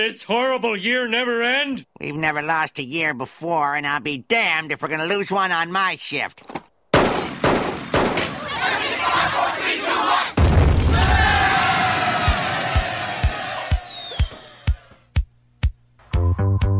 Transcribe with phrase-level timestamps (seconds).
[0.00, 1.84] this horrible year never end?
[2.00, 5.52] We've never lost a year before, and I'll be damned if we're gonna lose one
[5.52, 6.42] on my shift.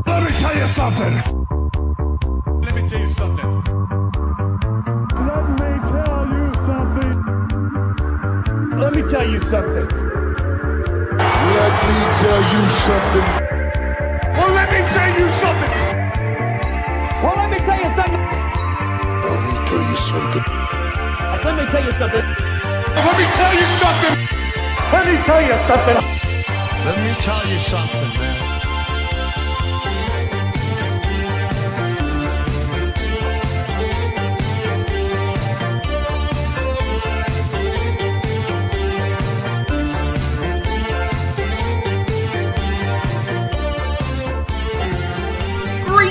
[0.07, 1.15] Let me tell you something.
[2.63, 3.51] Let me tell you something.
[5.27, 7.13] Let me tell you something.
[8.79, 10.10] Let me tell you something.
[11.41, 13.27] Let me tell you something.
[14.37, 15.73] Well, let me tell you something.
[17.23, 18.23] Well, let me tell you something.
[19.25, 20.45] Let me tell you something.
[21.45, 22.25] Let me tell you something.
[22.95, 24.29] Let me tell you something.
[24.93, 25.97] Let me tell you something.
[26.85, 28.50] Let me tell you something, man.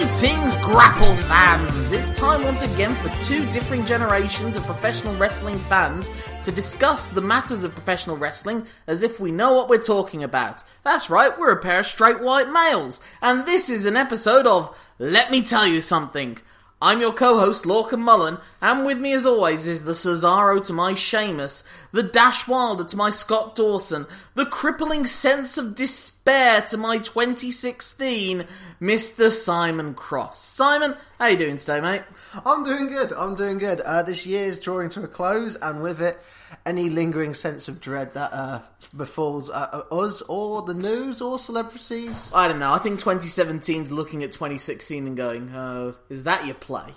[0.09, 1.93] Greetings, Grapple fans!
[1.93, 7.21] It's time once again for two different generations of professional wrestling fans to discuss the
[7.21, 10.63] matters of professional wrestling as if we know what we're talking about.
[10.83, 14.75] That's right, we're a pair of straight white males, and this is an episode of
[14.97, 16.39] Let Me Tell You Something.
[16.81, 20.94] I'm your co-host, Lorcan Mullen, and with me as always is the Cesaro to my
[20.94, 24.05] Sheamus, the Dash Wilder to my Scott Dawson,
[24.36, 28.47] the crippling sense of despair to my 2016,
[28.81, 29.30] Mr.
[29.30, 30.41] Simon Cross.
[30.41, 32.03] Simon, how you doing today, mate?
[32.45, 33.11] I'm doing good.
[33.11, 33.81] I'm doing good.
[33.81, 36.17] Uh, this year is drawing to a close, and with it,
[36.66, 38.61] any lingering sense of dread that uh,
[38.95, 42.31] befalls uh, us or the news or celebrities.
[42.33, 42.73] I don't know.
[42.73, 46.92] I think 2017's looking at 2016 and going, uh, is that your play?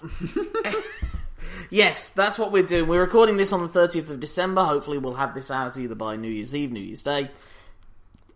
[1.71, 2.89] yes, that's what we're doing.
[2.89, 4.65] We're recording this on the 30th of December.
[4.65, 7.31] Hopefully, we'll have this out either by New Year's Eve, New Year's Day.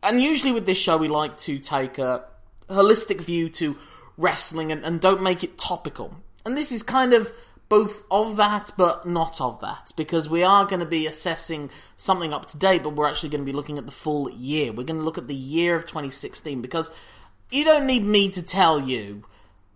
[0.02, 2.24] And usually with this show, we like to take a
[2.68, 3.76] holistic view to
[4.16, 6.14] wrestling and, and don't make it topical.
[6.44, 7.32] And this is kind of
[7.68, 12.32] both of that, but not of that, because we are going to be assessing something
[12.32, 14.72] up to date, but we're actually going to be looking at the full year.
[14.72, 16.90] We're going to look at the year of 2016, because
[17.50, 19.24] you don't need me to tell you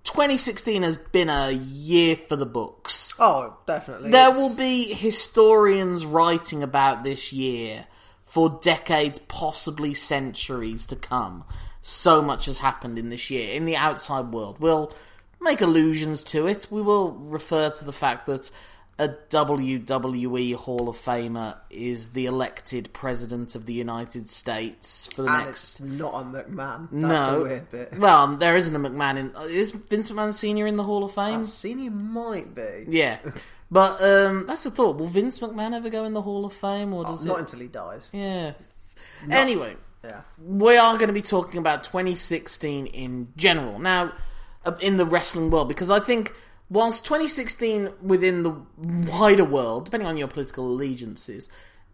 [0.05, 3.13] 2016 has been a year for the books.
[3.19, 4.11] Oh, definitely.
[4.11, 7.87] There It's- will be historians writing about this year
[8.25, 11.45] for decades, possibly centuries to come.
[11.83, 14.57] So much has happened in this year in the outside world.
[14.61, 14.93] We'll
[15.41, 16.67] make allusions to it.
[16.71, 18.51] We will refer to the fact that
[18.99, 25.29] a WWE Hall of Famer is the elected president of the United States for the
[25.33, 25.81] And next.
[25.81, 26.89] it's not a McMahon.
[26.93, 27.99] That's no, the weird bit.
[27.99, 29.51] well, there isn't a McMahon in.
[29.51, 31.45] Is Vince McMahon Senior in the Hall of Fame?
[31.45, 32.85] Senior might be.
[32.89, 33.21] Yeah,
[33.71, 34.97] but um, that's the thought.
[34.99, 37.41] Will Vince McMahon ever go in the Hall of Fame, or does Not it?
[37.41, 38.07] until he dies.
[38.13, 38.53] Yeah.
[39.31, 40.21] Anyway, Yeah.
[40.45, 44.13] we are going to be talking about 2016 in general now,
[44.81, 46.33] in the wrestling world, because I think
[46.69, 48.57] whilst 2016 within the
[49.11, 51.49] wider world, depending on your political allegiances,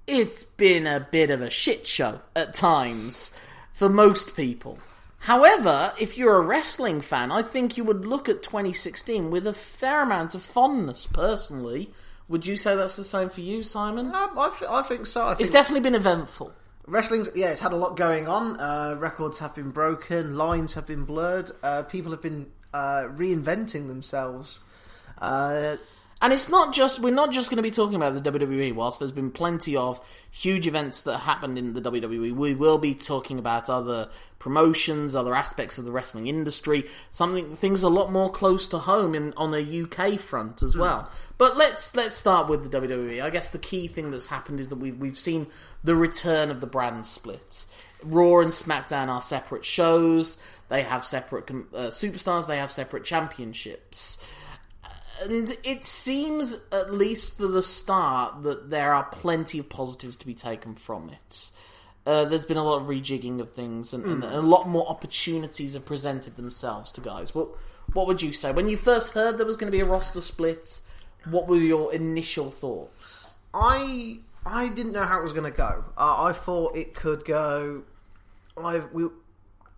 [0.06, 3.36] it's been a bit of a shit show at times
[3.72, 4.78] for most people.
[5.20, 9.52] However, if you're a wrestling fan, I think you would look at 2016 with a
[9.52, 11.90] fair amount of fondness, personally.
[12.28, 14.06] Would you say that's the same for you, Simon?
[14.14, 15.24] Um, I, th- I think so.
[15.26, 16.52] I think It's definitely been eventful.
[16.86, 18.60] Wrestling's yeah, it's had a lot going on.
[18.60, 21.50] Uh, records have been broken, lines have been blurred.
[21.62, 24.60] Uh, people have been uh, reinventing themselves.
[26.20, 28.74] And it's not just we're not just going to be talking about the WWE.
[28.74, 30.00] Whilst there's been plenty of
[30.30, 35.34] huge events that happened in the WWE, we will be talking about other promotions, other
[35.34, 39.52] aspects of the wrestling industry, something things a lot more close to home in on
[39.52, 41.10] a UK front as well.
[41.36, 43.22] But let's let's start with the WWE.
[43.22, 45.48] I guess the key thing that's happened is that we've we've seen
[45.84, 47.66] the return of the brand split.
[48.02, 50.38] Raw and SmackDown are separate shows.
[50.70, 52.46] They have separate uh, superstars.
[52.46, 54.18] They have separate championships
[55.22, 60.26] and it seems, at least for the start, that there are plenty of positives to
[60.26, 61.50] be taken from it.
[62.06, 65.74] Uh, there's been a lot of rejigging of things, and, and a lot more opportunities
[65.74, 67.34] have presented themselves to guys.
[67.34, 67.48] What
[67.92, 70.20] What would you say when you first heard there was going to be a roster
[70.20, 70.80] split?
[71.24, 73.34] What were your initial thoughts?
[73.52, 75.84] I I didn't know how it was going to go.
[75.98, 77.82] Uh, I thought it could go.
[78.56, 79.08] I we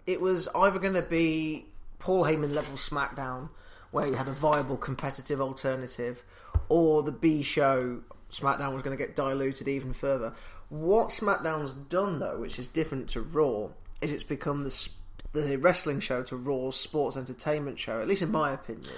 [0.06, 1.67] it was either going to be
[1.99, 3.49] Paul Heyman level SmackDown,
[3.90, 6.23] where you had a viable competitive alternative,
[6.69, 8.00] or the B show
[8.31, 10.35] SmackDown was going to get diluted even further.
[10.69, 13.69] What SmackDown's done though, which is different to Raw,
[14.00, 14.88] is it's become the
[15.32, 18.00] the wrestling show to Raw's sports entertainment show.
[18.00, 18.94] At least in my opinion.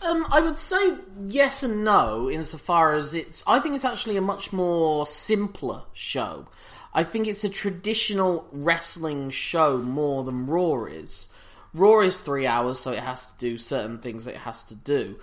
[0.00, 0.94] Um, I would say
[1.26, 3.44] yes and no, insofar as it's.
[3.46, 6.48] I think it's actually a much more simpler show.
[6.92, 11.28] I think it's a traditional wrestling show more than Raw is.
[11.74, 15.18] Raw is three hours, so it has to do certain things it has to do.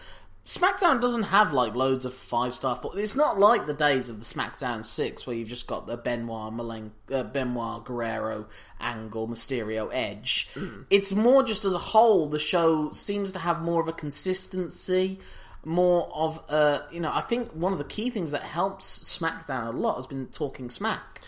[0.45, 2.79] SmackDown doesn't have like loads of five star.
[2.95, 6.51] It's not like the days of the SmackDown six where you've just got the Benoit,
[6.51, 8.47] Malen- uh, Benoit, Guerrero,
[8.79, 10.49] Angle, Mysterio, Edge.
[10.89, 12.29] It's more just as a whole.
[12.29, 15.19] The show seems to have more of a consistency,
[15.63, 17.11] more of a you know.
[17.13, 20.71] I think one of the key things that helps SmackDown a lot has been talking
[20.71, 21.18] smack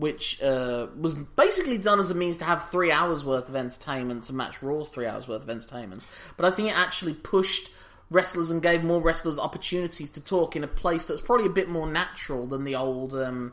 [0.00, 4.24] which uh, was basically done as a means to have three hours worth of entertainment
[4.24, 6.06] to match Raw's three hours worth of entertainment.
[6.38, 7.70] But I think it actually pushed
[8.08, 11.68] wrestlers and gave more wrestlers opportunities to talk in a place that's probably a bit
[11.68, 13.14] more natural than the old.
[13.14, 13.52] Um,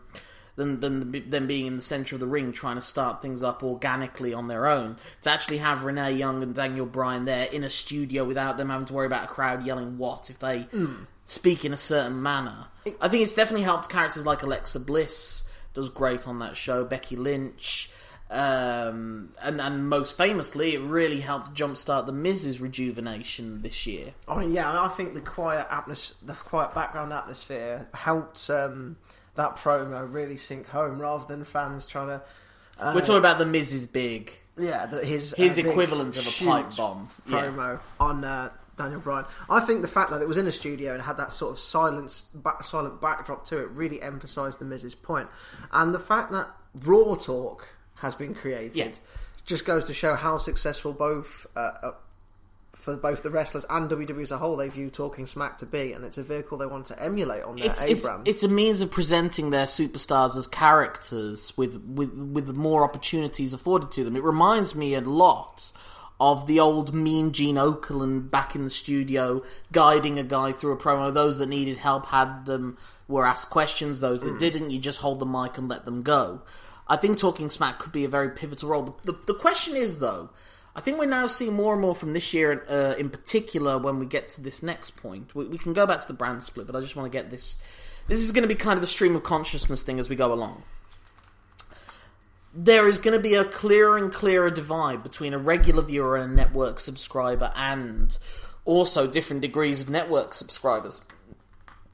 [0.56, 3.62] than, than them being in the centre of the ring trying to start things up
[3.62, 4.98] organically on their own.
[5.22, 8.88] To actually have Renee Young and Daniel Bryan there in a studio without them having
[8.88, 10.66] to worry about a crowd yelling what if they
[11.26, 12.66] speak in a certain manner.
[13.00, 15.47] I think it's definitely helped characters like Alexa Bliss
[15.78, 17.92] does great on that show, Becky Lynch.
[18.32, 24.16] Um, and, and most famously, it really helped jumpstart the Miz's rejuvenation this year.
[24.28, 28.98] I mean, yeah, I think the quiet atmos- the quiet background atmosphere helped um,
[29.36, 32.24] that promo really sink home, rather than fans trying to.
[32.80, 34.34] Uh, We're talking about the Miz's big.
[34.58, 37.10] yeah, the, his His uh, equivalent of a pipe bomb.
[37.28, 37.44] Yeah.
[37.44, 39.26] promo on uh, Daniel Bryan.
[39.50, 41.60] I think the fact that it was in a studio and had that sort of
[41.60, 45.28] silence, back, silent backdrop to it really emphasised the Miz's point,
[45.72, 46.48] and the fact that
[46.84, 48.90] Raw Talk has been created Yeah.
[49.46, 51.48] just goes to show how successful both.
[51.56, 51.92] Uh, uh,
[52.76, 55.94] for both the wrestlers and WWE as a whole, they view Talking Smack to be,
[55.94, 58.28] and it's a vehicle they want to emulate on their It's, A it's, brand.
[58.28, 63.90] it's a means of presenting their superstars as characters with, with, with more opportunities afforded
[63.94, 64.16] to them.
[64.16, 65.72] It reminds me a lot
[66.20, 70.78] of the old Mean Gene Okerlund back in the studio guiding a guy through a
[70.78, 71.14] promo.
[71.14, 72.78] Those that needed help had them,
[73.08, 74.00] were asked questions.
[74.00, 76.42] Those that didn't, you just hold the mic and let them go.
[76.88, 78.98] I think Talking Smack could be a very pivotal role.
[79.04, 80.30] The, the, the question is, though,
[80.76, 84.00] I think we're now seeing more and more from this year, uh, in particular, when
[84.00, 85.36] we get to this next point.
[85.36, 87.30] We, we can go back to the brand split, but I just want to get
[87.30, 87.58] this.
[88.08, 90.32] This is going to be kind of a stream of consciousness thing as we go
[90.32, 90.64] along.
[92.60, 96.32] There is going to be a clearer and clearer divide between a regular viewer and
[96.32, 98.18] a network subscriber, and
[98.66, 101.00] also different degrees of network subscribers.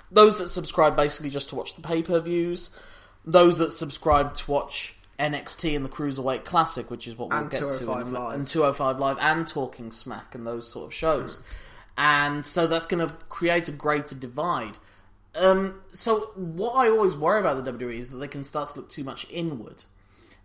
[0.10, 2.72] Those that subscribe basically just to watch the pay per views,
[3.26, 7.52] those that subscribe to watch NXT and the Cruiserweight Classic, which is what we'll And
[7.52, 8.36] get to, in Live.
[8.36, 11.42] and 205 Live and Talking Smack and those sort of shows.
[11.98, 14.78] And so that's going to create a greater divide.
[15.36, 18.78] Um, so what I always worry about the WWE is that they can start to
[18.80, 19.84] look too much inward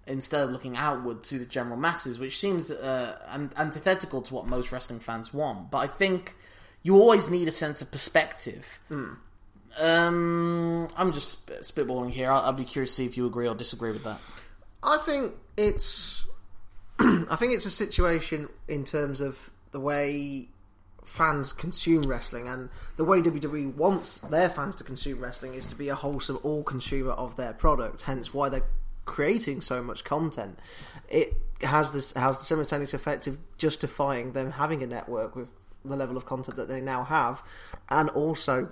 [0.08, 3.18] instead of looking outward to the general masses, which seems uh,
[3.56, 5.70] antithetical to what most wrestling fans want.
[5.70, 6.34] But I think
[6.82, 8.80] you always need a sense of perspective.
[9.78, 12.30] Um, I'm just spitballing here.
[12.30, 14.20] I'll, I'll be curious to see if you agree or disagree with that.
[14.82, 16.26] I think it's
[16.98, 20.48] I think it's a situation in terms of the way
[21.04, 25.74] fans consume wrestling and the way WWE wants their fans to consume wrestling is to
[25.74, 28.66] be a wholesome all consumer of their product, hence why they're
[29.08, 30.58] creating so much content.
[31.08, 35.48] It has this has the simultaneous effect of justifying them having a network with
[35.84, 37.42] the level of content that they now have
[37.88, 38.70] and also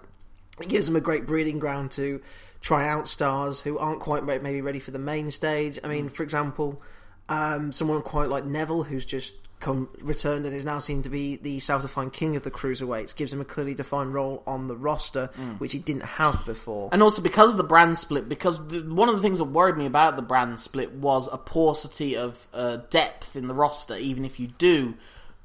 [0.60, 2.20] it gives them a great breeding ground to
[2.60, 5.78] try out stars who aren't quite maybe ready for the main stage.
[5.84, 6.82] I mean, for example,
[7.28, 11.36] um, someone quite like Neville, who's just come returned and is now seen to be
[11.36, 15.30] the self-defined king of the cruiserweights, gives him a clearly defined role on the roster,
[15.58, 16.88] which he didn't have before.
[16.92, 19.76] And also because of the brand split, because the, one of the things that worried
[19.76, 23.96] me about the brand split was a paucity of uh, depth in the roster.
[23.96, 24.94] Even if you do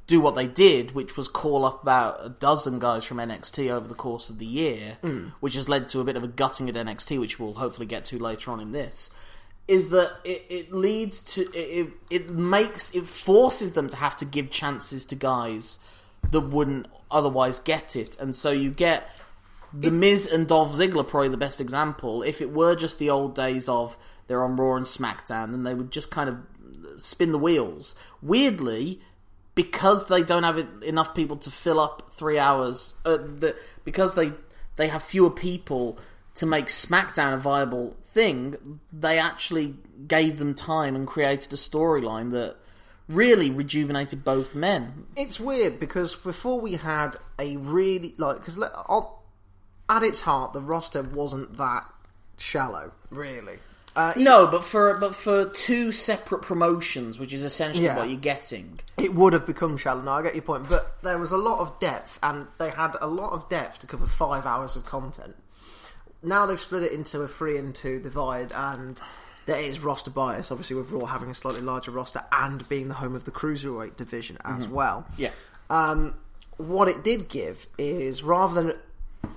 [0.08, 3.88] do what they did, which was call up about a dozen guys from NXT over
[3.88, 4.98] the course of the year,
[5.40, 8.04] which has led to a bit of a gutting at NXT, which we'll hopefully get
[8.06, 9.12] to later on in this.
[9.68, 11.88] Is that it, it leads to it, it?
[12.10, 15.80] It makes it forces them to have to give chances to guys
[16.32, 19.10] that wouldn't otherwise get it, and so you get
[19.74, 22.24] the Miz and Dolph Ziggler probably the best example.
[22.24, 25.74] If it were just the old days of they're on Raw and SmackDown, then they
[25.74, 26.38] would just kind of
[27.02, 27.96] spin the wheels.
[28.22, 29.02] Weirdly,
[29.56, 34.34] because they don't have enough people to fill up three hours, uh, the, because they
[34.76, 36.00] they have fewer people
[36.36, 39.76] to make SmackDown a viable thing, they actually
[40.08, 42.56] gave them time and created a storyline that
[43.08, 45.06] really rejuvenated both men.
[45.18, 48.58] it's weird because before we had a really like because
[49.90, 51.84] at its heart the roster wasn't that
[52.38, 53.58] shallow, really.
[53.94, 57.98] Uh, No, but for but for two separate promotions, which is essentially Yeah.
[57.98, 58.80] what you're getting.
[58.98, 60.02] it would have become shallow.
[60.02, 62.96] No, I get your point, but there was a lot of depth, and they had
[63.02, 65.36] a lot of depth to cover five hours of content.
[66.24, 69.02] Now they've split it into a three and two divide, and
[69.46, 72.94] there is roster bias, obviously with Raw having a slightly larger roster and being the
[72.94, 75.06] home of the cruiserweight division as well.
[75.14, 75.22] Mm-hmm.
[75.24, 75.32] Yeah.
[75.70, 76.16] Um,
[76.58, 78.74] what it did give is rather than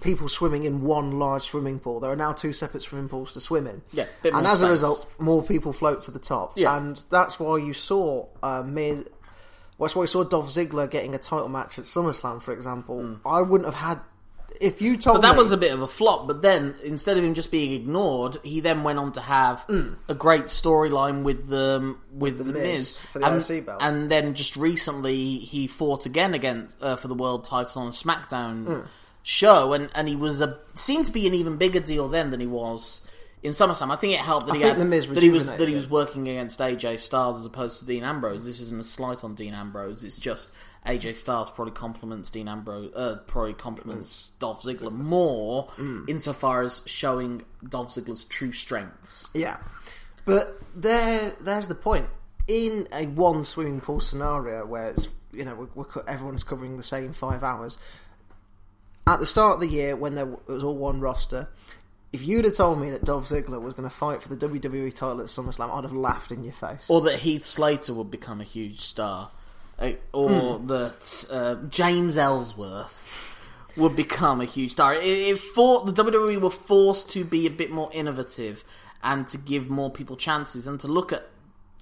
[0.02, 3.40] people swimming in one large swimming pool, there are now two separate swimming pools to
[3.40, 3.82] swim in.
[3.92, 6.56] Yeah, and as a result, more people float to the top.
[6.56, 6.76] Yeah.
[6.76, 9.06] and that's why you saw uh, Miz.
[9.76, 13.18] Well, that's why you saw Dolph Ziggler getting a title match at SummerSlam, for example.
[13.26, 14.00] I wouldn't have had
[14.60, 15.20] if you told Mm.
[15.20, 16.26] But that me, was a bit of a flop.
[16.26, 19.66] But then, instead of him just being ignored, he then went on to have
[20.08, 22.46] a great storyline with the with, the, Mm.
[22.46, 23.42] The Miz, Miz for the and,
[23.80, 27.90] and then just recently he fought again against uh, for the world title on a
[27.92, 28.86] SmackDown Mm.
[29.22, 32.40] show, and and he was a seemed to be an even bigger deal then than
[32.40, 33.06] he was.
[33.42, 35.68] In SummerSlam, I think it helped that I he had The that he was that
[35.68, 38.42] he was working against AJ Styles as opposed to Dean Ambrose.
[38.42, 40.02] This isn't a slight on Dean Ambrose.
[40.02, 40.50] It's just
[40.86, 46.08] AJ Styles probably compliments Dean Ambrose, uh, probably compliments Dolph Ziggler more Mm.
[46.08, 49.26] insofar as showing Dolph Ziggler's true strengths.
[49.32, 49.56] Yeah,
[50.26, 52.06] but there, there's the point.
[52.46, 56.82] In a one swimming pool scenario where it's you know we're, we're, everyone's covering the
[56.82, 57.78] same five hours.
[59.06, 61.48] At the start of the year, when there was all one roster,
[62.12, 64.94] if you'd have told me that Dolph Ziggler was going to fight for the WWE
[64.94, 66.86] title at SummerSlam, I'd have laughed in your face.
[66.88, 69.30] Or that Heath Slater would become a huge star,
[70.12, 70.28] or
[70.58, 70.66] Hmm.
[70.68, 73.10] that uh, James Ellsworth
[73.76, 74.94] would become a huge star.
[74.94, 78.64] It, it for, the WWE were forced to be a bit more innovative
[79.02, 81.28] and to give more people chances and to look at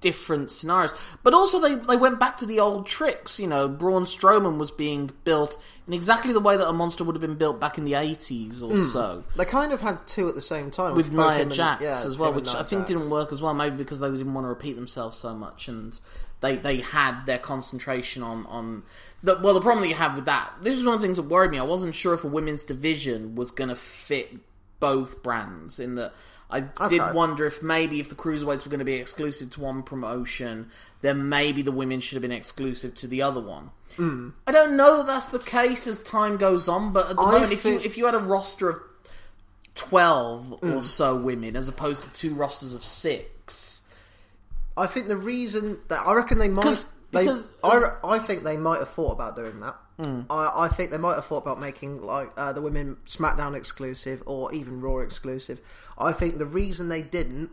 [0.01, 0.93] different scenarios.
[1.23, 3.39] But also, they, they went back to the old tricks.
[3.39, 7.15] You know, Braun Strowman was being built in exactly the way that a monster would
[7.15, 9.23] have been built back in the 80s or so.
[9.37, 12.17] They kind of had two at the same time With Nia him and- yeah, as
[12.17, 12.89] well, which I think Jax.
[12.89, 16.01] didn't work as well, maybe because they didn't want to repeat themselves so much and
[16.43, 18.83] they they had their concentration on on
[19.23, 21.17] the, well the problem that you have with that this was one of the things
[21.17, 24.35] that worried me I wasn't sure if a women's division was going to fit
[24.81, 26.13] both brands in that
[26.51, 27.13] I did Okay.
[27.13, 30.71] wonder if maybe if the cruiserweights were going to be exclusive to one promotion
[31.01, 34.99] then maybe the women should have been exclusive to the other one I don't know
[34.99, 37.79] that that's the case as time goes on but at the I moment if you
[37.81, 38.81] if you had a roster of
[39.75, 40.77] 12 Mm.
[40.77, 43.82] or so women as opposed to two rosters of six
[44.77, 46.65] I think the reason that I reckon they might,
[47.11, 49.77] they, because- I, I think they might have thought about doing that.
[50.31, 54.21] I, I think they might have thought about making like uh, the women SmackDown exclusive
[54.27, 55.61] or even Raw exclusive.
[55.97, 57.51] I think the reason they didn't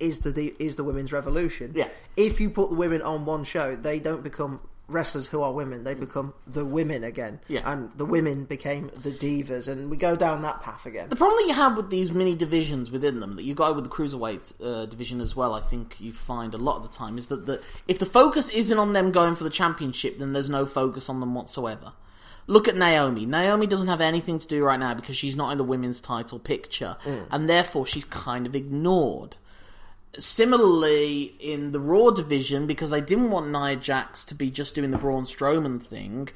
[0.00, 1.72] is the, the is the women's revolution.
[1.76, 1.88] Yeah.
[2.16, 5.84] If you put the women on one show, they don't become wrestlers who are women.
[5.84, 7.40] They become the women again.
[7.48, 7.70] Yeah.
[7.70, 11.08] And the women became the divas, and we go down that path again.
[11.08, 13.84] The problem that you have with these mini divisions within them, that you got with
[13.84, 17.18] the cruiserweight uh, division as well, I think you find a lot of the time,
[17.18, 20.50] is that the, if the focus isn't on them going for the championship, then there's
[20.50, 21.92] no focus on them whatsoever.
[22.46, 23.26] Look at Naomi.
[23.26, 26.40] Naomi doesn't have anything to do right now because she's not in the women's title
[26.40, 26.96] picture,
[27.30, 29.36] and therefore she's kind of ignored.
[30.18, 34.90] Similarly, in the Raw division, because they didn't want Nia Jax to be just doing
[34.90, 36.28] the Braun Strowman thing,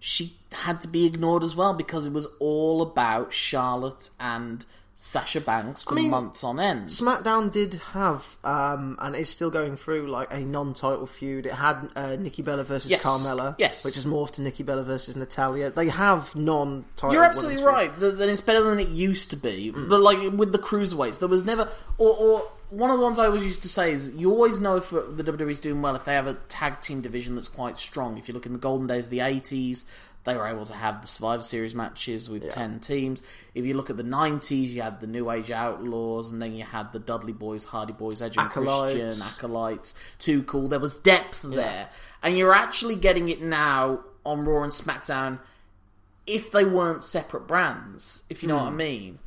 [0.00, 4.64] she had to be ignored as well because it was all about Charlotte and
[5.00, 6.88] Sasha Banks for mean, months on end.
[6.88, 11.46] SmackDown did have, um, and is still going through, like a non-title feud.
[11.46, 13.04] It had uh, Nikki Bella versus Yes.
[13.04, 13.84] Carmella, Yes.
[13.84, 15.70] which has morphed to Nikki Bella versus Natalya.
[15.70, 17.14] They have non-title.
[17.14, 17.96] You're absolutely right.
[18.00, 19.70] That it's better than it used to be.
[19.72, 19.88] Mm.
[19.88, 21.68] But like with the cruiserweights, there was never.
[21.98, 24.76] Or, or one of the ones I always used to say is you always know
[24.76, 28.18] if the WWE's doing well if they have a tag team division that's quite strong.
[28.18, 29.84] If you look in the golden days of the '80s,
[30.24, 33.22] they were able to have the Survivor Series matches with ten teams.
[33.54, 36.64] If you look at the '90s, you had the New Age Outlaws, and then you
[36.64, 38.92] had the Dudley Boyz, Hardy Boyz, Edge and Acolytes.
[38.94, 39.94] Christian, Acolytes.
[40.18, 40.68] Too cool.
[40.68, 41.88] There was depth there,
[42.22, 45.38] and you're actually getting it now on Raw and SmackDown
[46.26, 48.64] if they weren't separate brands, if you know Hmm.
[48.64, 49.18] what I mean.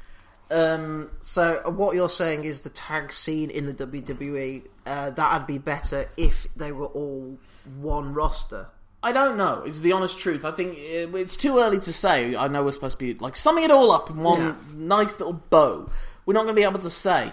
[0.52, 5.58] Um, So what you're saying is the tag scene in the WWE uh, that'd be
[5.58, 7.38] better if they were all
[7.80, 8.68] one roster.
[9.04, 9.64] I don't know.
[9.66, 10.46] It's the honest truth.
[10.46, 12.36] I think uh, it's too early to say.
[12.36, 14.56] I know we're supposed to be like summing it all up in one Yeah.
[14.76, 15.90] nice little bow.
[16.26, 17.32] We're not going to be able to say.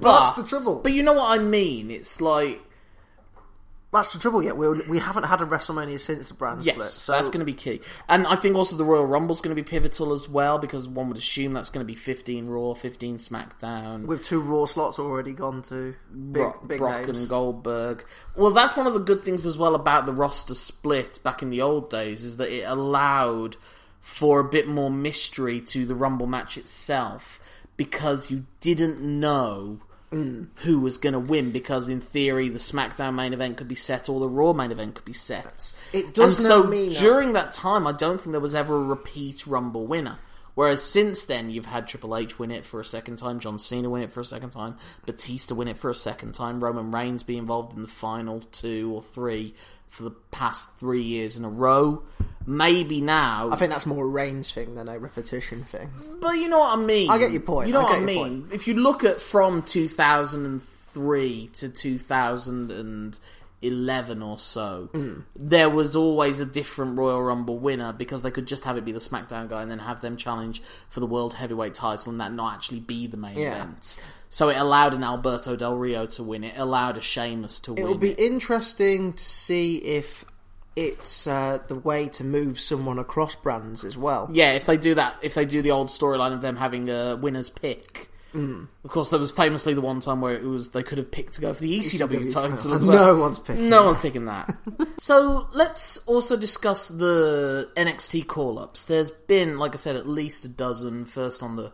[0.00, 0.80] But, Well, that's the trouble.
[0.80, 1.90] But you know what I mean.
[1.90, 2.60] It's like
[3.94, 4.42] That's the trouble.
[4.42, 6.88] Yet we we haven't had a WrestleMania since the brand yes, split.
[6.88, 7.80] So that's going to be key.
[8.08, 11.08] And I think also the Royal Rumble's going to be pivotal as well because one
[11.08, 14.06] would assume that's going to be 15 Raw, 15 SmackDown.
[14.06, 17.20] with two Raw slots already gone to big Brock, big Brock names.
[17.20, 18.04] and Goldberg.
[18.34, 21.50] Well, that's one of the good things as well about the roster split back in
[21.50, 23.56] the old days is that it allowed
[24.00, 27.40] for a bit more mystery to the Rumble match itself
[27.76, 29.80] because you didn't know
[30.14, 30.46] Mm.
[30.56, 34.08] who was going to win because in theory the SmackDown main event could be set
[34.08, 35.74] or the Raw main event could be set.
[35.92, 38.76] It does and so mean that- during that time I don't think there was ever
[38.76, 40.18] a repeat Rumble winner.
[40.54, 43.90] Whereas since then, you've had Triple H win it for a second time, John Cena
[43.90, 47.24] win it for a second time, Batista win it for a second time, Roman Reigns
[47.24, 49.54] be involved in the final two or three
[49.88, 52.04] for the past three years in a row.
[52.46, 55.90] Maybe now, I think that's more a Reigns thing than a repetition thing.
[56.20, 57.10] but you know what I mean.
[57.10, 58.42] I get your point, You know I what I mean.
[58.42, 58.52] point.
[58.52, 65.20] If you look at from 2003 to 2011 or so, Hmm.
[65.34, 68.92] there was always a different Royal Rumble winner because they could just have it be
[68.92, 72.32] the SmackDown guy and then have them challenge for the World Heavyweight title and that
[72.32, 73.54] not actually be the main Yeah.
[73.56, 73.96] event.
[74.28, 77.82] So it allowed an Alberto Del Rio to win it, allowed a Sheamus to win
[77.84, 78.18] It'll be it.
[78.18, 80.24] interesting to see if
[80.76, 84.28] it's uh, the way to move someone across brands as well.
[84.32, 87.16] Yeah, if they do that, if they do the old storyline of them having a
[87.16, 88.10] winner's pick.
[88.32, 88.64] Hmm.
[88.82, 91.34] Of course, there was famously the one time where it was they could have picked
[91.34, 92.96] to go for the ECW, ECW title as well.
[92.96, 93.84] No one's picking No that.
[93.84, 94.56] one's picking that.
[94.98, 98.86] so let's also discuss the NXT call-ups.
[98.86, 101.04] There's been, like I said, at least a dozen.
[101.04, 101.70] First on the,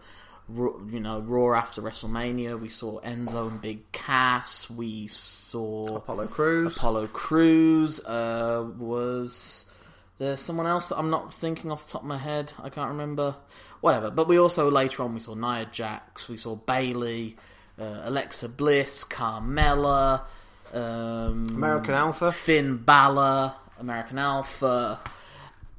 [0.57, 4.69] you know, Raw after WrestleMania, we saw Enzo and Big Cass.
[4.71, 6.77] We saw Apollo Crews.
[6.77, 9.71] Apollo Crews uh, was
[10.19, 12.53] there someone else that I'm not thinking off the top of my head.
[12.63, 13.37] I can't remember.
[13.81, 14.11] Whatever.
[14.11, 17.37] But we also later on we saw Nia Jax, we saw Bayley,
[17.79, 20.23] uh, Alexa Bliss, Carmella,
[20.75, 22.31] um, American Alpha.
[22.33, 25.01] Finn Balor, American Alpha.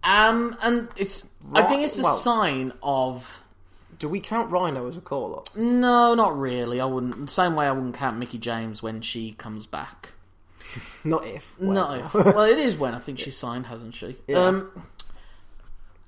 [0.03, 3.40] Um, and it's I think it's a Well- sign of
[4.01, 5.55] Do we count Rhino as a call up?
[5.55, 6.81] no, not really.
[6.81, 7.27] I wouldn't.
[7.27, 10.09] The same way I wouldn't count Mickie James when she comes back.
[11.03, 11.53] Not if.
[11.59, 14.17] No, well, it is when I think she signed, hasn't she?
[14.27, 14.39] Yeah.
[14.39, 14.71] Um,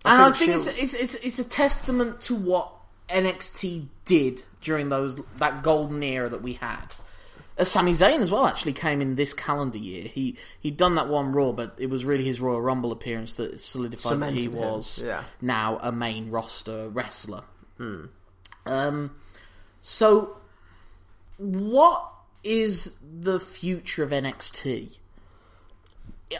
[0.03, 2.71] and I think think it's, it's it's it's a testament to what
[3.09, 6.95] NXT did during those that golden era that we had.
[7.59, 10.05] Uh, Sami Zayn as well actually came in this calendar year.
[10.05, 13.59] He he'd done that one Raw, but it was really his Royal Rumble appearance that
[13.59, 15.25] solidified that he was yeah.
[15.41, 17.43] now a main roster wrestler.
[18.65, 19.11] Um,
[19.81, 20.37] so
[21.37, 22.09] what
[22.43, 24.97] is the future of NXT?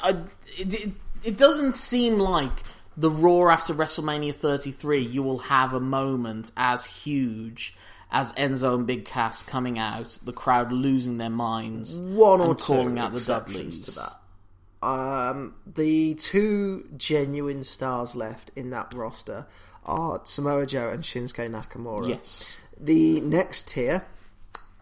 [0.02, 0.10] I,
[0.58, 0.92] it, it,
[1.24, 2.64] it doesn't seem like
[2.96, 7.76] the Raw after WrestleMania 33 you will have a moment as huge
[8.12, 13.00] as Enzo and Big Cass coming out, the crowd losing their minds, One or calling
[13.00, 13.80] out the Dudleys.
[13.86, 14.88] to that.
[14.88, 19.48] Um, the two genuine stars left in that roster
[19.86, 22.10] are Samoa Joe and Shinsuke Nakamura.
[22.10, 22.56] Yes.
[22.80, 24.06] The next tier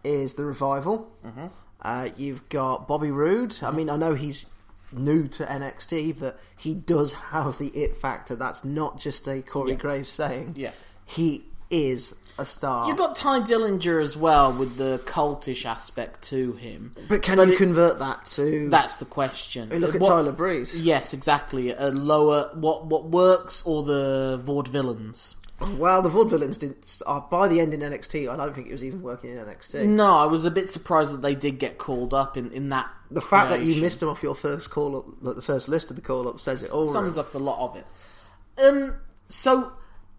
[0.04, 1.12] is the revival.
[1.26, 1.48] Mm-hmm.
[1.82, 3.58] Uh, you've got Bobby Roode.
[3.64, 4.46] I mean, I know he's
[4.92, 8.36] new to NXT, but he does have the it factor.
[8.36, 10.56] That's not just a Corey Graves saying.
[10.58, 10.72] Yeah.
[11.06, 12.88] He is a star.
[12.88, 16.92] You've got Tye Dillinger as well with the cultish aspect to him.
[17.08, 18.68] but can but you it- convert that to?
[18.70, 19.70] That's the question.
[19.70, 20.82] I mean, look Uh, at what- Tyler Breeze.
[20.82, 21.72] Yes, exactly.
[21.72, 25.36] A lower what what works or the vaudevillains.
[25.78, 26.98] Well, the vaudevillains didn't.
[27.06, 29.86] Uh, by the end in NXT, I don't think it was even working in NXT.
[29.86, 32.90] No, I was a bit surprised that they did get called up in, in that.
[33.12, 35.92] The fact that you missed them off your first call up, like the first list
[35.92, 36.84] of the call up, says it all.
[36.86, 37.86] sums up a lot of it.
[38.66, 38.96] Um,
[39.30, 39.72] so,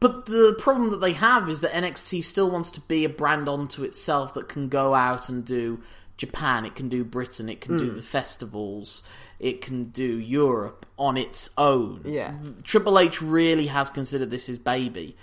[0.02, 3.48] but the problem that they have is that NXT still wants to be a brand
[3.48, 5.80] onto itself that can go out and do
[6.18, 7.84] Japan, it can do Britain, it can Hmm.
[7.86, 9.02] do the festivals,
[9.38, 12.02] it can do Europe on its own.
[12.04, 12.34] Yeah.
[12.62, 15.16] Triple H really has considered this his baby.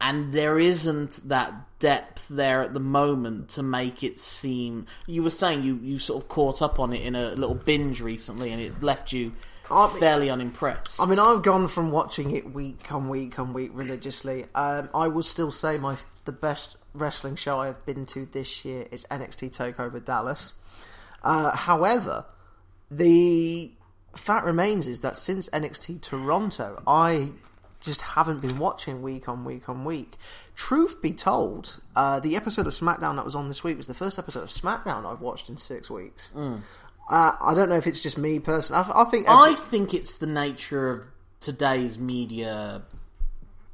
[0.00, 4.86] And there isn't that depth there at the moment to make it seem.
[5.06, 8.00] You were saying you, you sort of caught up on it in a little binge
[8.00, 9.32] recently, and it left you
[9.70, 11.00] I mean- fairly unimpressed.
[11.00, 14.44] I mean, I've gone from watching it week on week on week religiously.
[14.54, 18.64] Um, I will still say my the best wrestling show I have been to this
[18.64, 20.52] year is NXT Takeover Dallas.
[21.22, 22.26] Uh, however,
[22.90, 23.72] the
[24.14, 27.30] fact remains is that since NXT Toronto, I
[27.80, 30.16] just haven't been watching week on week on week.
[30.54, 33.94] Truth be told, uh, the episode of SmackDown that was on this week was the
[33.94, 36.30] first episode of SmackDown I've watched in six weeks.
[37.08, 38.82] Uh, I don't know if it's just me personally.
[38.92, 41.06] I, I think every- I think it's the nature of
[41.40, 42.82] today's media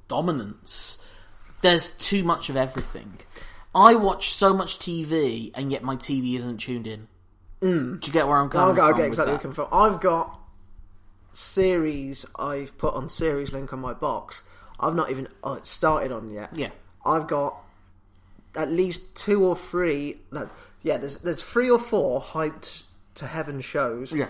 [0.09, 1.05] dominance.
[1.63, 3.19] There's too much of everything.
[3.75, 7.09] I watch so much TV, and yet my TV isn't tuned in.
[7.61, 8.99] Do you get where I'm coming I'll from?
[8.99, 9.69] get exactly where you're coming from.
[9.73, 10.39] I've got
[11.33, 14.43] series I've put on series link on my box.
[14.81, 16.55] I've not even uh, started on yet.
[16.57, 16.71] Yeah.
[17.05, 17.57] I've got
[18.57, 20.19] at least two or three.
[20.31, 20.49] No,
[20.83, 20.99] yeah.
[20.99, 22.85] There's there's three or four hyped
[23.19, 24.13] to heaven shows.
[24.13, 24.29] Yeah.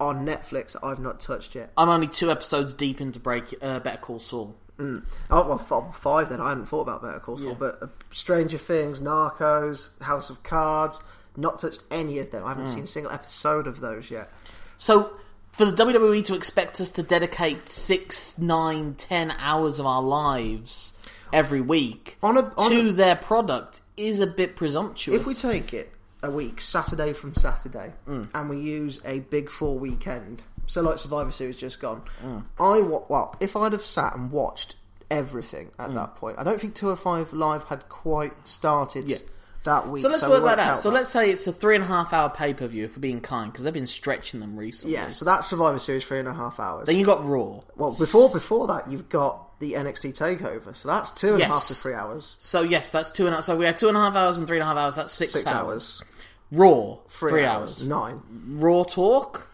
[0.00, 1.72] On Netflix that I've not touched yet.
[1.76, 3.54] I'm only two episodes deep into break.
[3.60, 4.56] Uh, Better Call Saul.
[4.78, 6.40] Oh well, f- five then.
[6.40, 11.00] I hadn't thought about Better Call Saul, but uh, Stranger Things, Narcos, House of Cards.
[11.36, 12.44] Not touched any of them.
[12.44, 14.30] I haven't seen a single episode of those yet.
[14.78, 15.12] So,
[15.52, 20.94] for the WWE to expect us to dedicate six, nine, ten hours of our lives
[21.32, 25.14] every week On a- on to a- their product is a bit presumptuous.
[25.20, 25.92] If we take it
[26.22, 28.28] a week, Saturday from Saturday, Mm.
[28.34, 32.44] and we use a big four weekend, so like Survivor Series just gone, Mm.
[32.58, 34.76] I wa- well, if I'd have sat and watched
[35.10, 35.84] everything Mm.
[35.84, 39.22] at that point, I don't think 205 Live had quite started
[39.64, 40.02] that week.
[40.02, 40.64] so let's we work that out.
[40.66, 43.00] count So let's say it's a three and a half hour pay per view for
[43.00, 44.94] being kind because they've been stretching them recently.
[44.94, 46.86] Yeah, so that's Survivor Series three and a half hours.
[46.86, 47.60] Then you got Raw.
[47.76, 51.54] well, before before that, you've got the NXT Takeover, so that's two and a half
[51.56, 51.68] Yes.
[51.68, 52.34] to three hours.
[52.38, 53.44] So yes, that's two and a half.
[53.44, 54.96] So we had two and a half hours and three and a half hours.
[54.96, 56.00] That's six, Six hours.
[56.00, 56.02] hours.
[56.52, 57.70] Raw Three, three, hours.
[57.80, 57.88] hours.
[57.88, 58.22] Nine.
[58.60, 59.48] Raw talk.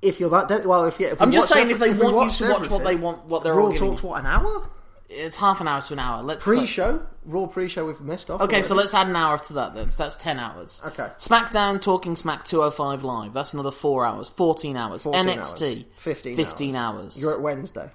[0.00, 2.12] If you're that, de- well, if, you, if I'm just saying every- if they we
[2.12, 4.68] want you to watch what they want, what they're Raw all talks what an hour
[5.08, 6.22] It's half an hour to an hour.
[6.22, 7.06] Let's pre-show.
[7.24, 8.40] Raw pre-show we've missed off.
[8.40, 9.90] Okay, so let's add an hour to that then.
[9.90, 10.82] So that's 10 hours.
[10.84, 11.08] Okay.
[11.18, 13.32] SmackDown Talking Smack 205 Live.
[13.32, 14.28] That's another 4 hours.
[14.28, 15.04] 14 hours.
[15.04, 15.76] 14 NXT.
[15.76, 15.84] hours.
[15.98, 17.20] 15, 15 hours.
[17.22, 17.90] You're at Wednesday.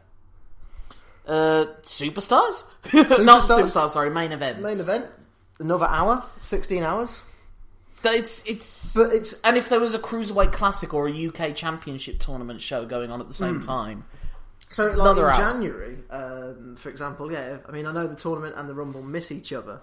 [1.27, 2.65] Uh, Superstars?
[2.93, 3.59] Not Superstars?
[3.63, 4.09] Superstars, sorry.
[4.09, 4.61] Main event.
[4.61, 5.07] Main event.
[5.59, 6.23] Another hour.
[6.39, 7.21] Sixteen hours.
[8.03, 12.19] It's, it's, But it's- And if there was a Cruiserweight Classic or a UK Championship
[12.19, 13.65] tournament show going on at the same Hmm.
[13.65, 14.03] time.
[14.69, 15.37] So, like Another in hour.
[15.37, 17.57] January, um, for example, yeah.
[17.67, 19.79] I mean, I know the tournament and the Rumble miss each other,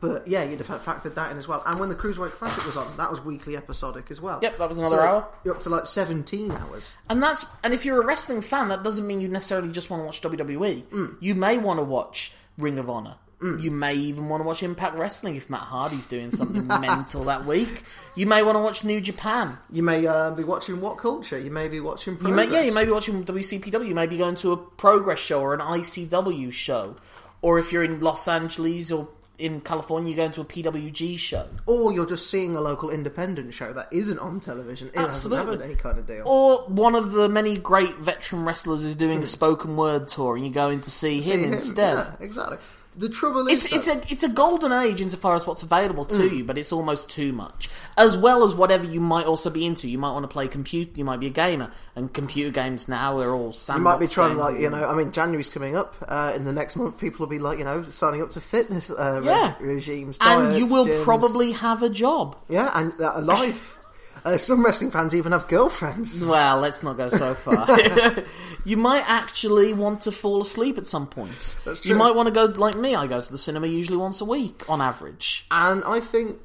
[0.00, 1.60] but yeah, you'd have factored that in as well.
[1.66, 4.38] And when the Cruiserweight Classic was on, that was weekly episodic as well.
[4.40, 5.28] Yep, that was another So hour.
[5.42, 6.88] You're up to like seventeen hours.
[7.10, 10.02] And that's and if you're a wrestling fan, that doesn't mean you necessarily just want
[10.02, 10.84] to watch WWE.
[10.84, 11.16] Mm.
[11.20, 13.16] You may want to watch Ring of Honor.
[13.40, 17.46] You may even want to watch Impact Wrestling if Matt Hardy's doing something mental that
[17.46, 17.84] week.
[18.16, 19.58] You may want to watch New Japan.
[19.70, 21.42] You may uh, be watching WhatCulture.
[21.44, 22.18] You may be watching.
[22.20, 23.86] You may, yeah, you may be watching WCPW.
[23.86, 26.96] You may be going to a Progress show or an ICW show,
[27.40, 31.46] or if you're in Los Angeles or in California, you're going to a PWG show.
[31.66, 34.88] Or you're just seeing a local independent show that isn't on television.
[34.88, 35.64] It Absolutely.
[35.64, 36.24] any kind of deal.
[36.26, 40.44] Or one of the many great veteran wrestlers is doing a spoken word tour, and
[40.44, 41.98] you're going to see him him, instead.
[41.98, 42.58] Yeah, exactly.
[42.98, 46.26] The trouble is, It's it's a it's a golden age insofar as what's available to
[46.34, 47.70] you, but it's almost too much.
[47.96, 49.88] As well as whatever you might also be into.
[49.88, 50.90] You might want to play computer.
[50.96, 54.36] You might be a gamer, and computer games now are all You might be trying,
[54.36, 55.94] like, you know, I mean, January's coming up.
[56.08, 58.90] Uh, in the next month, people will be, like, you know, signing up to fitness
[58.90, 59.54] uh, re- Yeah.
[59.60, 60.18] regimes.
[60.20, 61.04] and you will gyms.
[61.04, 62.36] probably have a job.
[62.48, 63.77] Yeah, and uh, a life.
[64.24, 66.22] Uh, some wrestling fans even have girlfriends.
[66.24, 67.66] Well, let's not go so far.
[68.64, 71.56] you might actually want to fall asleep at some point.
[71.64, 72.94] That's You might want to go like me.
[72.94, 75.46] I go to the cinema usually once a week on average.
[75.50, 76.38] And I think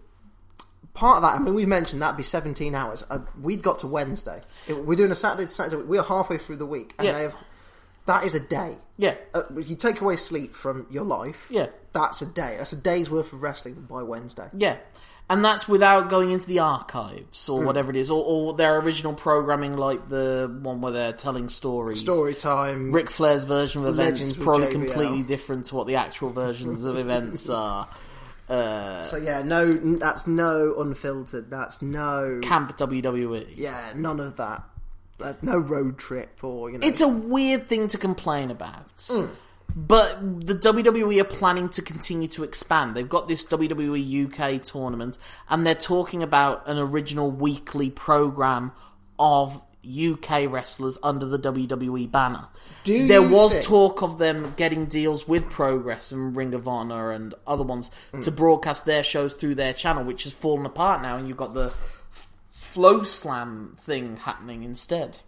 [0.93, 3.03] part of that, I mean, we mentioned that'd be 17 hours.
[3.09, 4.41] Uh, we'd got to Wednesday.
[4.67, 5.77] It- we're doing a Saturday to Saturday.
[5.83, 6.93] We're halfway through the week.
[6.99, 7.13] And Yeah.
[7.13, 7.35] they have,
[8.05, 8.77] that is a day.
[8.97, 11.67] Yeah, Uh, if you take away sleep from your life, Yeah.
[11.93, 12.55] that's a day.
[12.59, 14.49] That's a day's worth of wrestling by Wednesday.
[14.55, 14.77] Yeah.
[15.29, 19.13] And that's without going into the archives or whatever it is, or, or their original
[19.13, 22.01] programming, like the one where they're telling stories.
[22.01, 22.91] Story time.
[22.91, 24.71] Ric Flair's version of events Legends is probably JBL.
[24.71, 27.87] completely different to what the actual versions of events are.
[28.49, 31.49] Uh, So yeah, no, that's no unfiltered.
[31.49, 33.53] That's no, Camp WWE.
[33.55, 34.63] yeah, none of that.
[35.21, 36.85] Uh, no road trip or you know.
[36.85, 38.85] It's a weird thing to complain about.
[39.75, 42.95] But the WWE are planning to continue to expand.
[42.95, 45.17] They've got this WWE UK tournament,
[45.49, 48.71] and they're talking about an original weekly program
[49.17, 52.47] of UK wrestlers under the WWE banner.
[52.83, 57.11] Do there was think- talk of them getting deals with Progress and Ring of Honor
[57.11, 58.23] and other ones mm.
[58.23, 61.53] to broadcast their shows through their channel, which has fallen apart now, and you've got
[61.53, 61.73] the
[62.53, 65.19] FloSlam thing happening instead.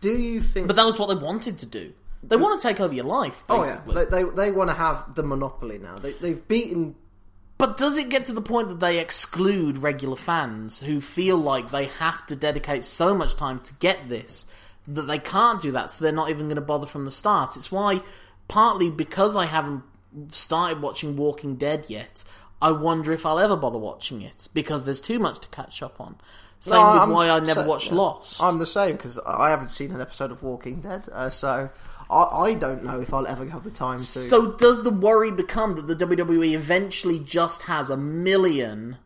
[0.00, 0.66] Do you think?
[0.66, 1.92] But that was what they wanted to do.
[2.28, 5.14] They want to take over your life, oh yeah, they they, they want to have
[5.14, 5.98] the monopoly now.
[5.98, 6.94] They they've beaten.
[7.56, 11.70] But does it get to the point that they exclude regular fans who feel like
[11.70, 14.46] they have to dedicate so much time to get this
[14.88, 17.56] that they can't do that, so they're not even going to bother from the start?
[17.56, 18.02] It's why,
[18.48, 19.82] partly because I haven't
[20.32, 22.22] started watching Walking Dead yet,
[22.60, 26.00] I wonder if I'll ever bother watching it because there's too much to catch up
[26.00, 26.16] on.
[26.60, 27.96] Same No, with I'm- why I never so- watched yeah.
[27.98, 28.42] Lost.
[28.42, 31.70] I'm the same because I haven't seen an episode of Walking Dead, uh, so
[32.14, 34.04] I, I don't know if I'll ever have the time to.
[34.04, 38.98] So does the worry become that the WWE eventually just has a million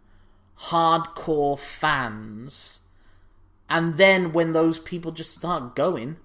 [0.61, 2.83] hardcore fans,
[3.69, 6.17] and then when those people just start going,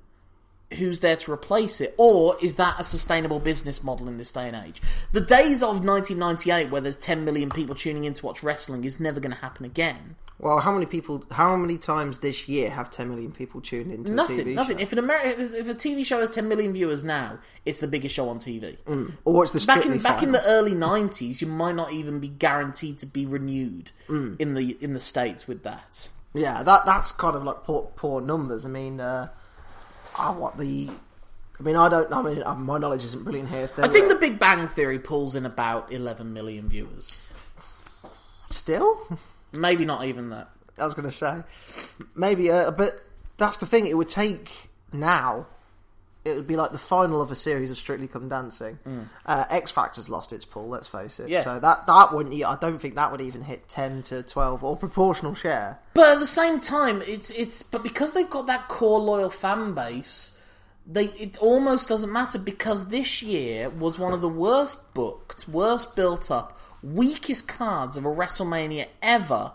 [0.74, 1.94] who's there to replace it?
[1.98, 4.82] Or is that a sustainable business model in this day and age?
[5.12, 9.00] The days of 1998 where there's 10 million people tuning in to watch wrestling is
[9.00, 10.16] never going to happen again.
[10.44, 11.24] Well, how many people?
[11.32, 14.78] How many times this year have 10 million people tuned into a TV nothing.
[14.78, 14.84] show?
[14.84, 18.28] If an if a TV show has 10 million viewers now, it's the biggest show
[18.30, 18.78] on TV.
[19.26, 22.28] or it's the back in back in the early nineties, you might not even be
[22.28, 24.40] guaranteed to be renewed Mm.
[24.40, 26.10] in the in the states with that.
[26.34, 28.66] Yeah, that that's kind of like poor, poor numbers.
[28.66, 29.30] I mean, uh,
[30.18, 30.90] ah, what the
[31.60, 32.12] I mean, I don't.
[32.12, 33.70] I mean, uh, my knowledge isn't brilliant here.
[33.78, 37.22] I think the Big Bang Theory pulls in about 11 million viewers.
[38.50, 39.08] still.
[39.54, 40.50] Maybe not even that.
[40.78, 41.44] I was going to say
[42.16, 43.04] maybe, uh, but
[43.38, 43.86] that's the thing.
[43.88, 45.48] It would take now.
[46.26, 48.80] It would be like the final of a series of Strictly Come Dancing.
[49.26, 50.70] Uh, X Factor's lost its pull.
[50.70, 51.28] Let's face it.
[51.28, 51.30] Mm.
[51.30, 51.44] Yeah.
[51.44, 52.34] So that that wouldn't.
[52.44, 55.80] I don't think that would even hit ten to twelve or proportional share.
[55.94, 59.74] But at the same time, it's it's but because they've got that core loyal fan
[59.74, 60.38] base,
[60.88, 65.94] they it almost doesn't matter because this year was one of the worst booked, worst
[65.94, 69.54] built up, weakest cards of a WrestleMania ever.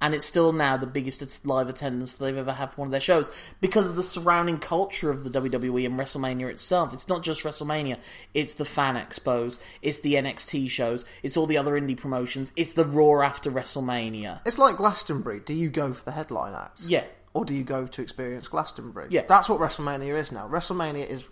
[0.00, 3.00] And it's still now the biggest live attendance they've ever had for one of their
[3.00, 3.30] shows
[3.62, 6.92] because of the surrounding culture of the WWE and WrestleMania itself.
[6.92, 7.96] It's not just WrestleMania;
[8.34, 12.74] it's the fan expos, it's the NXT shows, it's all the other indie promotions, it's
[12.74, 14.40] the Raw after WrestleMania.
[14.44, 15.40] It's like Glastonbury.
[15.40, 16.84] Do you go for the headline acts?
[16.86, 19.06] Yeah, Or do you go to experience Glastonbury?
[19.10, 19.22] Yeah.
[19.26, 20.46] That's what WrestleMania is now.
[20.48, 21.26] WrestleMania is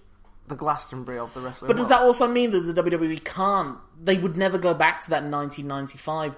[0.47, 1.69] the Glastonbury of the wrestling.
[1.69, 1.91] But does world.
[1.91, 3.79] that also mean that the WWE can't?
[4.03, 6.37] They would never go back to that 1995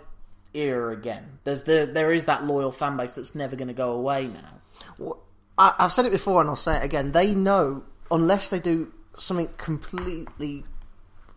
[0.52, 1.38] era again.
[1.44, 4.60] There's there there is that loyal fan base that's never going to go away now.
[4.98, 5.22] Well,
[5.58, 7.12] I, I've said it before and I'll say it again.
[7.12, 10.64] They know unless they do something completely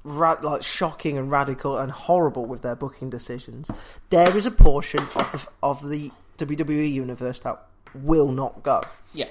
[0.03, 3.69] ra- like shocking and radical and horrible with their booking decisions,
[4.09, 7.61] there is a portion of the, of the WWE universe that
[7.93, 8.81] will not go.
[9.13, 9.27] Yeah.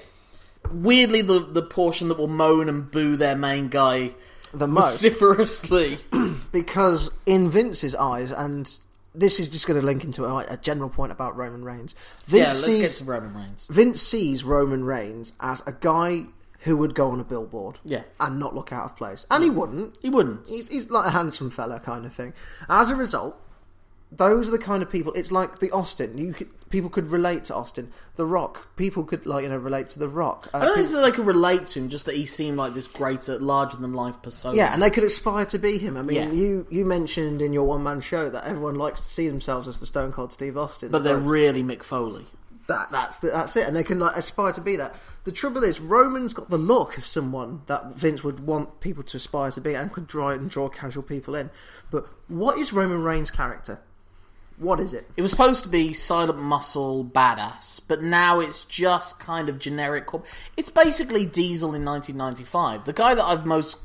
[0.71, 4.13] Weirdly, the the portion that will moan and boo their main guy
[4.53, 5.97] The most vociferously.
[6.51, 8.69] because in Vince's eyes, and
[9.15, 11.95] this is just going to link into a, a general point about Roman Reigns.
[12.25, 13.67] Vince yeah, let's sees, get to Roman Reigns.
[13.69, 16.25] Vince sees Roman Reigns as a guy
[16.61, 18.01] who would go on a billboard, Yeah.
[18.19, 19.95] and not look out of place, and he wouldn't.
[20.01, 20.47] He wouldn't.
[20.47, 22.33] He's, he's like a handsome fella kind of thing.
[22.67, 23.39] As a result,
[24.11, 25.11] those are the kind of people.
[25.13, 26.17] It's like the Austin.
[26.17, 27.91] You could, people could relate to Austin.
[28.15, 28.75] The Rock.
[28.77, 30.47] People could like you know relate to the Rock.
[30.53, 32.73] Uh, I don't think that they could relate to him, just that he seemed like
[32.73, 34.55] this greater, larger than life persona.
[34.55, 35.97] yeah, and they could aspire to be him.
[35.97, 36.31] I mean, Yeah.
[36.31, 39.79] you you mentioned in your one man show that everyone likes to see themselves as
[39.81, 42.25] the Stone Cold Steve Austin, but they're really Mick Foley.
[42.67, 44.95] that that's the, that's it, and they can like aspire to be that.
[45.25, 49.17] The trouble is, Roman's got the look of someone that Vince would want people to
[49.17, 51.49] aspire to be, and could draw and draw casual people in.
[51.91, 53.81] But what is Roman Reigns' character?
[54.57, 55.07] What is it?
[55.15, 60.07] It was supposed to be silent muscle badass, but now it's just kind of generic.
[60.07, 62.85] corp- It's basically Diesel in 1995.
[62.85, 63.77] The guy that I've most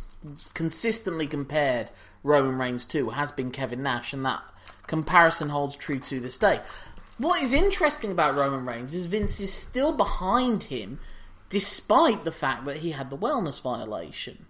[0.55, 1.91] consistently compared
[2.23, 4.43] Roman Reigns to has been Kevin Nash, and that
[4.87, 6.61] comparison holds true to this day.
[7.19, 11.01] What is interesting about Roman Reigns is Vince is still behind him,
[11.51, 14.47] despite the fact that he had the wellness violation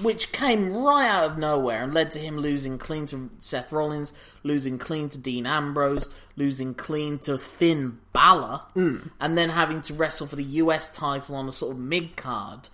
[0.00, 4.12] which came right out of nowhere and led to him losing clean to Seth Rollins,
[4.42, 9.10] losing clean to Dean Ambrose, losing clean to Finn Balor, mm.
[9.20, 12.68] and then having to wrestle for the US title on a sort of mid card.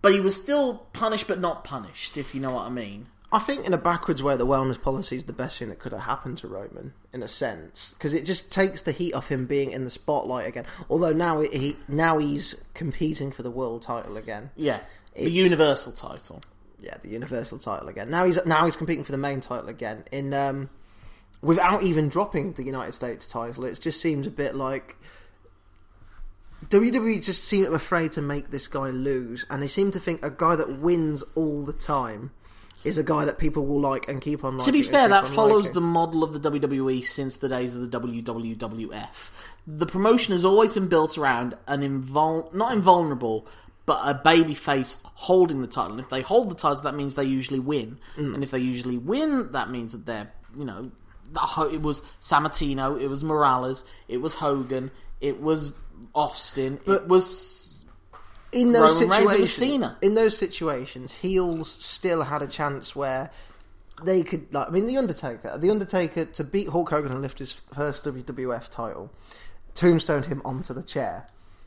[0.00, 3.06] But he was still punished, but not punished, if you know what I mean.
[3.30, 5.92] I think in a backwards way, the wellness policy is the best thing that could
[5.92, 9.46] have happened to Roman, in a sense, because it just takes the heat off him
[9.46, 10.66] being in the spotlight again.
[10.90, 14.50] Although now he now he's competing for the world title again.
[14.54, 14.80] Yeah,
[15.14, 16.42] the Universal title.
[16.82, 18.10] Yeah, the Universal title again.
[18.10, 20.68] Now he's now he's competing for the main title again in um,
[21.40, 23.64] without even dropping the United States title.
[23.64, 24.96] It just seems a bit like
[26.68, 30.30] WWE just seem afraid to make this guy lose, and they seem to think a
[30.30, 32.30] guy that wins all the time
[32.84, 34.58] is a guy that people will like and keep on.
[34.58, 35.74] To be fair, that follows liking.
[35.74, 39.30] the model of the WWE since the days of the WWF.
[39.66, 43.46] The promotion has always been built around an invul- not invulnerable,
[43.92, 45.92] but a babyface holding the title.
[45.92, 47.98] And if they hold the title, that means they usually win.
[48.16, 48.34] Mm.
[48.34, 50.90] And if they usually win, that means that they're, you know,
[51.70, 55.72] it was Sammartino, it was Morales, it was Hogan, it was
[56.14, 57.84] Austin, it was
[58.50, 59.98] in those Roman Reigns, it was situations, Cena.
[60.00, 63.30] in those situations, heels still had a chance where
[64.02, 64.52] they could.
[64.54, 68.04] Like, I mean, the Undertaker, the Undertaker to beat Hulk Hogan and lift his first
[68.04, 69.10] WWF title,
[69.74, 71.26] tombstoned him onto the chair.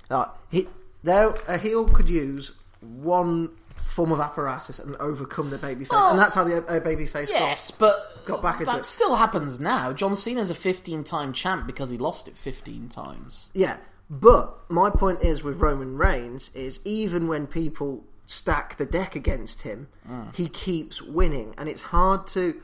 [0.10, 0.68] Like, he,
[1.06, 3.50] there, a heel could use one
[3.86, 7.72] form of apparatus and overcome the babyface, Well, and that's how the uh, babyface Yes,
[7.72, 8.86] but got back into that it.
[8.86, 9.94] still happens now.
[9.94, 13.52] John Cena's a 15-time champ because he lost it 15 times.
[13.54, 13.78] Yeah,
[14.10, 19.62] but my point is with Roman Reigns is even when people stack the deck against
[19.62, 20.36] him, Mm.
[20.36, 22.60] he keeps winning, and it's hard to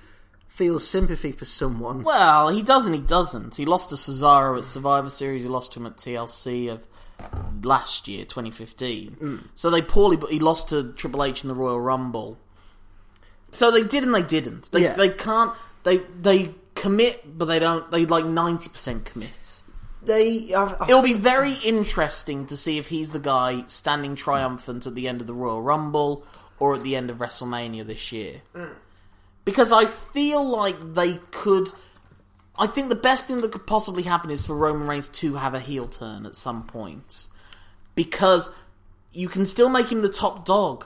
[0.48, 2.04] feel sympathy for someone.
[2.04, 2.94] Well, he doesn't.
[2.94, 3.56] he doesn't.
[3.56, 5.44] He lost to Cesaro at Survivor Series.
[5.44, 6.86] He lost to him at TLC of
[7.64, 9.18] last year, 2015.
[9.22, 9.48] Mm.
[9.56, 12.38] So they poorly, but he lost to Triple H in the Royal Rumble.
[13.52, 14.72] So they did and they didn't.
[14.72, 14.94] They Yeah.
[14.94, 15.54] they can't.
[15.84, 17.90] They they commit, but they don't.
[17.92, 19.62] They like ninety percent commit.
[20.04, 20.54] they.
[20.54, 24.96] I, I, It'll be very interesting to see if he's the guy standing triumphant at
[24.96, 26.26] the end of the Royal Rumble
[26.60, 28.42] or at the end of WrestleMania this year.
[28.56, 28.70] Mm.
[29.44, 31.68] Because I feel like they could.
[32.62, 35.56] I think the best thing that could possibly happen is for Roman Reigns to have
[35.56, 37.28] a heel turn at some point.
[37.96, 38.52] Because
[39.12, 40.86] you can still make him the top dog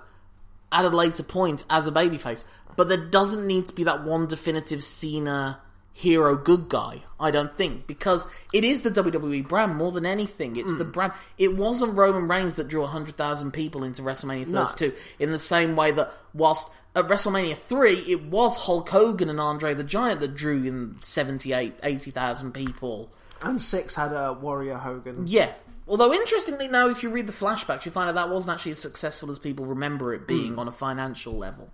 [0.71, 2.45] at a later point as a babyface,
[2.77, 5.59] but there doesn't need to be that one definitive Cena
[5.91, 10.55] hero good guy, I don't think, because it is the WWE brand more than anything.
[10.55, 10.91] It's the hmm.
[10.91, 11.13] brand.
[11.37, 15.91] It wasn't Roman Reigns that drew 100,000 people into WrestleMania 32 in the same way
[15.91, 20.63] that whilst at WrestleMania 3 it was Hulk Hogan and Andre the Giant that drew
[20.63, 23.11] in 78, 80,000 people.
[23.41, 25.27] and six had a Warrior Hogan.
[25.27, 25.51] Yeah.
[25.87, 28.79] Although, interestingly, now if you read the flashbacks, you find out that wasn't actually as
[28.79, 30.59] successful as people remember it being hmm.
[30.59, 31.69] on a financial level.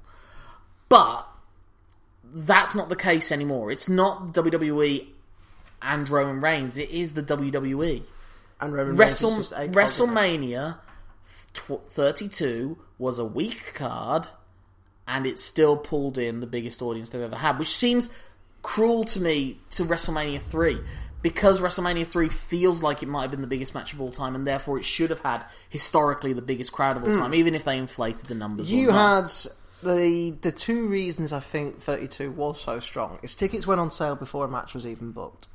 [0.90, 1.26] But
[2.34, 3.72] that's not the case anymore.
[3.72, 5.08] It's not WWE
[5.82, 6.78] and Roman Reigns.
[6.78, 8.04] It is the WWE.
[8.60, 9.76] And Roman Reigns is Wrestle, just a cog in it.
[9.76, 10.78] WrestleMania
[11.54, 14.28] 32 was a weak card,
[15.12, 18.10] and it still pulled in the biggest audience they've ever had, which seems
[18.64, 20.80] cruel to me to WrestleMania 3
[21.22, 24.36] because WrestleMania 3 feels like it might have been the biggest match of all time,
[24.36, 27.66] and therefore it should have had historically the biggest crowd of all time, even if
[27.66, 28.70] they inflated the numbers.
[28.70, 28.76] Hmm.
[28.76, 29.26] You had
[29.84, 34.16] the the two reasons I think 32 was so strong is tickets went on sale
[34.16, 35.48] before a match was even booked.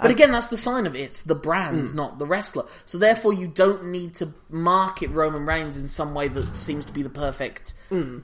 [0.00, 1.00] But again, that's the sign of it.
[1.00, 1.96] It's the brand, Hmm.
[1.96, 2.64] not the wrestler.
[2.84, 6.92] So therefore, you don't need to market Roman Reigns in some way that seems to
[6.92, 7.74] be the perfect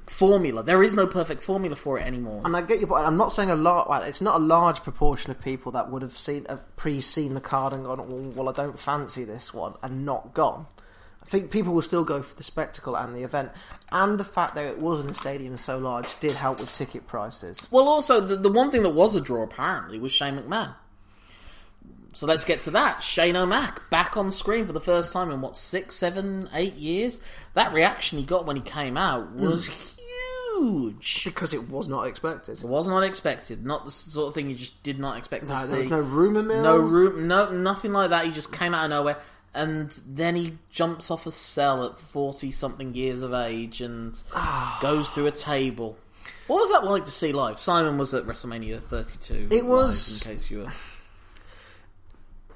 [0.07, 0.63] formula.
[0.63, 2.43] There is no perfect formula for it anymore.
[2.45, 3.07] And I get your point.
[3.07, 3.89] I'm not saying a lot.
[3.89, 7.41] Well, it's not a large proportion of people that would have seen have pre-seen the
[7.41, 10.67] card and gone, "Oh, "Well, I don't fancy this one," and not gone.
[11.23, 13.51] I think people will still go for the spectacle and the event,
[13.93, 17.07] and the fact that it was in a stadium so large did help with ticket
[17.07, 17.61] prices.
[17.71, 20.75] Well, also, the, the one thing that was a draw, apparently, was Shane McMahon.
[22.13, 23.03] So let's get to that.
[23.03, 27.21] Shane O'Mac, back on screen for the first time in, what, six, seven, eight years?
[27.55, 29.47] That reaction he got when he came out hmm.
[29.47, 29.69] was
[30.59, 31.25] huge.
[31.25, 32.61] Because it was not expected.
[32.61, 33.65] It was not expected.
[33.65, 35.69] Not the sort of thing you just did not expect to No, see.
[35.69, 36.65] there was no rumour mills.
[36.65, 38.27] No room, no nothing like that.
[38.27, 39.19] He just came out of nowhere,
[39.55, 44.79] and then he jumps off a cell at forty something years of age and ah.
[44.83, 45.97] goes through a table.
[46.47, 47.59] What was that like to see live?
[47.59, 49.49] Simon was at WrestleMania 32.
[49.53, 50.73] It was- live, in case you were.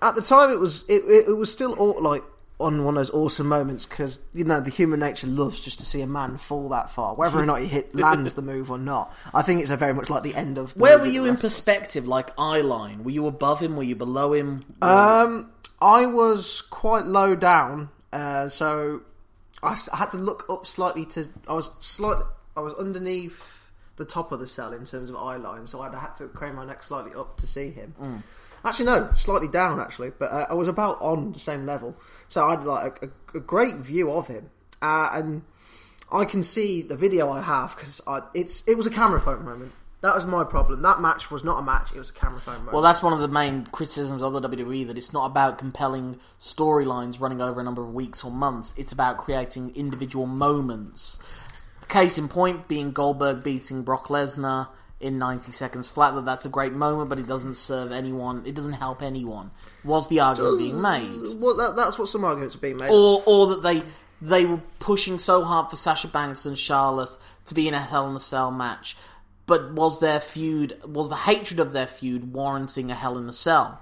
[0.04, 2.22] At the time, it was it, it, it was still all, like
[2.60, 5.84] on one of those awesome moments because you know the human nature loves just to
[5.84, 8.76] see a man fall that far, whether or not he hit lands the move or
[8.76, 9.14] not.
[9.32, 10.74] I think it's a very much like the end of.
[10.74, 13.02] The Where were you in perspective, like eye line?
[13.02, 13.76] Were you above him?
[13.76, 14.64] Were you below him?
[14.82, 19.00] Um, I was quite low down, uh, so
[19.62, 21.28] I had to look up slightly to.
[21.48, 22.24] I was slightly.
[22.58, 25.98] I was underneath the top of the cell in terms of eye line, so I
[25.98, 27.94] had to crane my neck slightly up to see him.
[28.00, 28.22] Mm.
[28.64, 31.96] Actually, no, slightly down actually, but uh, I was about on the same level,
[32.28, 34.50] so I had like a, a, great view of him,
[34.80, 35.42] uh, and
[36.10, 38.00] I can see the video I have because
[38.32, 39.72] it's it was a camera phone moment.
[40.00, 40.80] That was my problem.
[40.82, 42.72] That match was not a match; it was a camera phone moment.
[42.72, 46.18] Well, that's one of the main criticisms of the WWE that it's not about compelling
[46.40, 48.72] storylines running over a number of weeks or months.
[48.78, 51.18] It's about creating individual moments.
[51.88, 54.68] Case in point being Goldberg beating Brock Lesnar
[55.04, 56.14] in 90 seconds flat.
[56.14, 58.42] That that's a great moment, but it doesn't serve anyone.
[58.46, 59.50] It doesn't help anyone.
[59.84, 61.22] Was the argument being made?
[61.36, 62.90] Well, that, that's what some arguments are being made.
[62.90, 63.82] or or that they
[64.22, 68.08] they were pushing so hard for Sasha Banks and Charlotte to be in a Hell
[68.08, 68.96] in a Cell match,
[69.46, 73.32] but was their feud was the hatred of their feud warranting a Hell in a
[73.32, 73.80] Cell?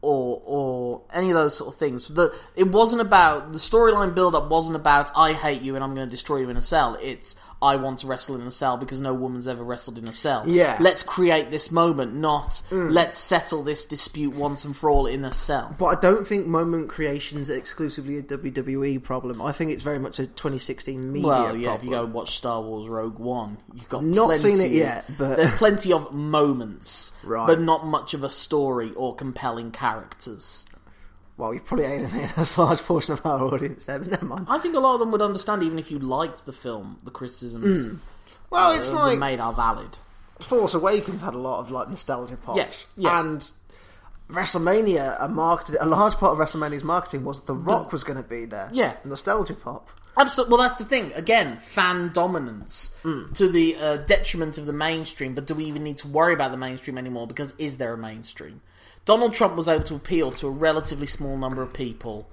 [0.00, 2.06] Or, or any of those sort of things.
[2.06, 4.48] The it wasn't about the storyline build up.
[4.48, 6.96] Wasn't about I hate you and I'm going to destroy you in a cell.
[7.02, 10.12] It's I want to wrestle in a cell because no woman's ever wrestled in a
[10.12, 10.44] cell.
[10.46, 10.76] Yeah.
[10.80, 12.92] let's create this moment, not mm.
[12.92, 15.74] let's settle this dispute once and for all in a cell.
[15.76, 19.42] But I don't think moment creation's exclusively a WWE problem.
[19.42, 21.60] I think it's very much a 2016 media Well, problem.
[21.60, 25.06] yeah, if you go watch Star Wars Rogue One, you've got Not seen it yet,
[25.18, 27.48] but- there's plenty of moments, Right.
[27.48, 30.66] but not much of a story or compelling characters.
[31.36, 34.46] Well, you've probably alienated a large portion of our audience there, but never mind.
[34.48, 36.98] I think a lot of them would understand even if you liked the film.
[37.04, 37.98] The criticisms mm.
[38.50, 39.98] Well, that it's uh, like made are valid.
[40.40, 42.56] Force Awakens had a lot of like nostalgia pops.
[42.56, 43.20] Yes, yeah.
[43.20, 43.48] And
[44.28, 48.28] WrestleMania, a marketed a large part of WrestleMania's marketing was The Rock was going to
[48.28, 48.68] be there.
[48.72, 48.94] Yeah.
[49.04, 49.90] nostalgia pop.
[50.16, 50.52] Absolutely.
[50.52, 51.12] Well, that's the thing.
[51.14, 53.32] Again, fan dominance mm.
[53.34, 55.34] to the uh, detriment of the mainstream.
[55.34, 57.28] But do we even need to worry about the mainstream anymore?
[57.28, 58.60] Because is there a mainstream?
[59.08, 62.28] Donald Trump was able to appeal to a relatively small number of people,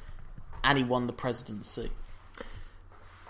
[0.61, 1.89] and he won the presidency.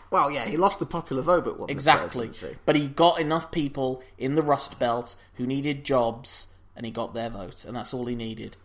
[0.10, 2.26] Well, yeah, he lost the popular vote, but won the Exactly.
[2.26, 2.58] presidency.
[2.66, 7.14] But he got enough people in the Rust Belt who needed jobs, and he got
[7.14, 8.58] their vote, and that's all he needed.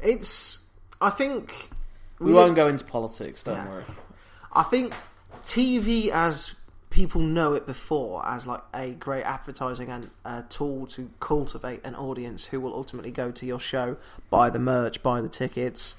[0.00, 0.58] It's
[1.00, 1.70] I think
[2.18, 3.44] We won't go into politics.
[3.44, 3.68] Don't Yeah.
[3.68, 3.84] worry.
[4.52, 4.92] I think
[5.44, 6.54] TV, as
[6.96, 11.94] people know it before, as like a great advertising and a tool to cultivate an
[11.94, 13.98] audience who will ultimately go to your show,
[14.30, 15.94] buy the merch, buy the tickets,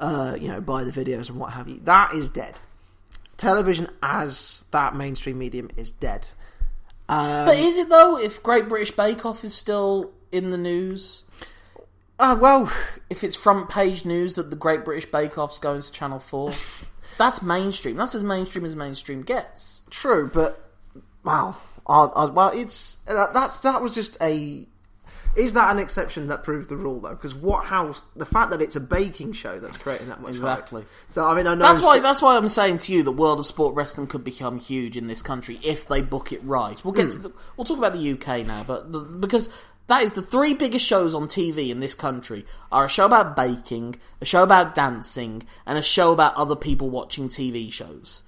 [0.00, 1.78] uh, you know, buy the videos and what have you.
[1.84, 2.56] That is dead.
[3.36, 6.26] Television as that mainstream medium is dead.
[7.08, 8.18] Um, But is it though?
[8.18, 11.22] If Great British Bake Off is still in the news,
[12.18, 12.70] Uh, well,
[13.08, 16.52] if it's front page news that the Great British Bake Off's going to Channel Four,
[17.20, 17.96] that's mainstream.
[17.96, 19.82] That's as mainstream as mainstream gets.
[19.90, 20.58] True, but
[21.22, 21.54] wow,
[21.86, 24.66] I, I, well, it's uh, that's that was just a.
[25.36, 27.10] Is that an exception that proves the rule though?
[27.10, 28.02] Because what house?
[28.16, 30.36] The fact that it's a baking show that's creating that much hype.
[30.36, 30.84] Exactly.
[31.12, 31.96] So I mean, I know That's why.
[31.96, 34.96] st- That's why I'm saying to you that World of Sport Wrestling could become huge
[34.96, 36.82] in this country if they book it right.
[36.84, 37.12] We'll get.
[37.12, 39.50] To the, we'll talk about the UK now, but the, because
[39.90, 43.34] that is the three biggest shows on TV in this country are a show about
[43.34, 48.22] baking, a show about dancing, and a show about other people watching TV shows.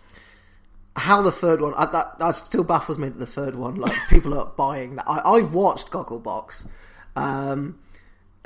[0.96, 1.72] how the third one.
[1.74, 5.04] I, that that still baffles me that the third one, like people are buying that.
[5.06, 6.66] I, I've watched Gogglebox.
[7.14, 7.78] Um,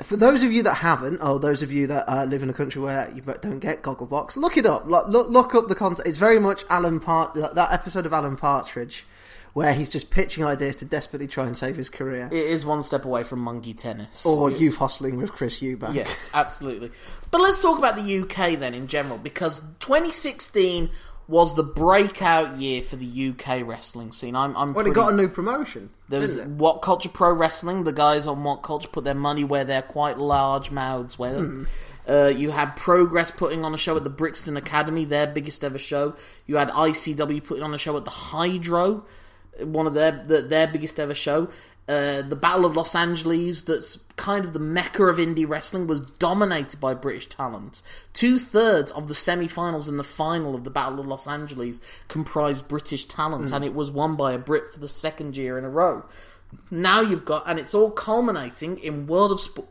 [0.03, 2.53] for those of you that haven't, or those of you that uh, live in a
[2.53, 4.85] country where you don't get Gogglebox, look it up.
[4.85, 6.07] Look, look, look up the content.
[6.07, 9.07] It's very much Alan Part that episode of Alan Partridge,
[9.57, 12.83] where he's just pitching ideas to desperately try and save his career, It is one
[12.83, 14.23] step away from monkey tennis.
[14.23, 15.95] or youth hostling with Chris Eubank.
[15.95, 16.91] Yes, absolutely.
[17.31, 20.91] But let's talk about the UK then in general, because 2016
[21.27, 24.35] was the breakout year for the UK wrestling scene.
[24.35, 25.89] I'm, I'm Well, it got a new promotion.
[26.07, 26.37] There was?
[26.37, 27.83] WhatCulture Pro Wrestling.
[27.83, 31.33] The guys on WhatCulture put their money where their quite large mouths were.
[31.33, 31.63] Hmm.
[32.07, 35.79] Uh, you had Progress putting on a show at the Brixton Academy, their biggest ever
[35.79, 36.15] show.
[36.45, 39.03] You had ICW putting on a show at the Hydro,
[39.61, 41.49] one of their the, their biggest ever show.
[41.87, 46.01] Uh, the Battle of Los Angeles, that's kind of the mecca of indie wrestling, was
[46.01, 47.81] dominated by British talent.
[48.11, 51.79] Two thirds of the semi finals and the final of the Battle of Los Angeles
[52.09, 55.63] comprised British talent, and it was won by a Brit for the second year in
[55.63, 56.03] a row.
[56.69, 59.69] Now you've got, and it's all culminating in World of Sport,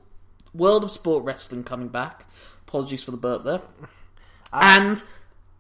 [0.55, 2.25] World of Sport Wrestling coming back.
[2.67, 3.61] Apologies for the burp there.
[4.55, 5.05] and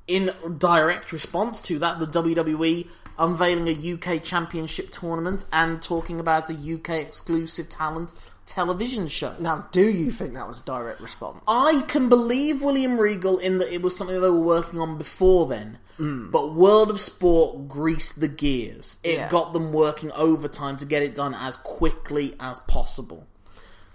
[0.06, 2.88] in direct response to that, the WWE
[3.18, 8.14] unveiling a UK Championship tournament and talking about a UK exclusive talent
[8.46, 9.34] television show.
[9.40, 11.42] Now, do you think that was a direct response?
[11.48, 15.46] I can believe William Regal in that it was something they were working on before
[15.46, 15.78] then.
[15.98, 16.30] Mm.
[16.30, 18.98] But World of Sport greased the gears.
[19.02, 19.30] It Yeah.
[19.30, 23.26] got them working overtime to get it done as quickly as possible.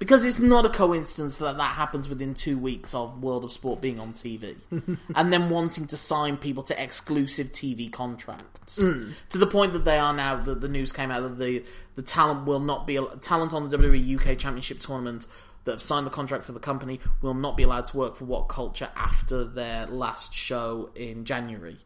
[0.01, 3.81] Because it's not a coincidence that that happens within two weeks of World of Sport
[3.81, 4.55] being on TV.
[5.15, 8.79] and then wanting to sign people to exclusive TV contracts.
[8.79, 9.13] Mm.
[9.29, 12.01] To the point that they are now, That the news came out that the, the
[12.01, 15.27] talent will not be, talent on the WWE UK Championship tournament
[15.65, 18.25] that have signed the contract for the company will not be allowed to work for
[18.25, 21.77] WhatCulture after their last show in January,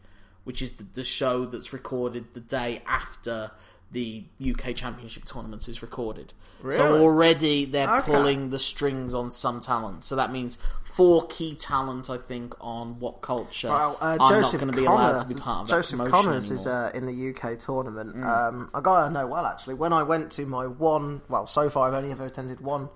[0.45, 3.51] which is the, the show that's recorded the day after
[3.91, 6.31] the UK Championship tournament is recorded.
[6.63, 8.11] So already they're Okay.
[8.11, 10.03] pulling the strings on some talent.
[10.03, 14.59] So that means four key talent, I think, on WhatCulture Well, uh, are Joseph not
[14.61, 16.83] going to be allowed Connor- to be part of Joseph Conners is anymore.
[16.83, 16.95] Mm.
[16.95, 18.23] uh, in the UK tournament.
[18.25, 19.75] Um, a guy I know well, actually.
[19.75, 22.89] When I went to my one, well, so far I've only ever attended one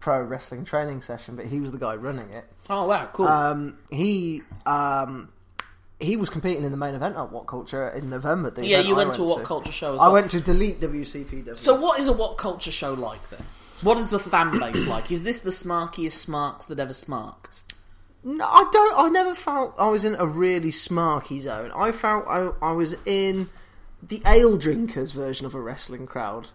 [0.00, 2.44] pro wrestling training session, but he was the guy running it.
[2.70, 3.28] oh wow, cool.
[3.28, 5.28] Um, he um,
[6.02, 8.50] he was competing in the main event at WhatCulture in November.
[8.50, 10.12] The yeah, you I went to a WhatCulture show as I well.
[10.12, 11.56] went to Delete WCPW.
[11.56, 13.44] So what is a What Culture show like then?
[13.82, 15.10] What is the fan base like?
[15.10, 17.64] Is this the smarkiest smarks that ever smarked?
[18.24, 18.98] No, I don't.
[18.98, 21.72] I never felt I was in a really smarky zone.
[21.74, 23.50] I felt I, I was in
[24.00, 26.48] the ale drinkers version of a wrestling crowd.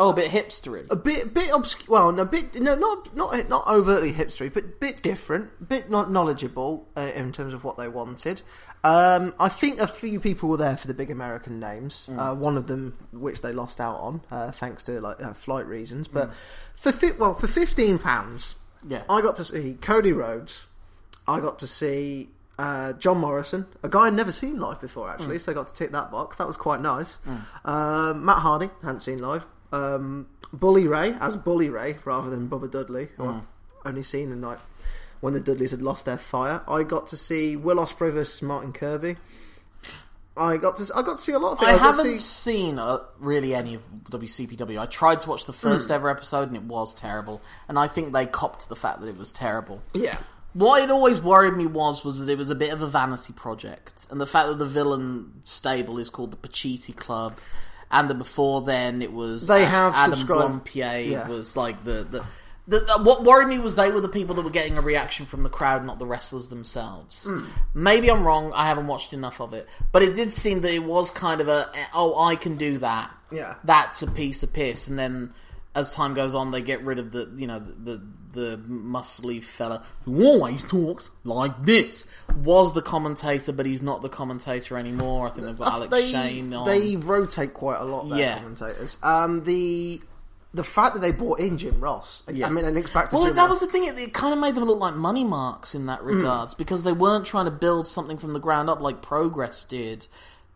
[0.00, 0.86] Oh, a bit hipstery.
[0.90, 1.86] A bit, bit obscure.
[1.88, 6.08] Well, no, bit no, not not not overtly hipstery, but a bit different, bit not
[6.08, 8.42] knowledgeable uh, in terms of what they wanted.
[8.84, 12.08] Um, I think a few people were there for the big American names.
[12.16, 15.66] Uh, one of them, which they lost out on, uh, thanks to like uh, flight
[15.66, 16.06] reasons.
[16.08, 16.30] But
[16.76, 18.54] for fi- well, for fifteen pounds,
[18.86, 19.02] Yeah.
[19.10, 20.66] I got to see Cody Rhodes.
[21.26, 25.38] I got to see uh, John Morrison, a guy I'd never seen live before, actually.
[25.40, 26.38] So I got to tick that box.
[26.38, 27.18] That was quite nice.
[27.64, 29.44] Um, Matt Hardy, hadn't seen live.
[29.72, 33.42] Um, Bully Ray as Bully Ray rather than Bubba Dudley, who I've
[33.84, 34.58] only seen in like
[35.20, 36.62] when the Dudleys had lost their fire.
[36.68, 39.16] I got to see Will Ospreay versus Martin Kirby.
[40.36, 41.68] I got to I got to see a lot of it.
[41.68, 44.78] I to haven't see- seen uh, really any of WCPW.
[44.80, 47.40] I tried to watch the first ever episode and it was terrible.
[47.66, 49.82] And I think they copped the fact that it was terrible.
[49.94, 50.18] yeah.
[50.54, 53.32] What it always worried me was was that it was a bit of a vanity
[53.34, 57.36] project, and the fact that the villain stable is called the Pacitti Club,
[57.90, 61.28] and that before then it was They A- have Adam subscribed- Blampied yeah.
[61.28, 62.24] was like the, the
[62.68, 65.24] The, the- what worried me was they were the people that were getting a reaction
[65.26, 67.26] from the crowd, not the wrestlers themselves.
[67.26, 67.46] Hmm.
[67.74, 68.52] Maybe I'm wrong.
[68.54, 71.48] I haven't watched enough of it, but it did seem that it was kind of
[71.48, 73.10] a oh, I can do that.
[73.32, 73.54] Yeah.
[73.64, 74.88] that's a piece of piss.
[74.88, 75.32] And then
[75.74, 78.02] as time goes on, they get rid of the you know the
[78.32, 82.06] the, the muscly fella who always talks like this.
[82.42, 85.26] Was the commentator, but he's not the commentator anymore.
[85.26, 86.66] I think they've got Alex they, Shane on.
[86.66, 88.08] they rotate quite a lot.
[88.10, 88.34] Their Yeah.
[88.38, 88.98] commentators.
[89.02, 90.00] Um, the
[90.58, 92.22] the fact that they brought in Jim Ross.
[92.28, 92.48] I- Yeah.
[92.48, 93.50] I mean, it links back to Well, Jim that Ross.
[93.50, 93.84] was the thing.
[93.84, 96.16] It, it kind of made them look like money marks in that hmm.
[96.16, 100.08] regards because they weren't trying to build something from the ground up like Progress did.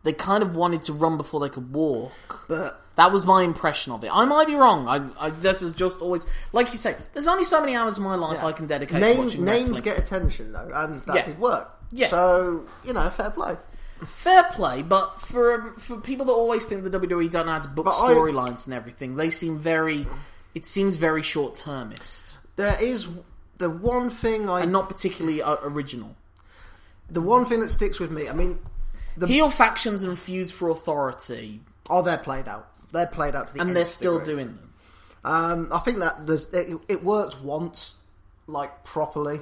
[0.03, 2.47] They kind of wanted to run before they could walk.
[2.49, 4.11] But That was my impression of it.
[4.13, 4.89] I might be wrong.
[4.89, 6.97] I, I this is just always like you say.
[7.15, 8.47] There's only so many hours of my life Yeah.
[8.47, 11.27] I can dedicate to names watching names get attention though, and that Yeah.
[11.27, 11.71] did work.
[11.93, 12.09] Yeah.
[12.09, 13.57] So you know, fair play.
[14.07, 17.59] Fair play, but for um, for people that always think the WWE don't know how
[17.61, 20.07] to book But I- storylines and everything, they seem very.
[20.55, 23.09] It seems very short termist There is
[23.57, 26.15] the one thing I and not particularly uh, original.
[27.11, 28.29] the one thing that sticks with me.
[28.29, 28.59] I mean,
[29.17, 32.69] the Heel factions and feuds for authority, oh, they're played out.
[32.93, 34.35] They're played out to the end and nth they're still degree.
[34.35, 34.73] doing them.
[35.25, 37.95] Um, I think that there's it, it worked once,
[38.47, 39.41] like properly.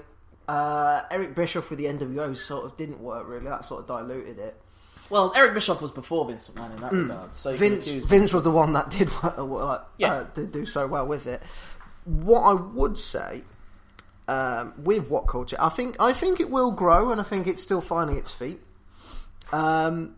[0.50, 3.44] Uh, Eric Bischoff with the NWO sort of didn't work really.
[3.44, 4.60] That sort of diluted it.
[5.08, 7.34] Well, Eric Bischoff was before Vince McMahon in that regard.
[7.34, 7.58] So Mm.
[7.58, 10.12] Vince Vince was the one that did uh, like, Yeah.
[10.14, 11.42] uh, did do so well with it.
[12.04, 13.42] What I would say
[14.28, 17.80] um, with WhatCulture, I think I think it will grow, and I think it's still
[17.80, 18.60] finding its feet.
[19.52, 20.14] Um,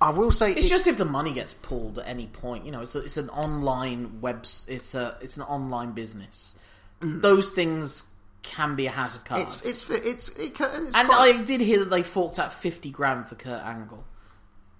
[0.00, 2.70] I will say It's it- just if the money gets pulled at any point, you
[2.72, 6.58] know, it's a, it's an online web, it's a it's an online business.
[7.00, 8.04] Those things
[8.46, 9.56] can be a house of cards.
[9.56, 12.54] It's it's it's it can, it's and quite- I did hear that they forked out
[12.54, 14.02] fifty grand for Kurt Angle.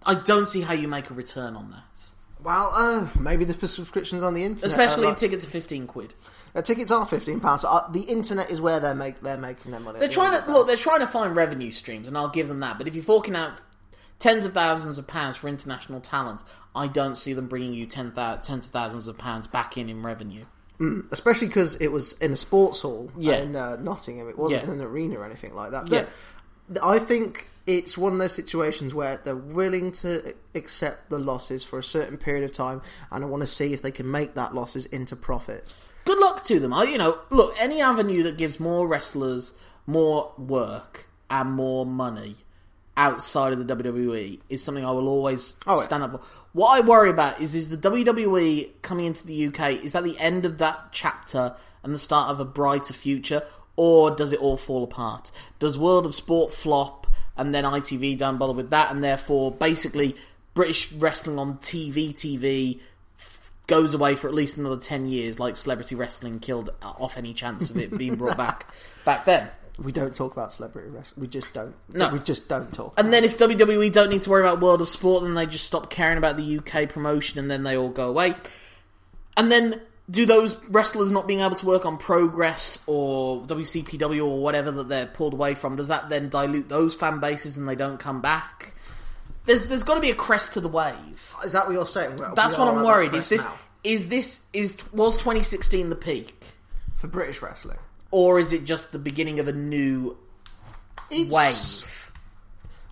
[0.03, 2.11] I don't see how you make a return on that,
[2.43, 6.15] well, uh, maybe the subscriptions on the internet, especially if like- tickets are fifteen quid.
[6.55, 7.65] Uh, tickets are fifteen pounds.
[7.67, 9.99] Uh, the internet is where they're make they're making their money.
[9.99, 10.67] They're trying to look.
[10.67, 12.79] They're trying to find revenue streams, and I'll give them that.
[12.79, 13.53] But if you're forking out
[14.19, 16.43] tens of thousands of pounds for international talent,
[16.75, 19.91] I don't see them bringing you ten thou- tens of thousands of pounds back in
[19.91, 20.45] in revenue.
[21.11, 23.37] Especially because it was in a sports hall Yeah.
[23.37, 24.29] in uh, Nottingham.
[24.29, 24.73] It wasn't Yeah.
[24.73, 25.89] in an arena or anything like that.
[25.89, 26.05] Yeah.
[26.69, 31.65] But I think it's one of those situations where they're willing to accept the losses
[31.65, 34.35] for a certain period of time, and I want to see if they can make
[34.35, 35.75] that losses into profit.
[36.05, 36.73] Good luck to them.
[36.73, 39.55] I, you know, look, any avenue that gives more wrestlers
[39.87, 42.37] more work and more money
[42.97, 46.21] outside of the WWE is something I will always Oh, stand up for.
[46.53, 50.19] What I worry about is is the WWE coming into the UK is that the
[50.19, 53.43] end of that chapter and the start of a brighter future,
[53.77, 55.31] or does it all fall apart?
[55.59, 60.17] Does World of Sport flop and then ITV don't bother with that, and therefore basically
[60.55, 62.81] British wrestling on TV TV
[63.67, 67.69] goes away for at least another 10 years like celebrity wrestling killed off any chance
[67.69, 68.65] of it being brought back
[69.05, 71.21] back then We don't talk about celebrity wrestling.
[71.21, 71.75] We just don't.
[71.93, 72.09] No.
[72.11, 72.95] we just don't talk.
[72.97, 75.67] and then if WWE don't need to worry about World of Sport then they just
[75.67, 78.35] stop caring about the UK promotion and then they all go away
[79.37, 84.41] and then do those wrestlers not being able to work on Progress or WCPW or
[84.41, 87.75] whatever that they're pulled away from does that then dilute those fan bases and they
[87.75, 88.73] don't come back
[89.45, 92.17] there's there's got to be a crest to the wave Is that what you're saying?
[92.17, 93.55] Well, that's what I'm worried is this now.
[93.85, 96.43] is this is was 2016 the peak
[96.95, 97.79] for British wrestling?
[98.19, 100.17] Or is it just the beginning of a new
[101.11, 102.13] It's, wave?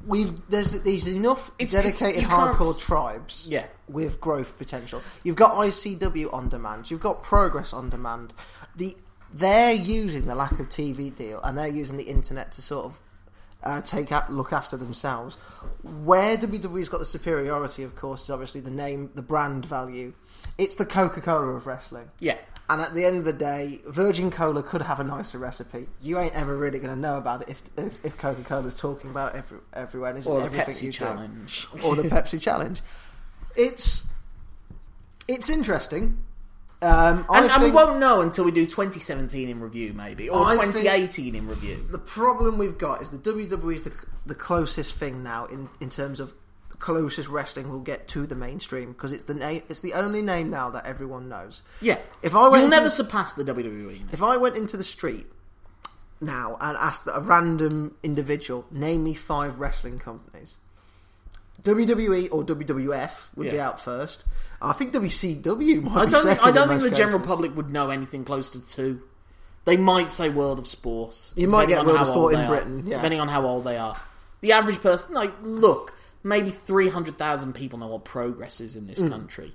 [0.07, 3.65] We've there's there's enough It's- it's- dedicated can't hardcore tribes, Yeah.
[3.89, 5.01] with growth potential.
[5.23, 6.91] You've got ICW on demand.
[6.91, 8.35] You've got Progress on demand.
[8.77, 8.97] The
[9.33, 13.01] they're using the lack of TV deal and they're using the internet to sort of
[13.65, 15.37] uh, take up, look after themselves.
[15.83, 20.13] Where WWE's got the superiority, of course, is obviously the name, the brand value.
[20.59, 22.11] It's the Coca Cola of wrestling.
[22.21, 22.37] Yeah.
[22.69, 25.87] And at the end of the day, Virgin Cola could have a nicer recipe.
[26.01, 29.11] You ain't ever really going to know about it if if, if Coca Cola's talking
[29.11, 30.99] about it every, everywhere and isn't Or the everything Pepsi you do.
[30.99, 31.67] challenge.
[31.85, 32.81] or the Pepsi challenge.
[33.55, 34.07] It's
[35.29, 36.19] it's interesting.
[36.83, 40.45] Um, I And, and we won't know until we do 2017 in review, maybe, or
[40.45, 41.87] I 2018 in review.
[41.91, 43.93] the problem we've got is the WWE is the
[44.27, 46.35] the closest thing now in in terms of
[46.85, 50.51] closest wrestling will get to the mainstream because it's the name it's the only name
[50.51, 51.63] now that everyone knows.
[51.81, 51.99] Yeah.
[52.23, 54.13] If I went You'll never the- surpass the WWE.
[54.13, 55.27] If I went into the street
[56.21, 60.57] now and asked a random individual, name me five wrestling companies,
[61.63, 64.23] WWE or WWF would be out first.
[64.61, 67.71] I think WCW might I don't think, I don't think the most general public would
[67.71, 69.01] know anything close to two.
[69.65, 71.33] They might say World of Sports.
[71.35, 72.97] You might get World of Sport in Britain, yeah.
[72.97, 73.99] Depending on how old they are.
[74.43, 79.11] The average person, like, look, maybe 300,000 people know what progress is in this Mm.
[79.11, 79.53] country.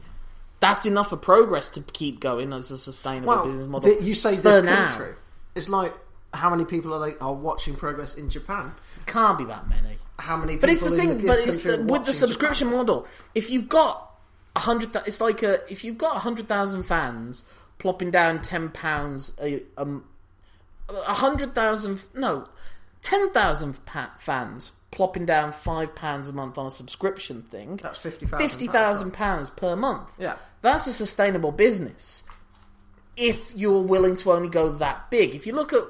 [0.62, 3.90] that's enough for progress to keep going as a sustainable Well, business model.
[3.92, 4.88] th- you say this now.
[4.90, 5.14] country.
[5.56, 5.94] It's like
[6.34, 8.74] how many people are they are watching progress in Japan?
[9.06, 9.98] Can't be that many.
[10.20, 10.56] How many?
[10.58, 11.18] People But it's the in thing.
[11.20, 12.78] this but it's the, with the subscription Japan?
[12.78, 13.08] model.
[13.34, 14.12] If you've got
[14.54, 17.46] a hundred, it's like a if you've got a hundred thousand fans
[17.78, 20.04] plopping down ten pounds a um
[20.90, 22.50] a hundred thousand no
[23.02, 27.78] ten thousand pa- fans plopping down five pounds a month on a subscription thing.
[27.78, 28.50] That's fifty thousand.
[28.50, 30.10] fifty thousand pounds per month.
[30.20, 30.38] Yeah.
[30.62, 32.24] that's a sustainable business.
[33.16, 35.84] If you're willing to only go that big, if you look at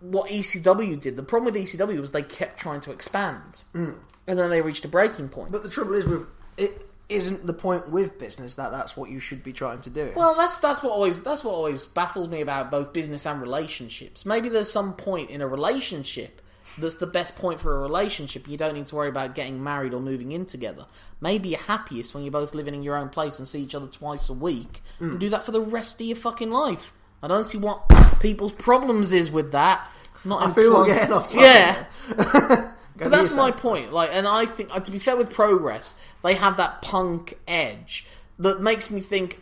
[0.00, 4.50] what ECW did, the problem with ECW was they kept trying to expand, and then
[4.50, 5.48] they reached a breaking point.
[5.48, 5.52] Mm.
[5.52, 6.26] But the trouble is with
[6.56, 10.12] it isn't the point with business that that's what you should be trying to do.
[10.16, 14.24] well, that's that's what always that's what always baffles me about both business and relationships.
[14.24, 16.41] Maybe there's some point in a relationship
[16.78, 18.48] that's the best point for a relationship.
[18.48, 20.86] You don't need to worry about getting married or moving in together.
[21.20, 23.86] Maybe you're happiest when you're both living in your own place and see each other
[23.86, 26.92] twice a week and do that for the rest of your fucking life.
[27.22, 27.88] I don't see what
[28.20, 29.88] people's problems is with that.
[30.24, 32.68] Not I feel we're getting off topic Yeah.
[32.96, 33.92] But that's my point.
[33.92, 38.06] Like, and I think, uh, to be fair with Progress, they have that punk edge
[38.38, 39.40] that makes me think.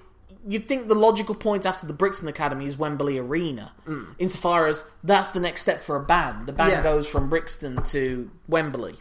[0.49, 3.72] You'd think the logical point after the Brixton Academy is Wembley Arena,
[4.18, 6.47] insofar as that's the next step for a band.
[6.47, 6.82] The band Yeah.
[6.82, 8.97] goes from Brixton to Wembley.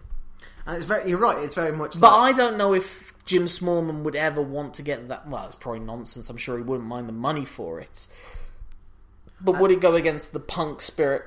[0.65, 1.09] and it's very.
[1.09, 1.37] You're right.
[1.39, 1.99] It's very much.
[1.99, 5.27] But like- I don't know if Jim Smallman would ever want to get that.
[5.27, 6.29] Well, it's probably nonsense.
[6.29, 8.07] I'm sure he wouldn't mind the money for it.
[9.41, 11.23] But would it go against the punk spirit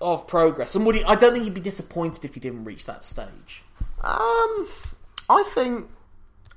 [0.00, 0.74] of progress?
[0.74, 1.04] And would he?
[1.04, 3.62] I don't think he'd be disappointed if he didn't reach that stage.
[4.02, 4.66] Um,
[5.30, 5.88] I think,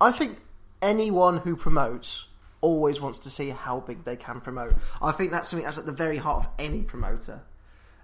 [0.02, 0.40] I think
[0.82, 2.26] anyone who promotes
[2.62, 4.76] always wants to see how big they can promote.
[5.02, 7.42] I think that's something that's at the very heart of any promoter.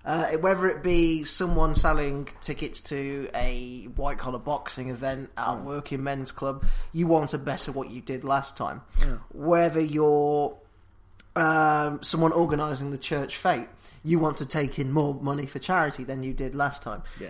[0.06, 5.56] Uh, whether it be someone selling tickets to a white collar boxing event at a
[5.56, 8.82] working men's club, you want to better what you did last time.
[9.34, 10.56] Whether you're
[11.36, 13.68] um, someone organising the church fete,
[14.04, 17.30] you want to take in more money for charity than you did last time Yeah.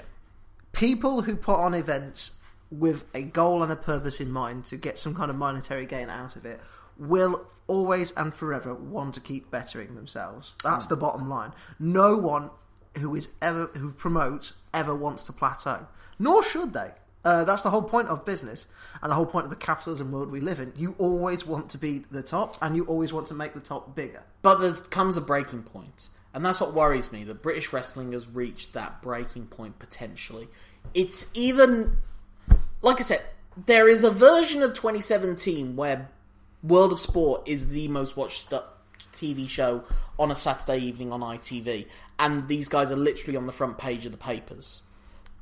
[0.73, 2.31] people who put on events
[2.69, 6.09] with a goal and a purpose in mind to get some kind of monetary gain
[6.09, 6.59] out of it
[6.97, 10.55] will always and forever want to keep bettering themselves.
[10.63, 11.53] That's the bottom line.
[11.79, 12.49] No one
[12.97, 15.87] who is ever who promotes ever wants to plateau,
[16.19, 16.91] nor should they.
[17.23, 18.67] Uh, that's the whole point of business
[19.01, 20.71] and the whole point of the capitalism world we live in.
[20.75, 23.95] You always want to be the top, and you always want to make the top
[23.95, 24.21] bigger.
[24.43, 27.23] But there comes a breaking point, and that's what worries me.
[27.23, 30.47] That British wrestling has reached that breaking point potentially.
[30.93, 31.97] It's even,
[32.83, 33.23] like I said,
[33.65, 36.09] there is a version of 2017 where
[36.63, 38.59] World of Sport is the most watched stu-
[39.13, 39.83] TV show
[40.19, 41.87] on a Saturday evening on ITV,
[42.19, 44.83] and these guys are literally on the front page of the papers.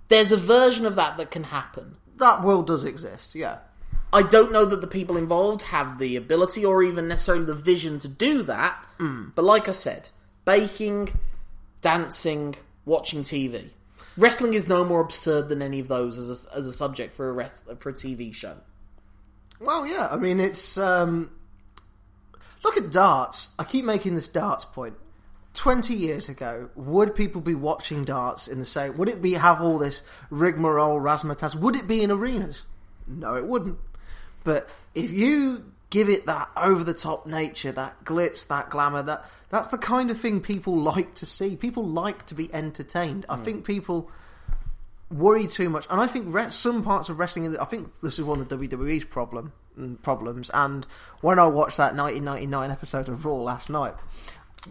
[0.10, 1.96] There's a version of that that can happen.
[2.18, 3.60] That world does exist, yeah.
[4.12, 7.98] I don't know that the people involved have the ability or even necessarily the vision
[8.00, 8.78] to do that.
[9.00, 9.32] Mm.
[9.34, 10.10] But like I said,
[10.46, 11.10] baking,
[11.82, 12.56] dancing,
[12.86, 13.72] watching TV.
[14.16, 17.28] Wrestling is no more absurd than any of those as a, as a subject for
[17.28, 18.58] a rest, for a TV show.
[19.64, 20.08] Well, yeah.
[20.12, 21.32] I mean, it's um,
[22.64, 23.50] look at darts.
[23.58, 24.96] I keep making this darts point.
[25.54, 28.98] Twenty years ago, would people be watching darts in the same?
[28.98, 30.02] Would it be have all this
[30.32, 31.56] rigmarole, razzmatazz?
[31.56, 32.64] Would it be in arenas?
[33.06, 33.78] No, it wouldn't.
[34.44, 39.26] But if you give it that over the top nature, that glitz, that glamour, that
[39.50, 41.56] that's the kind of thing people like to see.
[41.56, 43.28] People like to be entertained.
[43.30, 44.10] I think people
[45.14, 47.46] worry too much, and I think re- some parts of wrestling.
[47.46, 50.50] In the, I think this is one of the WWE's problem mm, problems.
[50.54, 50.86] And
[51.22, 53.94] when I watched that 1999 episode of Raw last night,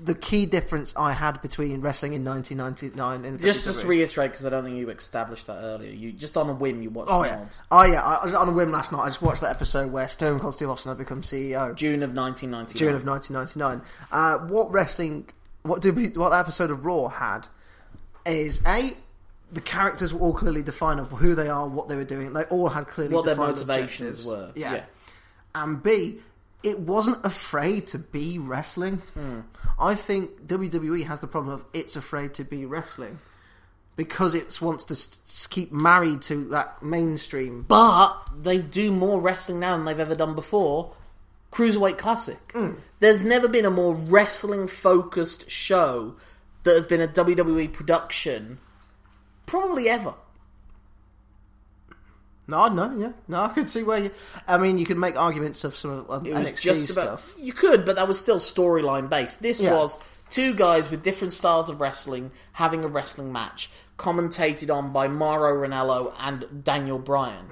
[0.00, 4.46] the key difference I had between wrestling in 1999 and Just WWE to reiterate, because
[4.46, 5.92] I don't think you established that earlier.
[5.92, 8.02] You just on a whim you watched Oh yeah, oh yeah.
[8.02, 9.00] I was on a whim last night.
[9.00, 11.74] I just watched that episode where Stone Cold Steve Austin had become CEO.
[11.74, 12.78] June of 1999.
[12.78, 13.86] June of 1999.
[14.10, 15.28] Uh, what wrestling,
[15.62, 17.48] what did we, what that episode of Raw had
[18.24, 18.92] is a
[19.52, 22.32] the characters were all clearly defined of who they are, what they were doing.
[22.32, 24.24] They all had clearly What their motivations objectives.
[24.26, 24.52] were.
[24.56, 24.74] Yeah.
[24.74, 24.84] Yeah.
[25.54, 26.20] and B,
[26.62, 29.02] it wasn't afraid to be wrestling.
[29.14, 29.40] Hmm.
[29.78, 33.18] I think WWE has the problem of it's afraid to be wrestling.
[33.94, 37.66] Because it wants to s- s- keep married to that mainstream.
[37.68, 40.94] But they do more wrestling now than they've ever done before.
[41.52, 42.38] Cruiserweight Classic.
[43.00, 46.14] There's never been a more wrestling focused show
[46.62, 48.58] that has been a WWE production,
[49.46, 50.14] probably ever.
[52.48, 53.42] No, no, yeah, no.
[53.44, 54.10] I could see where you.
[54.48, 57.34] I mean, you could make arguments of some of um, NXT just about stuff.
[57.38, 59.40] you could, but that was still storyline based.
[59.40, 59.74] This Yeah.
[59.74, 59.96] was
[60.28, 65.66] two guys with different styles of wrestling having a wrestling match, commentated on by Mauro
[65.66, 67.46] Ranallo and Daniel Bryan.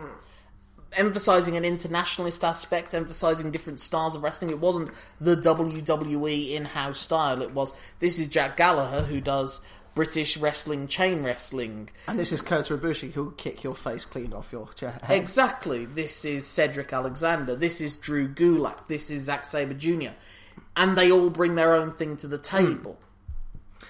[0.96, 4.50] emphasizing an internationalist aspect, emphasizing different styles of wrestling.
[4.50, 7.42] It wasn't the WWE in-house style.
[7.42, 9.60] It was this is Jack Gallagher who does
[9.94, 11.90] British wrestling, chain wrestling.
[12.06, 14.98] And this is Kota Ibushi who'll kick your face clean off your chair.
[15.08, 15.84] Exactly.
[15.84, 17.56] This is Cedric Alexander.
[17.56, 18.86] This is Drew Gulak.
[18.88, 20.10] This is Zack Sabre Jr.
[20.76, 22.98] And they all bring their own thing to the table.
[23.80, 23.86] Hmm.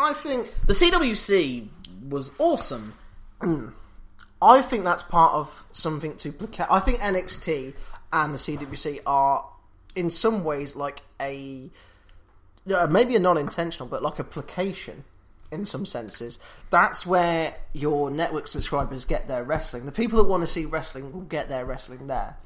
[0.00, 1.68] I think The CWC
[2.08, 2.94] was awesome.
[3.40, 3.68] Hmm.
[4.40, 6.66] I think that's part of something to placate.
[6.70, 7.74] I think NXT
[8.12, 9.44] and the CWC are,
[9.96, 11.70] in some ways, like a
[12.88, 15.04] maybe a non-intentional, but like a placation
[15.50, 16.38] in some senses.
[16.70, 19.86] That's where your network subscribers get their wrestling.
[19.86, 22.36] The people that want to see wrestling will get their wrestling there.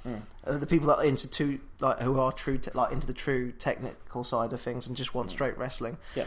[0.44, 3.14] Uh, the people that are into two, like who are true, te- like into the
[3.14, 5.98] true technical side of things and just want straight wrestling.
[6.14, 6.24] Yeah.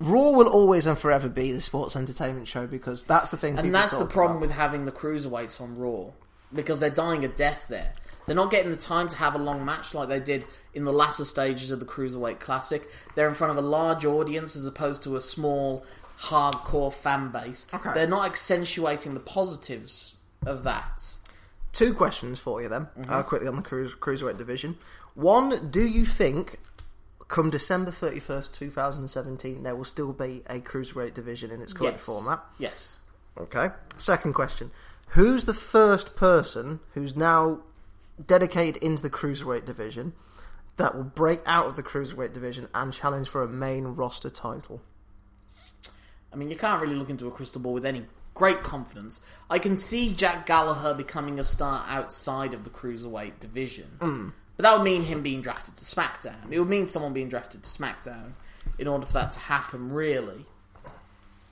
[0.00, 3.58] Raw will always and forever be the sports entertainment show because that's the thing.
[3.58, 4.48] And that's the problem about.
[4.48, 6.10] with having the cruiserweights on Raw
[6.54, 7.92] because they're dying a death there.
[8.26, 10.92] They're not getting the time to have a long match like they did in the
[10.92, 12.88] latter stages of the Cruiserweight Classic.
[13.14, 15.84] They're in front of a large audience as opposed to a small,
[16.20, 17.66] hardcore fan base.
[17.74, 17.90] Okay.
[17.92, 21.18] They're not accentuating the positives of that.
[21.72, 23.12] Two questions for you then, Mm-hmm.
[23.12, 24.78] uh, quickly on the cruise, cruiserweight division.
[25.14, 26.58] One, do you think,
[27.28, 31.60] come December thirty first, two thousand seventeen, there will still be a cruiserweight division in
[31.60, 32.04] its current yes.
[32.04, 32.40] format?
[32.58, 32.98] Yes.
[33.36, 33.68] Okay.
[33.98, 34.70] Second question:
[35.08, 37.60] Who's the first person who's now
[38.24, 40.12] dedicated into the cruiserweight division
[40.76, 44.82] that will break out of the cruiserweight division and challenge for a main roster title?
[46.32, 49.20] I mean, you can't really look into a crystal ball with any great confidence.
[49.48, 54.28] I can see Jack Gallagher becoming a star outside of the cruiserweight division, hmm.
[54.56, 56.50] but that would mean him being drafted to SmackDown.
[56.50, 58.32] It would mean someone being drafted to SmackDown
[58.78, 60.46] in order for that to happen, really.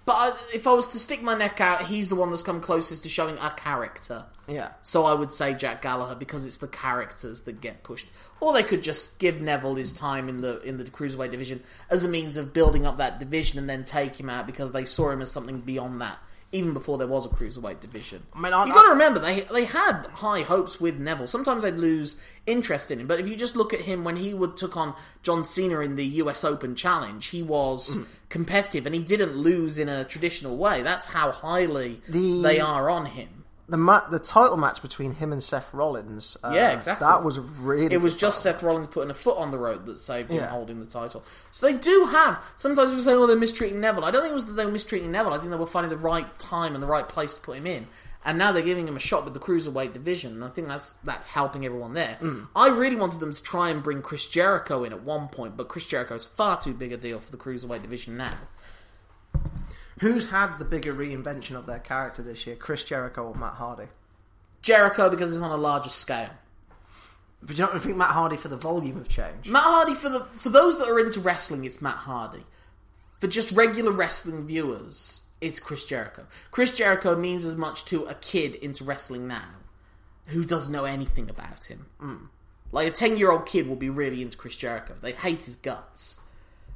[0.04, 2.60] But I, if I was to stick my neck out, he's the one that's come
[2.60, 4.24] closest to showing a character.
[4.48, 4.72] Yeah.
[4.82, 8.08] So I would say Jack Gallagher because it's the characters that get pushed.
[8.40, 12.04] Or they could just give Neville his time in the in the cruiserweight division as
[12.04, 15.10] a means of building up that division and then take him out because they saw
[15.10, 16.18] him as something beyond that.
[16.54, 19.40] Even before there was a cruiserweight division, I mean, I- you got to remember they
[19.50, 21.26] they had high hopes with Neville.
[21.26, 24.34] Sometimes they'd lose interest in him, but if you just look at him when he
[24.34, 26.44] would took on John Cena in the U.S.
[26.44, 28.06] Open Challenge, he was Mm.
[28.28, 30.82] competitive and he didn't lose in a traditional way.
[30.82, 33.41] That's how highly The- they are on him.
[33.68, 36.36] The ma- the title match between him and Seth Rollins.
[36.42, 37.06] Uh, Yeah, exactly.
[37.06, 37.94] That was really.
[37.94, 38.42] It was just.
[38.42, 40.48] Seth Rollins putting a foot on the road that saved him Yeah.
[40.48, 41.22] holding the title.
[41.52, 42.42] So they do have.
[42.56, 44.72] Sometimes people say, "Oh, they're mistreating Neville." I don't think it was that they were
[44.72, 45.32] mistreating Neville.
[45.32, 47.66] I think they were finding the right time and the right place to put him
[47.66, 47.86] in.
[48.24, 50.92] And now they're giving him a shot with the cruiserweight division, and I think that's
[51.04, 52.18] that's helping everyone there.
[52.20, 52.48] Mm.
[52.54, 55.66] I really wanted them to try and bring Chris Jericho in at one point, but
[55.68, 58.34] Chris Jericho is far too big a deal for the cruiserweight division now.
[60.02, 63.86] Who's had the bigger reinvention of their character this year, Chris Jericho or Matt Hardy?
[64.60, 66.30] Jericho because it's on a larger scale.
[67.40, 69.48] But you don't think Matt Hardy for the volume of change?
[69.48, 72.44] Matt Hardy for the for those that are into wrestling, it's Matt Hardy.
[73.20, 76.26] For just regular wrestling viewers, it's Chris Jericho.
[76.50, 79.48] Chris Jericho means as much to a kid into wrestling now
[80.26, 81.86] who doesn't know anything about him.
[82.00, 82.16] Hmm.
[82.72, 84.94] Like a ten year old kid will be really into Chris Jericho.
[85.00, 86.20] They'd hate his guts.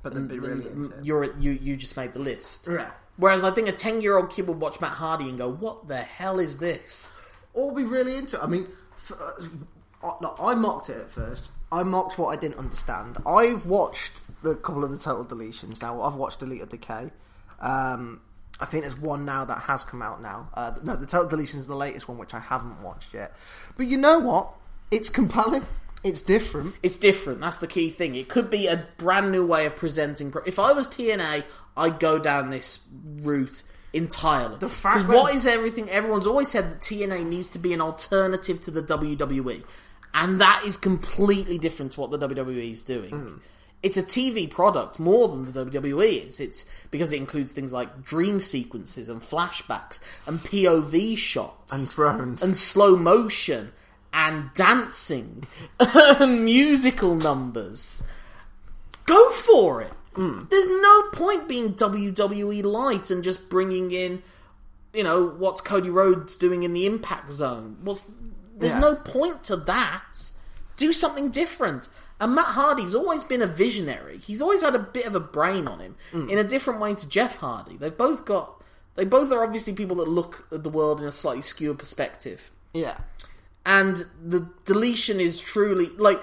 [0.02, 1.04] but they'd be really into it.
[1.04, 2.68] You're you you just made the list.
[2.70, 2.90] Yeah.
[3.16, 5.88] Whereas I think a ten year old kid would watch Matt Hardy and go, "What
[5.88, 7.18] the hell is this?"
[7.54, 8.42] Or be really into it.
[8.42, 8.68] I mean,
[9.10, 11.48] uh, I mocked it at first.
[11.72, 13.18] I mocked what I didn't understand.
[13.26, 16.00] I've watched the couple of the total deletions now.
[16.00, 17.10] I've watched Delete or Decay.
[17.60, 18.20] Um,
[18.60, 20.48] I think there's one now that has come out now.
[20.54, 23.36] Uh, no, the total deletion is the latest one, which I haven't watched yet.
[23.76, 24.50] But you know what?
[24.90, 25.66] It's compelling.
[26.04, 26.74] It's different.
[26.82, 27.40] It's different.
[27.40, 28.14] That's the key thing.
[28.14, 30.30] It could be a brand new way of presenting.
[30.30, 31.42] Pro- if I was TNA,
[31.76, 32.80] I'd go down this
[33.22, 34.58] route entirely.
[34.58, 35.90] The fact that- what is everything?
[35.90, 39.64] Everyone's always said that TNA needs to be an alternative to the WWE,
[40.14, 43.10] and that is completely different to what the WWE is doing.
[43.10, 43.34] Hmm.
[43.82, 46.40] It's a TV product more than the WWE is.
[46.40, 52.42] It's because it includes things like dream sequences and flashbacks and POV shots And drones.
[52.42, 53.72] and slow motion
[54.16, 55.46] and dancing
[55.78, 58.02] and musical numbers.
[59.04, 59.92] Go for it.
[60.14, 60.44] Hmm.
[60.50, 64.22] There's no point being WWE light and just bringing in,
[64.94, 67.76] you know, what's Cody Rhodes doing in the Impact Zone.
[67.82, 68.02] What's
[68.58, 68.80] there's Yeah.
[68.80, 70.30] no point to that.
[70.78, 71.90] Do something different.
[72.18, 74.16] And Matt Hardy's always been a visionary.
[74.16, 76.30] He's always had a bit of a brain on him hmm.
[76.30, 77.76] in a different way to Jeff Hardy.
[77.76, 78.62] They've both got.
[78.94, 82.50] They both are obviously people that look at the world in a slightly skewed perspective
[82.72, 82.96] Yeah.
[83.66, 86.22] And the deletion is truly like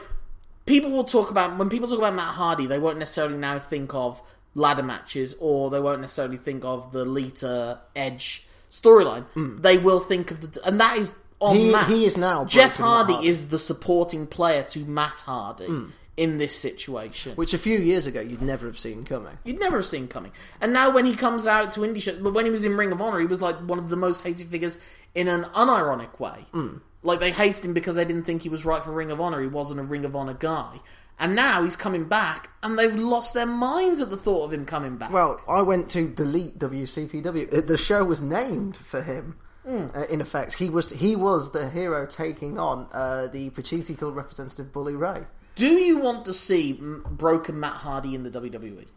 [0.66, 3.94] people will talk about when people talk about Matt Hardy, they won't necessarily now think
[3.94, 4.24] of
[4.56, 9.26] ladder matches or they won't necessarily think of the Lita Edge storyline.
[9.34, 9.62] Hmm.
[9.62, 11.90] They will think of the and that is on He- Matt.
[11.90, 13.28] he is now Jeff Hardy Hardy.
[13.28, 15.90] is the supporting player to Matt Hardy hmm.
[16.16, 17.36] in this situation.
[17.36, 19.38] Which a few years ago you'd never have seen coming.
[19.44, 20.32] You'd never have seen coming.
[20.62, 22.94] And now when he comes out to indie shows, but when he was in Ring
[22.94, 24.78] of Honor, he was like one of the most hated figures
[25.14, 26.46] in an unironic way.
[26.54, 26.78] Hmm.
[27.04, 29.42] Like they hated him because they didn't think he was right for Ring of Honor.
[29.42, 30.80] He wasn't a Ring of Honor guy.
[31.20, 34.66] And now he's coming back, and they've lost their minds at the thought of him
[34.66, 35.12] coming back.
[35.12, 37.56] Well, I went to delete WCPW.
[37.56, 39.38] Uh, The show was named for him.
[39.66, 39.86] Hmm.
[39.96, 44.72] Uh, in effect, he was he was the hero taking on uh, the political representative
[44.74, 45.24] Bully Ray.
[45.56, 48.88] Do you want to see broken Matt Hardy in the WWE?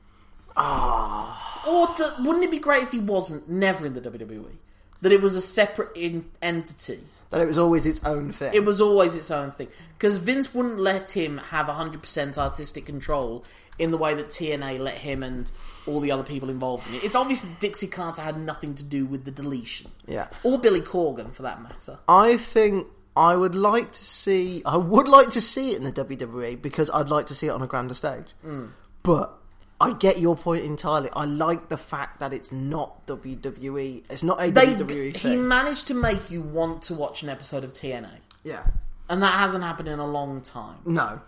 [0.57, 1.63] Ah.
[1.69, 4.57] Or to, wouldn't it be great if he wasn't never in the WWE?
[5.03, 7.01] That it was a separate in- entity.
[7.37, 8.53] That it was always its own thing.
[8.55, 9.69] It was always its own thing.
[9.99, 13.45] Because Vince wouldn't let him have 100% artistic control
[13.79, 15.51] in the way that TNA let him and
[15.87, 17.05] all the other people involved in it.
[17.05, 19.91] It's obvious that Dixie Carter had nothing to do with the deletion.
[20.07, 20.29] Yeah.
[20.43, 21.99] Or Billy Corgan, for that matter.
[22.09, 24.63] I think I would like to see.
[24.65, 27.51] I would like to see it in the WWE because I'd like to see it
[27.51, 28.27] on a grander stage.
[28.43, 28.67] Hmm.
[29.03, 29.39] But
[29.81, 31.11] I get your point entirely.
[31.15, 34.05] I like the fact that it's not WWE.
[34.09, 35.49] It's not a They, WWE he thing.
[35.49, 38.09] managed to make you want to watch an episode of TNA.
[38.45, 38.65] yeah.
[39.09, 40.79] And that hasn't happened in a long time.
[40.85, 41.21] No.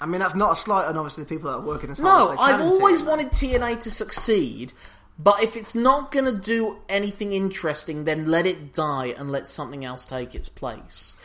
[0.00, 2.04] I mean that's not a slight on obviously the people that are working as hard
[2.06, 3.06] No, as they can I've always TNA.
[3.06, 4.72] wanted TNA to succeed,
[5.18, 9.46] but if it's not going to do anything interesting, then let it die and let
[9.48, 11.16] something else take its place.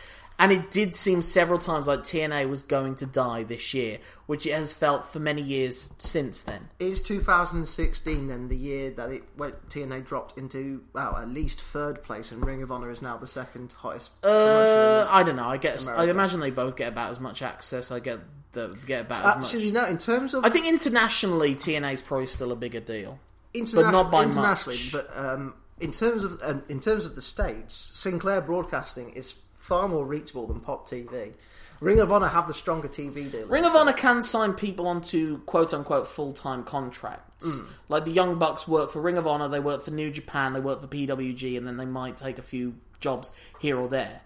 [0.42, 4.44] And it did seem several times like TNA was going to die this year, which
[4.44, 6.68] it has felt for many years since then.
[6.80, 12.02] Is 2016 then the year that it went TNA dropped into well at least third
[12.02, 14.10] place and Ring of Honor is now the second highest.
[14.24, 15.46] Uh, I don't know.
[15.46, 17.92] I guess I imagine they both get about as much access.
[17.92, 18.18] I get
[18.50, 19.84] the get about as Actually, much.
[19.84, 19.88] no.
[19.88, 23.20] In terms of I think internationally, TNA is probably still a bigger deal.
[23.54, 24.92] international, but not by internationally, much.
[24.92, 29.86] but um, in terms of um, in terms of the states, Sinclair Broadcasting is far
[29.88, 31.32] more reachable than Pop TV.
[31.80, 33.46] Ring of Honor have the stronger TV deal.
[33.46, 37.46] Ring of Honor can sign people onto quote unquote full time contracts.
[37.46, 37.66] Mm.
[37.88, 40.60] Like the Young Bucks work for Ring of Honor, they work for New Japan, they
[40.60, 44.20] work for PWG, and then they might take a few jobs here or there.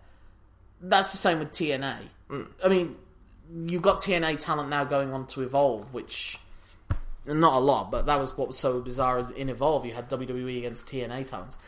[0.81, 1.99] That's the same with TNA.
[2.31, 2.47] Mm.
[2.65, 2.97] I mean,
[3.55, 6.41] you've got TNA talent now going on to Evolve, which.
[7.29, 9.85] Not a lot, but that was what was so bizarre in Evolve.
[9.85, 11.59] You had WWE against TNA talents.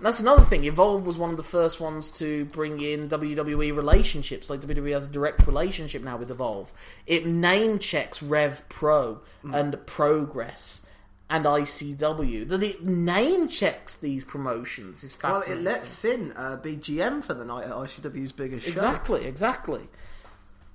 [0.00, 0.64] And that's another thing.
[0.64, 4.48] Evolve was one of the first ones to bring in WWE relationships.
[4.48, 6.72] Like WWE has a direct relationship now with Evolve.
[7.06, 10.86] It name checks Rev Pro and Progress
[11.28, 12.48] and ICW.
[12.48, 15.66] That it name checks these promotions is fascinating.
[15.66, 18.72] Well, it let Finn uh, be GM for the night at ICW's biggest show.
[18.72, 19.86] Exactly, exactly.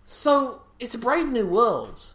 [0.04, 2.14] So it's a brave new world,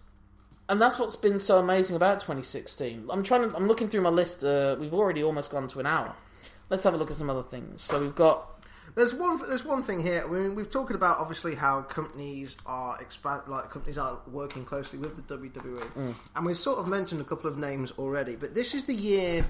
[0.69, 3.09] and that's what's been so amazing about 2016.
[3.11, 3.57] I'm trying to.
[3.57, 4.45] I'm looking through my list.
[4.45, 6.15] Uh, we've already almost gone to an hour.
[6.71, 7.83] Let's have a look at some other things.
[7.83, 8.47] So we've got.
[8.95, 9.39] There's one.
[9.47, 10.25] There's one thing here.
[10.27, 14.99] I mean, we've talked about obviously how companies are expand, like companies are working closely
[14.99, 18.35] with the WWE, and we've sort of mentioned a couple of names already.
[18.37, 19.47] But this is the year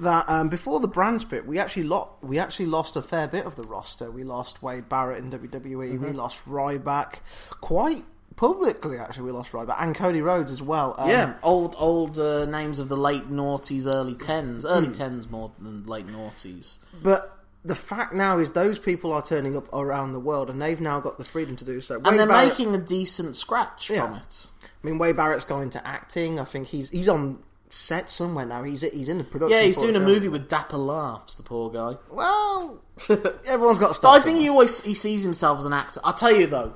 [0.00, 2.10] that um, before the brand split, we actually lost.
[2.22, 4.10] We actually lost a fair bit of the roster.
[4.10, 5.98] We lost Wade Barrett in WWE.
[5.98, 7.16] We lost Ryback
[7.60, 8.04] quite
[8.40, 8.96] publicly.
[8.98, 10.94] Actually, we lost Ryback and Cody Rhodes as well.
[10.98, 15.52] Um, Yeah, old old uh, names of the late noughties, early tens, early tens more
[15.60, 16.78] than late noughties.
[17.02, 20.80] But the fact now is those people are turning up around the world, and they've
[20.80, 22.00] now got the freedom to do so.
[22.02, 24.16] And they're Barrett- making a decent scratch from Yeah.
[24.16, 24.46] it.
[24.64, 26.40] I mean, Wade Barrett's gone into acting.
[26.40, 28.62] I think he's he's on set somewhere now.
[28.62, 29.58] He's he's in the production.
[29.58, 31.98] Yeah, he's doing a movie with Dapper Laughs, the poor guy.
[32.10, 32.80] Well,
[33.46, 34.14] everyone's got But stuff.
[34.14, 36.00] I think he always he sees himself as an actor.
[36.02, 36.72] I'll tell you though,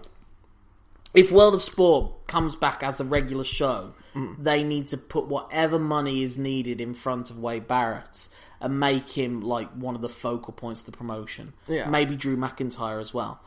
[1.15, 4.37] if World of Sport comes back as a regular show, Mm.
[4.45, 8.29] they need to put whatever money is needed in front of Wade Barrett
[8.61, 11.53] and make him like one of the focal points of the promotion.
[11.67, 11.89] Yeah.
[11.89, 13.41] Maybe Drew McIntyre as well.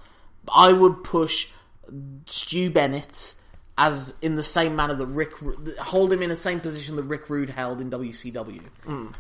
[0.44, 1.48] But I would push
[2.26, 3.36] Stu Bennett
[3.78, 5.34] as in the same manner that Rick
[5.80, 8.62] hold him in the same position that Rick Rude held in WCW.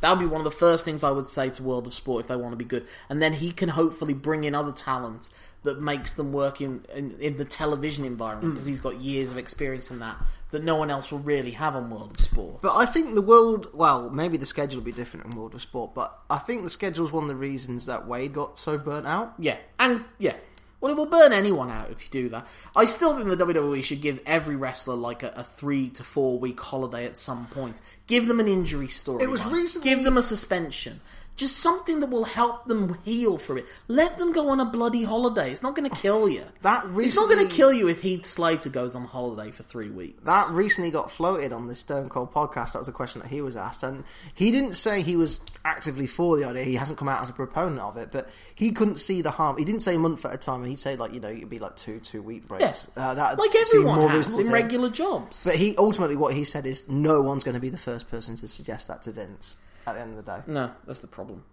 [0.01, 2.21] That would be one of the first things I would say to World of Sport
[2.21, 5.29] if they want to be good, and then he can hopefully bring in other talent
[5.63, 8.53] that makes them work in in, in the television environment mm.
[8.53, 10.17] because he's got years of experience in that
[10.51, 12.61] that no one else will really have on World of Sport.
[12.61, 15.61] But I think the world, well, maybe the schedule will be different in World of
[15.61, 18.77] Sport, but I think the schedule is one of the reasons that Wade got so
[18.77, 19.33] burnt out.
[19.37, 20.35] Yeah, and yeah.
[20.79, 22.45] Well, it will burn anyone out if you do that.
[22.75, 26.37] I still think the WWE should give every wrestler like a, a three to four
[26.37, 27.81] week holiday at some point.
[28.05, 29.23] Give them an injury story.
[29.23, 31.01] It was recently- Give them a suspension.
[31.37, 33.65] Just something that will help them heal from it.
[33.87, 35.51] Let them go on a bloody holiday.
[35.51, 36.43] It's not going to kill you.
[36.63, 39.89] That it's not going to kill you if Heath Slater goes on holiday for three
[39.91, 40.19] weeks.
[40.25, 42.73] That recently got floated on the Stone Cold podcast.
[42.73, 46.07] That was a question that he was asked, and he didn't say he was actively
[46.07, 46.63] for the idea.
[46.63, 49.57] He hasn't come out as a proponent of it, but he couldn't see the harm.
[49.57, 51.49] He didn't say a month at a time, and he'd say like you know it'd
[51.49, 52.87] be like two two week breaks.
[52.97, 55.45] yeah, Uh, that like everyone more has in regular jobs.
[55.45, 58.35] But he ultimately what he said is no one's going to be the first person
[58.37, 59.55] to suggest that to Vince
[59.87, 60.41] at the end of the day.
[60.45, 61.43] No, that's the problem.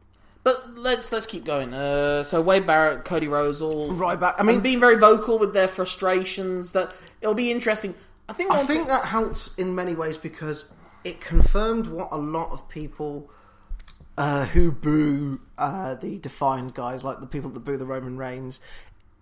[0.43, 1.73] But let's let's keep going.
[1.73, 5.69] Uh, so Wade Barrett, Cody Rhodes, all Ryback- I mean- being very vocal with their
[5.69, 6.73] frustrations.
[6.73, 7.95] That it'll be interesting.
[8.29, 8.51] I think.
[8.53, 10.67] I think thing- that helped in many ways because
[11.03, 13.31] it confirmed what a lot of people
[14.19, 18.61] uh, who boo uh, the defined guys, like the people that boo the Roman Reigns,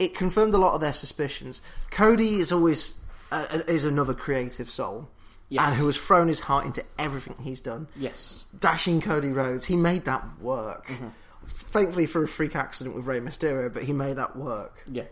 [0.01, 1.61] it confirmed a lot of their suspicions.
[1.93, 2.95] Cody is always
[3.31, 5.09] uh, is another creative soul.
[5.53, 5.67] Yes.
[5.67, 7.87] And who has thrown his heart into everything he's done.
[7.95, 10.87] yes, Dashing Cody Rhodes, he made that work.
[10.87, 11.09] Mm-hmm.
[11.47, 14.83] Thankfully for a freak accident with Rey Mysterio, but he made that work.
[14.91, 15.05] yeah,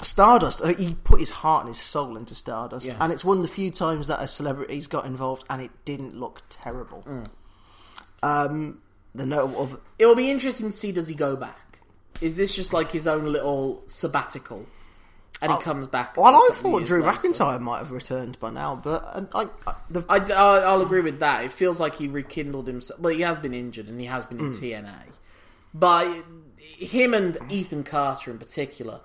[0.00, 2.96] Stardust, uh, he put his heart and his soul into Stardust, Yeah.
[3.00, 6.18] and it's one of the few times that a celebrity's got involved, and it didn't
[6.18, 7.04] look terrible.
[7.06, 7.26] Mm.
[8.24, 8.82] Um,
[9.14, 11.78] the notable of it'll be interesting to see does he go back.
[12.20, 14.66] Is this just like his own little sabbatical,
[15.42, 16.16] and he comes back?
[16.16, 17.18] well, I thought Drew later?
[17.18, 21.00] McIntyre might have returned by now, but uh, I, I, the, I, I, I'll agree
[21.02, 21.44] with that.
[21.44, 22.98] It feels like he rekindled himself.
[23.00, 24.52] Well, he has been injured and he has been in Hmm.
[24.64, 24.94] TNA.
[25.74, 26.24] But
[26.58, 29.00] him and Ethan Carter in particular,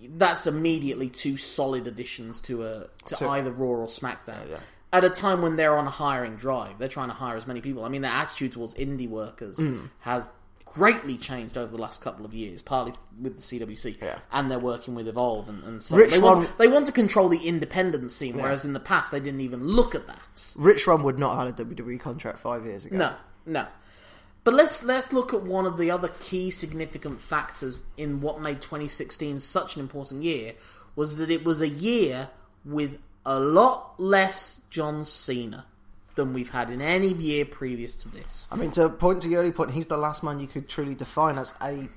[0.00, 4.60] that's immediately two solid additions to a to, To- either Raw or SmackDown.
[4.92, 7.60] At a time when they're on a hiring drive, they're trying to hire as many
[7.60, 7.84] people.
[7.84, 9.86] I mean, their attitude towards indie workers Hmm.
[10.00, 10.28] has
[10.74, 14.18] greatly changed over the last couple of years, partly with the CWC, Yeah.
[14.32, 16.92] and they're working with Evolve and, and so Rich they want, Swann- they want to
[16.92, 20.20] control the independent scene, whereas in the past they didn't even look at that.
[20.56, 22.96] Rich Swann would not have had a WWE contract five years ago.
[22.96, 23.14] No,
[23.46, 23.66] no.
[24.42, 28.60] But let's let's look at one of the other key significant factors in what made
[28.62, 30.54] 2016 such an important year
[30.96, 32.30] was that it was a year
[32.64, 35.66] with a lot less John Cena
[36.14, 38.48] than we've had in any year previous to this.
[38.50, 40.94] I mean, to point to your early point, he's the last man you could truly
[40.94, 41.88] define as a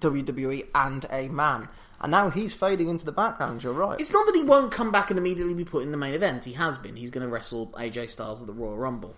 [0.00, 1.68] WWE and a man,
[2.00, 3.62] and now he's fading into the background.
[3.62, 4.00] You're right.
[4.00, 6.44] It's not that he won't come back and immediately be put in the main event.
[6.44, 6.96] He has been.
[6.96, 9.14] He's going to wrestle AJ Styles at the Royal Rumble.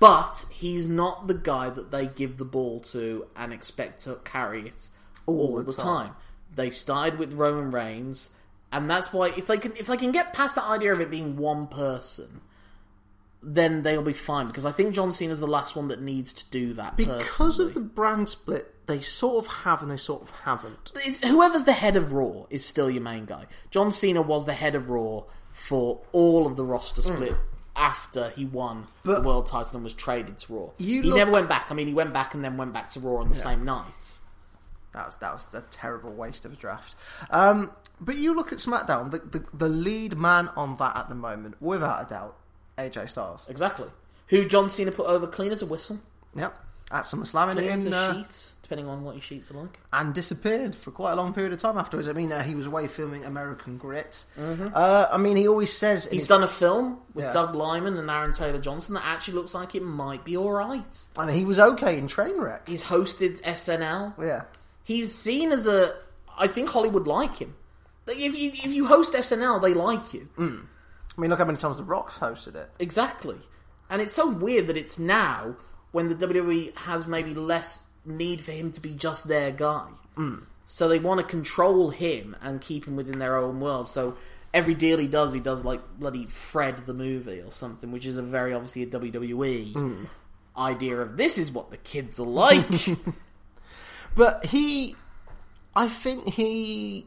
[0.00, 4.66] But he's not the guy that they give the ball to and expect to carry
[4.66, 4.90] it
[5.26, 6.06] all, the the time.
[6.08, 6.16] time.
[6.54, 8.30] They started with Roman Reigns,
[8.72, 11.10] and that's why if they can if they can get past the idea of it
[11.10, 12.40] being one person,
[13.42, 14.46] then they'll be fine.
[14.46, 16.96] Because I think John Cena's the last one that needs to do that.
[16.96, 17.22] because
[17.56, 17.68] personally.
[17.70, 20.92] of the brand split, they sort of have and they sort of haven't.
[20.96, 23.46] it's whoever's the head of Raw is still your main guy.
[23.70, 27.34] John Cena was the head of Raw for all of the roster split
[27.76, 28.86] after he won.
[29.04, 30.70] But- the world title and was traded to Raw.
[30.78, 31.66] He look- never went back.
[31.70, 34.18] I mean, he went back and then went back to Raw on the same night.
[34.94, 36.96] That was that was a terrible waste of a draft.
[37.30, 41.14] Um, but you look at SmackDown, the, the the lead man on that at the
[41.14, 42.36] moment, without a doubt,
[42.78, 43.44] AJ Styles.
[43.48, 43.88] Exactly.
[44.28, 45.98] Who John Cena put over clean as a whistle,
[46.36, 46.54] Yep,
[46.90, 49.78] at SummerSlam clean as in, a uh, sheet, depending on what your sheets are like.
[49.92, 52.08] and disappeared for quite a long period of time afterwards.
[52.08, 54.24] I mean, uh, he was away filming American Grit.
[54.38, 57.32] Uh, I mean, he always says He's done a film with Yeah.
[57.32, 61.08] Doug Liman and Aaron Taylor Johnson that actually looks like it might be alright.
[61.16, 62.68] and he was okay in Trainwreck.
[62.68, 64.12] He's hosted SNL.
[64.22, 64.42] Yeah,
[64.84, 65.94] he's seen as a.
[66.38, 67.54] I think Hollywood like him.
[68.06, 70.28] If you if you host SNL, they like you
[71.18, 72.70] I mean, look how many times The Rock's hosted it.
[72.78, 73.36] exactly.
[73.90, 75.56] And it's so weird that it's now
[75.90, 79.88] when the WWE has maybe less need for him to be just their guy.
[80.14, 80.36] Hmm.
[80.66, 83.88] So they want to control him and keep him within their own world.
[83.88, 84.16] So
[84.54, 88.18] every deal he does, he does like bloody Fred the movie or something, which is
[88.18, 90.04] a very obviously a WWE hmm.
[90.56, 92.66] idea of this is what the kids are like.
[94.14, 94.96] But he,
[95.76, 97.06] I think he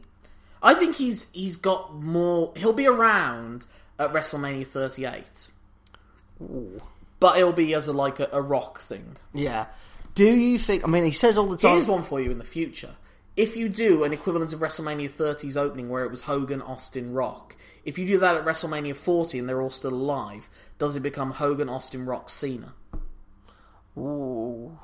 [0.62, 2.52] I think he's he's got more.
[2.56, 3.66] He'll be around
[4.02, 5.50] at WrestleMania 38,
[7.20, 9.16] but it'll be as a like a, a rock thing.
[9.32, 9.66] Yeah.
[10.14, 10.84] Do you think?
[10.84, 11.72] I mean, he says all the time.
[11.72, 12.96] Here's one for you in the future.
[13.36, 17.56] If you do an equivalent of WrestleMania 30's opening where it was Hogan, Austin, Rock,
[17.84, 21.32] if you do that at WrestleMania 40 and they're all still alive, does it become
[21.32, 22.74] Hogan, Austin, Rock, Cena?
[23.96, 24.78] Ooh.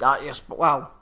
[0.00, 0.92] Uh, yes, but well.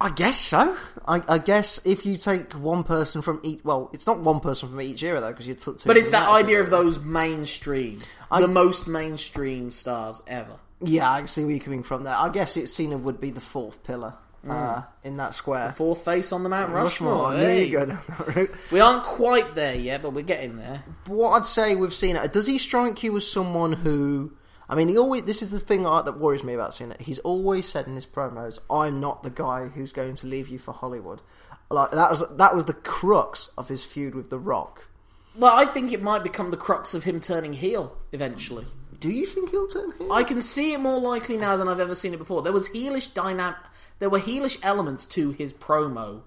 [0.00, 0.76] I guess so.
[1.06, 4.68] I, I guess if you take one person from each, well, it's not one person
[4.68, 5.86] from each era though, because you took two.
[5.88, 10.56] But it's that idea of those mainstream, I- the most mainstream stars ever.
[10.82, 12.14] Yeah, I can see where you're coming from there.
[12.14, 14.14] I guess it Cena would be the fourth pillar
[14.46, 15.70] uh, in that square.
[15.72, 17.30] Fourth face on the Mount Rushmore.
[17.30, 17.36] Rushmore.
[17.38, 17.64] Hey.
[17.64, 18.54] you'd go down that route.
[18.70, 20.84] We aren't quite there yet, but we're getting there.
[21.06, 24.32] What I'd say with Cena, does he strike you as someone who?
[24.68, 25.24] I mean, he always.
[25.24, 26.96] This is the thing that worries me about Cena.
[26.98, 30.58] He's always said in his promos, "I'm not the guy who's going to leave you
[30.58, 31.22] for Hollywood."
[31.70, 34.88] Like that was that was the crux of his feud with The Rock.
[35.36, 38.66] Well, I think it might become the crux of him turning heel eventually.
[39.00, 40.12] Do you think he'll turn heel?
[40.12, 42.42] I can see it more likely now than I've ever seen it before.
[42.42, 43.58] There was heelish dynamic.
[43.98, 46.22] There were heelish elements to his promo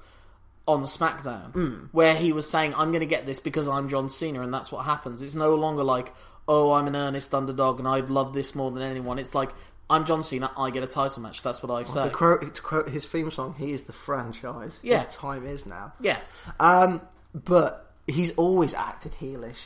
[0.68, 1.86] on SmackDown hmm.
[1.92, 4.72] where he was saying, "I'm going to get this because I'm John Cena," and that's
[4.72, 5.22] what happens.
[5.22, 6.14] It's no longer like,
[6.48, 9.52] "Oh, I'm an earnest underdog and I love this more than anyone." It's like,
[9.90, 10.52] "I'm John Cena.
[10.58, 12.04] I get a title match." That's what I say.
[12.04, 14.80] to quote, to quote his theme song, he is the franchise.
[14.84, 15.00] Yeah.
[15.00, 15.94] His time is now.
[16.00, 16.20] yeah,
[16.60, 17.02] Um,
[17.34, 19.66] but he's always acted heelish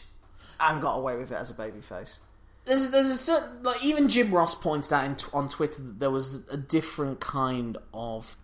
[0.60, 2.18] and got away with it as a babyface.
[2.66, 6.12] there's there's a certain like even Jim Ross pointed out in, on Twitter that there
[6.12, 8.36] was a different kind of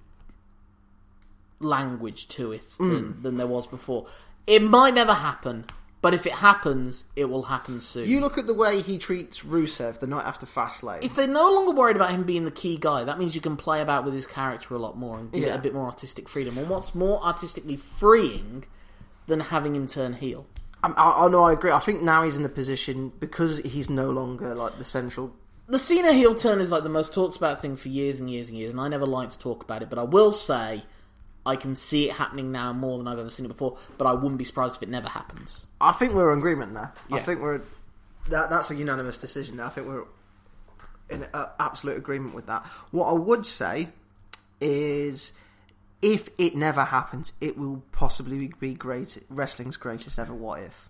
[1.59, 4.07] language to it than, than there was before.
[4.45, 5.65] It might never happen,
[6.07, 8.07] but if it happens, it will happen soon.
[8.07, 11.03] You look at the way he treats Rusev the night after Fastlane.
[11.03, 13.57] if they're no longer worried about him being the key guy, that means you can
[13.57, 16.29] play about with his character a lot more and give it a bit more artistic
[16.29, 16.57] freedom.
[16.57, 18.63] And what's more artistically freeing
[19.25, 20.47] than having him turn heel?
[20.81, 21.71] I, I, I know, I agree.
[21.71, 25.35] I think now he's in the position because he's no longer like the central.
[25.67, 28.47] The Cena heel turn is like the most talked about thing for years and years
[28.47, 30.83] and years, and I never like to talk about it, but I will say
[31.47, 34.13] I can see it happening now more than I've ever seen it before, but I
[34.13, 35.65] wouldn't be surprised if it never happens.
[35.81, 36.93] I think we're in agreement there.
[37.11, 37.21] I Yeah.
[37.21, 37.61] think we're
[38.29, 38.49] that.
[38.49, 39.55] That's a unanimous decision.
[39.57, 39.67] Now.
[39.67, 40.03] I think we're
[41.09, 42.65] in uh, absolute agreement with that.
[42.91, 43.89] What I would say
[44.61, 45.31] is,
[46.01, 50.33] if it never happens, it will possibly be great wrestling's greatest ever.
[50.33, 50.89] What if?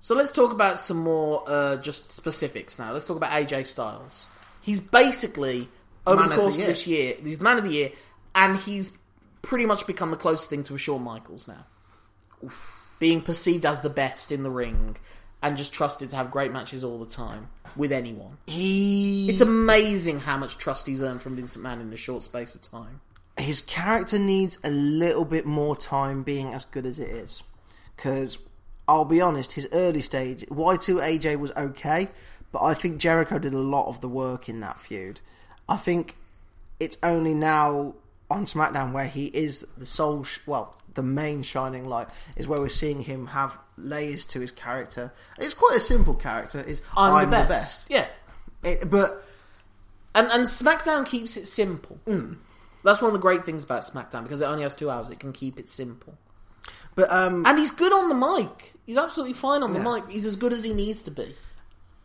[0.00, 2.92] So let's talk about some more uh, just specifics now.
[2.92, 4.30] Let's talk about AJ Styles.
[4.60, 5.68] He's basically
[6.06, 6.68] over Man the course of, year.
[6.68, 7.90] this year, he's the man of the year,
[8.34, 8.96] and he's
[9.42, 11.66] pretty much become the closest thing to a Shawn Michaels now.
[12.98, 14.96] Being perceived as the best in the ring
[15.42, 18.38] and just trusted to have great matches all the time with anyone.
[18.46, 22.54] He It's amazing how much trust he's earned from Vincent McMahon in a short space
[22.54, 23.00] of time.
[23.38, 27.42] his character needs a little bit more time being as good as it is.
[27.94, 28.38] Because
[28.88, 32.08] I'll be honest, his early stage, Y2 AJ was okay,
[32.50, 35.20] but I think Jericho did a lot of the work in that feud.
[35.68, 36.16] I think
[36.80, 37.94] it's only now
[38.30, 42.60] on SmackDown where he is the sole, sh- well, the main shining light, is where
[42.60, 45.12] we're seeing him have layers to his character.
[45.38, 46.60] It's quite a simple character.
[46.60, 47.88] Is I'm, I'm, the, the best.
[47.88, 47.90] best.
[47.90, 48.06] Yeah.
[48.62, 49.24] It- but
[50.14, 51.96] And and SmackDown keeps it simple.
[52.06, 52.34] Hmm.
[52.84, 55.10] That's one of the great things about SmackDown because it only has two hours.
[55.10, 56.14] It can keep it simple.
[56.94, 58.72] but um, And he's good on the mic.
[58.86, 59.94] He's absolutely fine on the Yeah.
[59.96, 60.08] mic.
[60.08, 61.34] He's as good as he needs to be.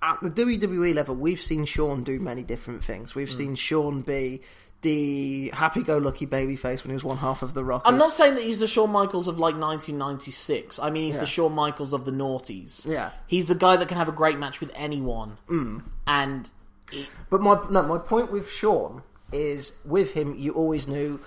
[0.02, 3.16] at the WWE level, we've seen Shawn do many different things.
[3.16, 4.42] We've seen Shawn be
[4.84, 7.82] the happy-go-lucky babyface when he was one half of the Rock.
[7.86, 10.78] I'm not saying that he's the Shawn Michaels of like 1996.
[10.80, 11.22] I mean, he's Yeah.
[11.22, 12.86] the Shawn Michaels of the noughties.
[12.86, 13.10] Yeah.
[13.26, 15.38] He's the guy that can have a great match with anyone.
[15.50, 15.84] Mm.
[16.06, 16.50] And
[16.92, 21.20] it, But my no, my point with Shawn is with him, you always knew.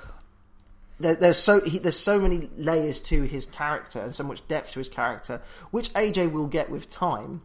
[0.99, 4.73] There, there's so he, there's so many layers to his character and so much depth
[4.73, 7.43] to his character, which AJ will get with time.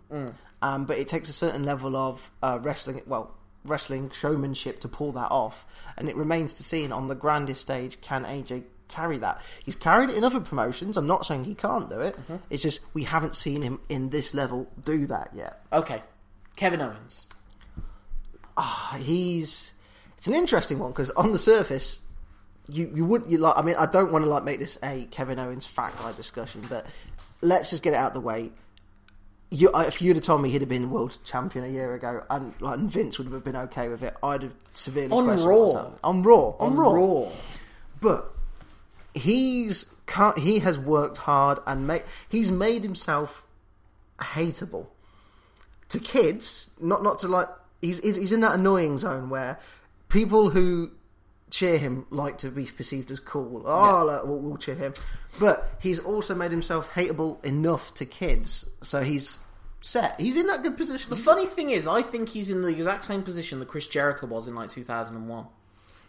[0.62, 3.32] Um, but it takes a certain level of uh, wrestling, well,
[3.64, 5.66] wrestling showmanship to pull that off,
[5.98, 9.42] and it remains to see on the grandest stage can AJ carry that.
[9.64, 10.98] He's carried it in other promotions.
[10.98, 12.18] I'm not saying he can't do it.
[12.50, 15.62] It's just we haven't seen him in this level do that yet.
[15.72, 16.02] okay,
[16.56, 17.28] Kevin Owens.
[18.58, 19.74] Ah, he's
[20.18, 22.02] it's an interesting one because on the surface
[22.68, 25.08] you you would you like I mean I don't want to like make this a
[25.10, 26.86] Kevin Owens fact guy discussion but
[27.42, 28.52] let's just get it out of the way
[29.54, 32.24] you, uh, if you'd have told me he'd have been world champion a year ago
[32.30, 35.50] and like and Vince would have been okay with it I'd have severely On questioned
[35.50, 35.92] Raw.
[36.04, 36.92] on Raw on, Raw.
[36.94, 37.30] Raw.
[38.00, 38.34] but
[39.14, 39.86] he's
[40.38, 43.44] he has worked hard and made he's made himself
[44.20, 44.88] hateable
[45.90, 47.48] to kids not not to like
[47.82, 49.60] he's he's in that annoying zone where
[50.10, 50.92] people who
[51.52, 53.64] cheer him like to be perceived as cool.
[53.66, 54.94] Oh ah, like, we'll, we'll cheer him.
[55.40, 59.38] But he's also made himself hateable enough to kids so he's
[59.82, 60.20] set.
[60.20, 61.10] He's in that good position.
[61.10, 64.26] The funny thing is, I think he's in the exact same position that Chris Jericho
[64.26, 65.46] was in like 2001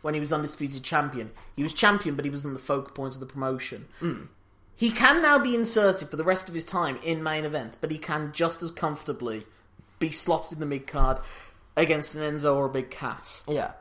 [0.01, 1.31] when he was undisputed champion.
[1.57, 3.87] He was champion, but he wasn't the focal point of the promotion.
[3.99, 4.25] Hmm.
[4.75, 7.91] He can now be inserted for the rest of his time in main events, but
[7.91, 9.45] he can just as comfortably
[9.99, 11.19] be slotted in the mid card
[11.77, 13.45] against an Enzo or a Big Cass.
[13.49, 13.73] yeah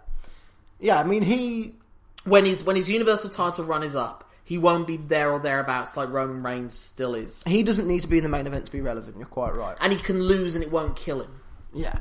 [0.81, 1.75] yeah I mean he
[2.23, 5.97] When his when his Universal title run is up, he won't be there or thereabouts
[5.97, 8.71] like Roman Reigns still is, he doesn't need to be in the main event to
[8.71, 11.41] be relevant you're quite right and he can lose and it won't kill him.
[11.73, 11.97] Yeah,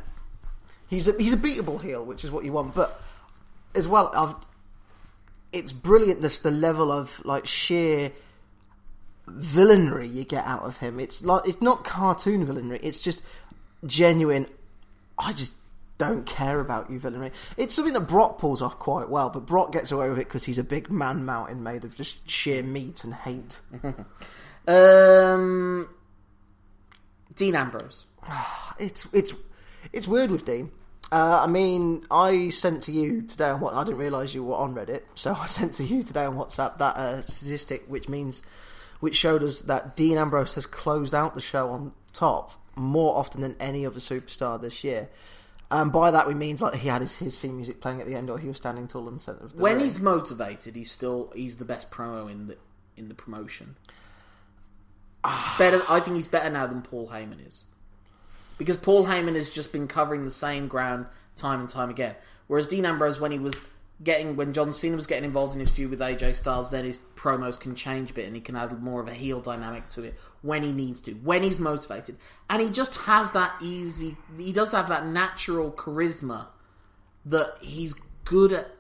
[0.89, 2.75] he's a he's a beatable heel, which is what you want.
[2.75, 3.01] But
[3.75, 4.35] as well, I've,
[5.53, 6.21] it's brilliant.
[6.21, 8.13] This the level of like sheer
[9.27, 11.01] villainry you get out of him.
[11.01, 12.81] It's like it's not cartoon villainry.
[12.83, 13.23] It's just
[13.87, 14.47] genuine.
[15.17, 15.53] I just
[16.01, 17.31] don't care about you villainy.
[17.59, 20.45] It's something that Brock pulls off quite well, but Brock gets away with it because
[20.45, 23.61] he's a big man mountain made of just sheer meat and hate.
[24.69, 25.89] Um,
[27.35, 28.07] Dean Ambrose.
[28.79, 29.33] it's it's
[29.93, 30.71] it's weird with Dean.
[31.11, 34.57] Uh, I mean, I sent to you today on what I didn't realise you were
[34.57, 38.43] on Reddit, so I sent to you today on WhatsApp that uh, statistic, which means
[39.01, 43.41] which showed us that Dean Ambrose has closed out the show on top more often
[43.41, 45.09] than any other superstar this year.
[45.71, 48.15] And by that we means like he had his, his theme music playing at the
[48.17, 49.85] end, or he was standing tall in the centre of the When ring.
[49.85, 52.57] he's motivated, he's still he's the best promo in the
[52.97, 53.77] in the promotion.
[55.23, 55.55] Ah.
[55.59, 57.65] better, I think he's better now than Paul Heyman is,
[58.59, 61.07] because Paul Heyman has just been covering the same ground
[61.37, 62.17] time and time again.
[62.47, 63.61] Whereas Dean Ambrose, when he was
[64.03, 66.99] getting when John Cena was getting involved in his feud with AJ Styles, then his
[67.17, 70.03] promos can change a bit and he can add more of a heel dynamic to
[70.03, 72.17] it when he needs to, when he's motivated,
[72.49, 74.17] and he just has that easy.
[74.39, 76.47] He does have that natural charisma
[77.27, 77.95] that he's
[78.25, 78.71] good at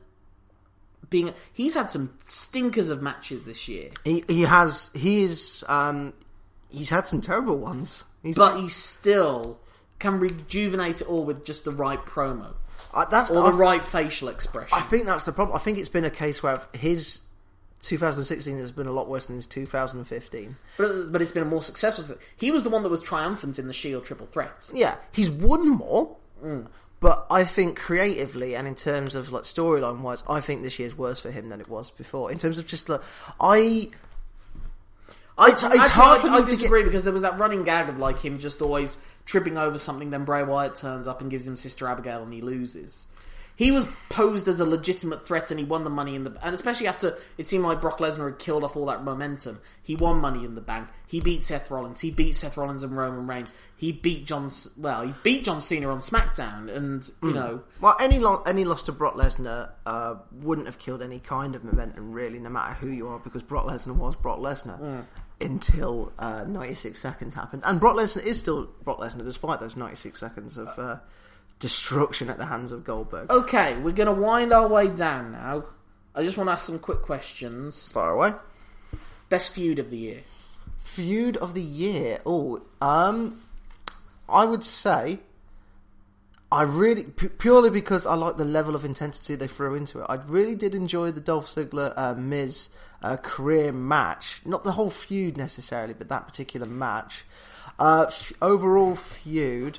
[1.11, 1.35] being.
[1.53, 6.15] He's had some stinkers of matches this year, he he has he is um
[6.71, 8.05] he's had some terrible ones.
[8.23, 9.59] He's, but he still
[9.99, 12.55] can rejuvenate it all with just the right promo
[12.95, 14.77] uh, that's or I- the right facial expression.
[14.77, 15.55] I think that's the problem.
[15.57, 17.21] I think it's been a case where his
[17.81, 20.57] 2016 has been a lot worse than his 2015.
[20.77, 22.17] But, but it's been a more successful.
[22.37, 24.71] He was the one that was triumphant in the Shield triple threat.
[24.75, 26.17] Yeah, he's won more,
[27.01, 30.97] but I think creatively and in terms of like storyline wise, I think this year's
[30.97, 32.31] worse for him than it was before.
[32.31, 33.01] In terms of just like
[33.41, 33.89] I.
[35.39, 37.65] I, It's- it's actually, hard I, I to get- disagree because there was that running
[37.65, 40.11] gag of like him just always tripping over something.
[40.11, 43.07] Then Bray Wyatt turns up and gives him Sister Abigail, and he loses.
[43.61, 46.55] He was posed as a legitimate threat, and he won the Money in the and
[46.55, 49.61] especially after it seemed like Brock Lesnar had killed off all that momentum.
[49.83, 50.89] He won Money in the Bank.
[51.07, 52.01] He beat Seth Rollins.
[52.01, 53.53] He beat Seth Rollins and Roman Reigns.
[53.77, 54.51] He beat John.
[54.79, 57.63] Well, he beat John Cena on SmackDown, and you know.
[57.83, 61.63] Well, any lo- any loss to Brock Lesnar uh, wouldn't have killed any kind of
[61.63, 65.05] momentum, really, no matter who you are, because Brock Lesnar was Brock Lesnar
[65.41, 70.19] until uh, 96 seconds happened, and Brock Lesnar is still Brock Lesnar despite those 96
[70.19, 70.97] seconds of uh,
[71.59, 73.31] destruction at the hands of Goldberg.
[73.31, 75.65] Okay, we're gonna wind our way down now.
[76.15, 77.93] I just want to ask some quick questions.
[77.93, 78.35] Far away.
[79.29, 80.21] Best feud of the year.
[80.83, 82.21] Feud of the year.
[82.27, 83.41] Oh, um,
[84.29, 85.21] I would say
[86.53, 90.07] I really pu- purely because I like the level of intensity they threw into it.
[90.09, 92.71] I really did enjoy the Dolph Ziggler uh, Miz
[93.03, 94.41] uh, career match.
[94.45, 97.25] Not the whole feud necessarily, but that particular match.
[97.79, 99.79] Uh, f- overall feud,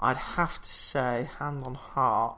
[0.00, 2.36] I'd have to say, hand on heart,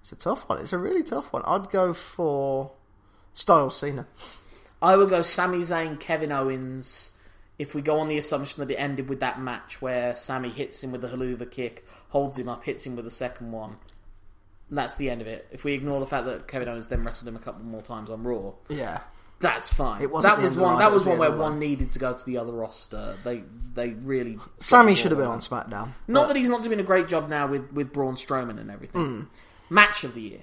[0.00, 0.58] it's a tough one.
[0.60, 1.42] It's a really tough one.
[1.46, 2.72] I'd go for
[3.34, 4.06] Styles Cena.
[4.80, 7.16] I would go Sami Zayn, Kevin Owens.
[7.58, 10.82] If we go on the assumption that it ended with that match where Sami hits
[10.82, 13.76] him with a Helluva Kick, holds him up, hits him with a second one,
[14.68, 15.46] and that's the end of it.
[15.52, 18.10] If we ignore the fact that Kevin Owens then wrestled him a couple more times
[18.10, 19.02] on Raw, Yeah.
[19.42, 20.00] That's fine.
[20.02, 20.78] It wasn't that was end of the one.
[20.78, 23.16] That was was one where one needed to go to the other roster.
[23.24, 23.42] They
[23.74, 25.68] they really Sami should have been on of SmackDown.
[26.06, 26.08] that.
[26.08, 29.04] Not that he's not doing a great job now with with Braun Strowman and everything.
[29.04, 29.22] Hmm.
[29.74, 30.40] Match of the year.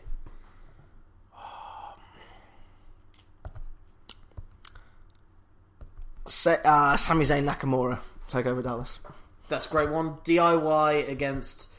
[6.27, 8.99] Sa- uh, Sami Zayn Nakamura TakeOver Dallas.
[9.47, 10.17] That's a great one.
[10.25, 11.69] DIY against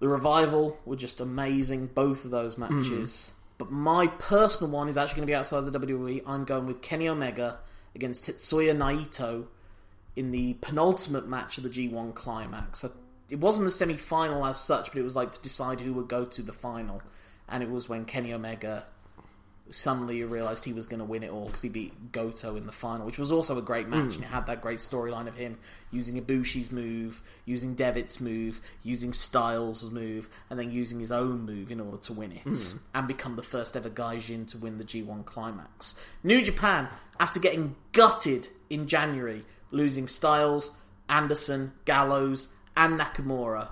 [0.00, 3.32] the Revival were just amazing, both of those matches.
[3.58, 6.22] But my personal one is actually going to be outside the WWE.
[6.26, 7.58] I'm going with Kenny Omega
[7.94, 9.46] against Tetsuya Naito
[10.16, 12.84] in the penultimate match of the G1 Climax.
[13.30, 16.08] It wasn't the semi final as such, but it was like to decide who would
[16.08, 17.02] go to the final.
[17.48, 18.84] And it was when Kenny Omega
[19.70, 22.66] suddenly you realised he was going to win it all because he beat Goto in
[22.66, 24.22] the final, which was also a great match, hmm.
[24.22, 25.58] and it had that great storyline of him
[25.90, 31.70] using Ibushi's move, using Devitt's move, using Styles' move, and then using his own move
[31.70, 32.76] in order to win it, hmm.
[32.94, 35.98] and become the first ever Gaijin to win the G1 climax.
[36.22, 36.88] New Japan,
[37.18, 40.76] after getting gutted in January, losing Styles,
[41.08, 43.68] Anderson, Gallows, and Nakamura,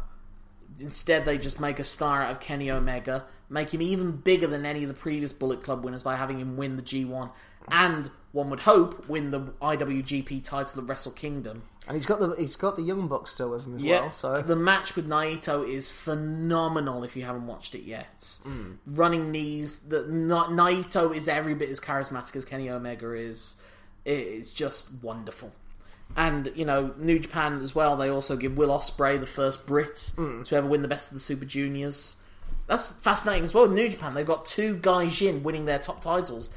[0.81, 4.65] Instead, they just make a star out of Kenny Omega, make him even bigger than
[4.65, 7.31] any of the previous Bullet Club winners by having him win the G1,
[7.69, 11.62] and one would hope win the IWGP title of Wrestle Kingdom.
[11.86, 14.12] And he's got the he's got the Young Bucks still with him as Yeah, well.
[14.12, 17.03] So the match with Naito is phenomenal.
[17.03, 18.74] If you haven't watched it yet, hmm.
[18.86, 19.81] running knees.
[19.81, 23.57] The Na- Naito is every bit as charismatic as Kenny Omega is.
[24.05, 25.53] It's just wonderful.
[26.16, 27.97] And you know, New Japan as well.
[27.97, 30.44] They also give Will Ospreay the first Brit mm.
[30.47, 32.16] to ever win the Best of the Super Juniors.
[32.66, 33.64] That's fascinating as well.
[33.64, 36.51] With New Japan, they've got two Gaijin winning their top titles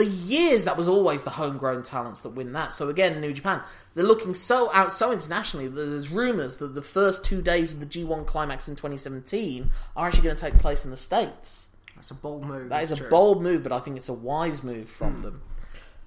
[0.00, 2.72] for years that was always the homegrown talents that win that.
[2.72, 3.62] So again, New Japan,
[3.94, 5.68] they're looking so out so internationally.
[5.68, 10.06] that There's rumours that the first two days of the G1 climax in 2017 are
[10.06, 11.68] actually going to take place in the states.
[11.96, 12.70] That's a bold move.
[12.70, 13.10] That is a true.
[13.10, 15.22] bold move, but I think it's a wise move from mm.
[15.22, 15.42] them.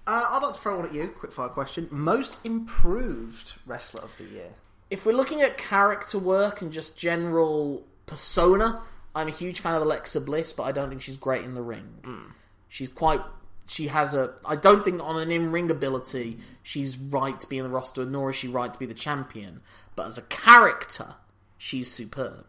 [0.06, 1.08] Uh, I'd like to throw one at you.
[1.08, 4.50] Quick fire question: Most improved wrestler of the year.
[4.90, 8.82] If we're looking at character work and just general persona,
[9.16, 11.62] I'm a huge fan of Alexa Bliss, but I don't think she's great in the
[11.62, 12.34] ring.
[12.70, 13.22] She's quite.
[13.66, 14.34] She has a.
[14.46, 18.30] I don't think on an in-ring ability she's right to be in the roster, nor
[18.32, 19.62] is she right to be the champion.
[19.96, 21.16] But as a character,
[21.58, 22.46] she's superb.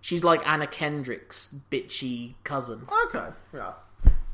[0.00, 2.86] She's like Anna Kendrick's bitchy cousin.
[3.06, 3.72] Okay, yeah.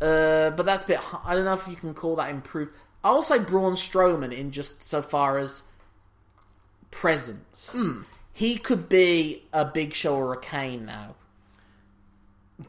[0.00, 1.00] Uh, but that's a bit.
[1.24, 2.74] I don't know if you can call that improved.
[3.04, 5.64] I'll say Braun Strowman in just so far as
[6.90, 7.82] presence.
[8.32, 11.14] He could be a Big Show or a Kane now.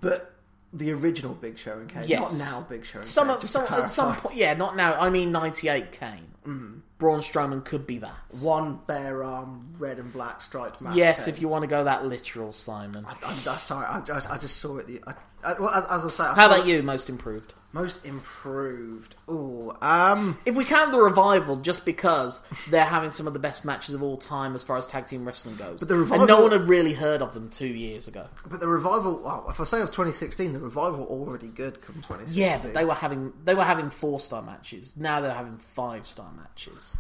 [0.02, 0.34] But
[0.74, 2.38] the original Big Show and Kane, Yes.
[2.38, 3.48] not now Big Show and Some, Kane.
[3.48, 4.94] some at some point, yeah, not now.
[4.96, 6.82] I mean, '98 Kane.
[7.02, 8.14] Braun Strowman could be that.
[8.44, 10.96] one bare arm, red and black striped mask.
[10.96, 13.04] yes, if you want to go that literal, Simon.
[13.10, 14.86] I'm, I'm sorry, I just, I just saw it.
[14.86, 15.14] The, I,
[15.44, 16.84] I, well, as, as I say, I How about it- you?
[16.84, 17.56] Most improved.
[17.74, 19.16] Most improved.
[19.30, 23.64] Ooh, um, If we count the revival, just because they're having some of the best
[23.64, 26.42] matches of all time as far as tag team wrestling goes, But the and no
[26.42, 28.28] one had really heard of them two years ago.
[28.50, 29.22] but the revival.
[29.24, 32.38] Well, if I say of 2016, the revival already good come 2016.
[32.44, 34.98] Yeah, but they were having they were having four star matches.
[34.98, 36.98] Now they're having five star matches.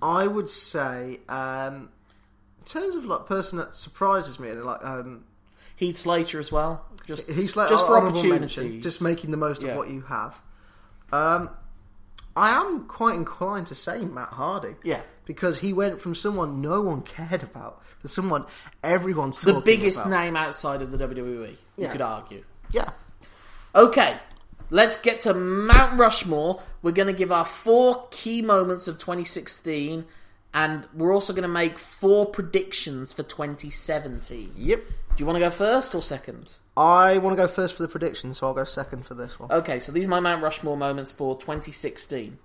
[0.00, 1.90] I would say, um,
[2.60, 5.24] in terms of like person that surprises me, and like um,
[5.76, 6.84] Heath Slater as well.
[7.06, 9.70] Just he's like just for opportunity, just making the most Yeah.
[9.70, 10.36] of what you have.
[11.12, 11.50] Um,
[12.34, 14.74] I am quite inclined to say Matt Hardy.
[14.82, 15.00] Yeah.
[15.24, 18.44] because he went from someone no one cared about to someone
[18.84, 20.10] everyone's the biggest about.
[20.10, 21.50] name outside of the WWE.
[21.50, 21.92] You Yeah.
[21.92, 22.44] could argue.
[22.70, 22.90] Yeah,
[23.74, 24.18] Okay,
[24.70, 26.62] let's get to Mount Rushmore.
[26.82, 30.06] We're going to give our four key moments of 2016,
[30.54, 34.52] and we're also going to make four predictions for 2017.
[34.56, 34.80] yep.
[35.16, 36.58] Do you want to go first or second?
[36.76, 39.50] I want to go first for the prediction, so I'll go second for this one.
[39.50, 42.38] Okay, so these are my Mount Rushmore moments for 2016.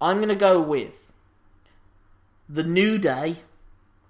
[0.00, 1.12] I'm going to go with
[2.48, 3.38] The New Day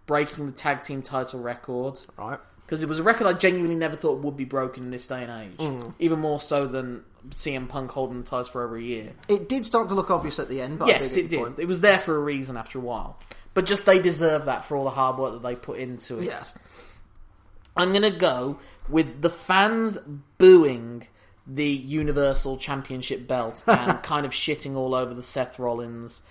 [0.07, 2.39] breaking the tag team title record right.
[2.67, 5.23] because it was a record I genuinely never thought would be broken in this day
[5.23, 5.59] and age.
[5.59, 5.95] Mm.
[5.99, 9.13] Even more so than CM Punk holding the title for over a year.
[9.27, 11.41] It did start to look obvious at the end, but yes, it did.
[11.41, 11.59] point.
[11.59, 13.19] It was there for a reason after a while.
[13.53, 16.27] But just they deserve that for all the hard work that they put into it.
[16.27, 16.41] Yeah.
[17.77, 19.99] I'm going to go with the fans
[20.39, 21.07] booing
[21.47, 26.23] the Universal Championship belt and kind of shitting all over the Seth Rollins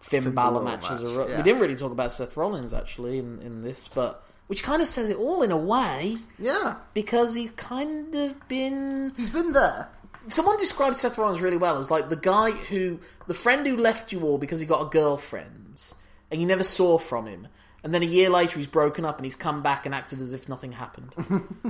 [0.00, 1.02] Finn, Balor Balor matches.
[1.02, 1.36] match, are- yeah.
[1.38, 4.86] We didn't really talk about Seth Rollins actually in, in this, but which kind of
[4.88, 9.88] says it all in a way Yeah, because he's kind of been he's been there.
[10.28, 14.12] someone described Seth Rollins really well as like the guy who the friend who left
[14.12, 15.82] you all because he got a girlfriend
[16.30, 17.48] and you never saw from him
[17.86, 20.34] and then a year later he's broken up and he's come back and acted as
[20.34, 21.14] if nothing happened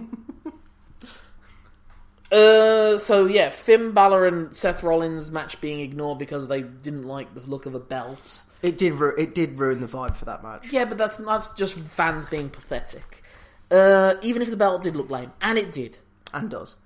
[2.33, 7.35] uh so yeah Finn Balor and Seth Rollins match being ignored because they didn't like
[7.35, 8.95] the look of a belt It did.
[8.95, 10.73] Ru- it did ruin the vibe for that match.
[10.73, 13.23] yeah but that's that's just fans being pathetic
[13.71, 15.99] uh even if the belt did look lame and it did
[16.33, 16.77] and does.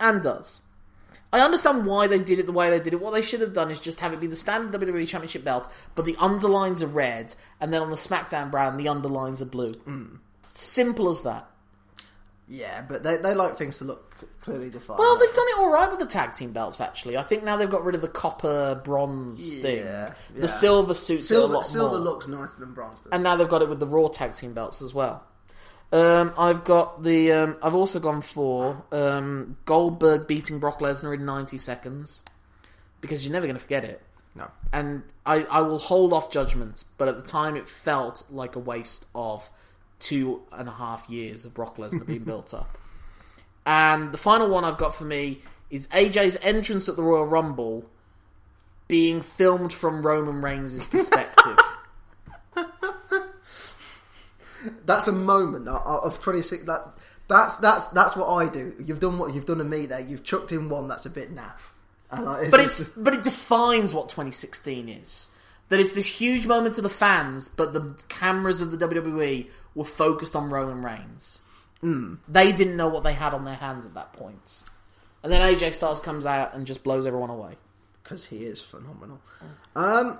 [0.00, 0.62] and does.
[1.32, 3.00] I understand why they did it the way they did it.
[3.00, 5.70] What they should have done is just have it be the standard WWE Championship belt,
[5.94, 9.74] but the underlines are red, and then on the SmackDown brand, the underlines are blue.
[9.74, 10.18] Mm.
[10.52, 11.50] Simple as that.
[12.48, 15.00] Yeah, but they they like things to look clearly defined.
[15.00, 16.80] Well, they've done it all right with the tag team belts.
[16.80, 19.78] Actually, I think now they've got rid of the copper bronze thing.
[19.78, 20.40] Yeah, yeah.
[20.42, 22.04] The silver suits are a silver lot silver more.
[22.04, 23.00] looks nicer than bronze.
[23.00, 23.10] Does.
[23.10, 25.24] and now they've got it with the Raw tag team belts as well.
[25.96, 27.32] Um, I've got the.
[27.32, 32.20] Um, I've also gone for um, Goldberg beating Brock Lesnar in ninety seconds
[33.00, 34.02] because you're never going to forget it.
[34.34, 38.56] no, And I, I will hold off judgment, but at the time it felt like
[38.56, 39.48] a waste of
[39.98, 42.76] two and a half years of Brock Lesnar being built up.
[43.64, 45.40] And the final one I've got for me
[45.70, 47.86] is AJ's entrance at the Royal Rumble
[48.86, 51.58] being filmed from Roman Reigns' perspective.
[54.84, 56.64] That's a moment of- of twenty six.
[56.66, 56.92] That
[57.28, 58.74] that's that's that's what I do.
[58.84, 60.00] You've done what you've done to me there.
[60.00, 61.60] You've chucked in one that's a bit naff.
[62.16, 65.28] Like, But just- it's but it defines what 2016 is.
[65.68, 69.84] That it's this huge moment to the fans, but the cameras of the WWE were
[69.84, 71.40] focused on Roman Reigns.
[72.28, 74.64] They didn't know what they had on their hands at that point.
[75.22, 77.56] And then AJ Styles comes out and just blows everyone away.
[78.02, 79.20] because he is phenomenal.
[79.74, 80.18] Um,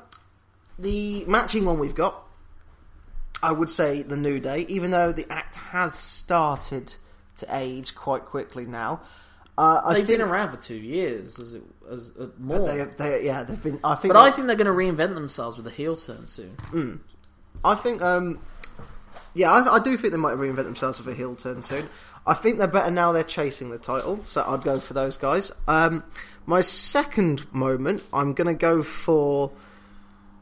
[0.79, 2.26] the matching one we've got,
[3.43, 6.95] I would say the New Day, even though the act has started
[7.39, 9.01] to age quite quickly now.
[9.59, 12.67] Uh, I They've think been around for two years, as it as uh, more.
[12.67, 13.81] They, they, yeah, they've been.
[13.83, 14.13] I think.
[14.13, 17.01] but I think they're going to reinvent themselves with a heel turn soon.
[17.65, 18.39] I think, um,
[19.35, 21.89] yeah, I, I do think they might reinvent themselves with a heel turn soon.
[22.27, 25.53] I think they're better now they're chasing the title, so I'd go for those guys.
[25.69, 26.05] Um,
[26.45, 29.53] my second moment, I'm going to go for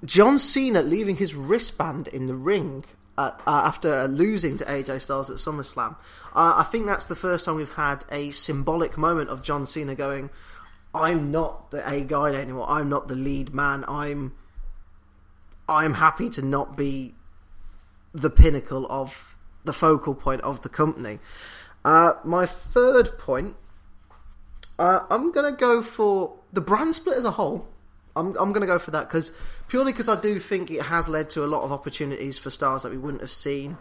[0.05, 2.85] John Cena leaving his wristband in the ring
[3.17, 5.97] uh, after losing to AJ Styles at SummerSlam.
[6.35, 9.95] Uh, I think that's the first time we've had a symbolic moment of John Cena
[9.95, 10.31] going,
[10.95, 12.67] "I'm not the A guy anymore.
[12.69, 13.85] I'm not the lead man.
[13.89, 14.35] I'm,
[15.69, 17.15] I'm happy to not be
[18.13, 21.21] the pinnacle of the focal point of the company."
[21.85, 23.57] Uh, my third point
[24.79, 27.69] uh, I'm gonna go for the brand split as a whole.
[28.17, 29.33] I'm I'm gonna go for that because
[29.69, 32.83] purely because I do think it has led to a lot of opportunities for stars
[32.83, 33.77] that we wouldn't have seen.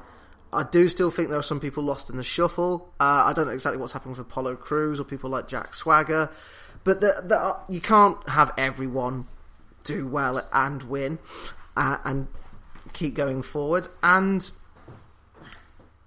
[0.52, 2.94] I do still think there are some people lost in the shuffle.
[3.00, 6.30] Uh, I don't know exactly what's happened with Apollo Crews or people like Jack Swagger,
[6.84, 9.28] but the, the, uh, you can't have everyone
[9.84, 11.18] do well and win
[11.76, 12.28] uh, and
[12.94, 13.88] keep going forward.
[14.04, 14.50] And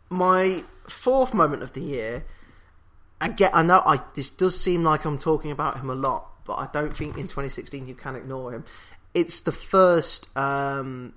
[0.08, 2.24] my fourth moment of the year
[3.20, 3.54] I get.
[3.54, 3.82] I know.
[3.84, 7.16] I this does seem like I'm talking about him a lot, but I don't think
[7.16, 8.64] in 2016 you can ignore him.
[9.14, 10.28] It's the first.
[10.36, 11.14] Um,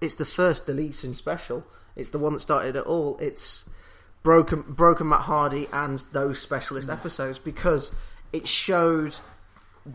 [0.00, 1.64] it's the first deletion special.
[1.94, 3.18] It's the one that started it all.
[3.18, 3.68] It's
[4.22, 7.94] broken, broken Matt Hardy and those specialist episodes because
[8.32, 9.16] it showed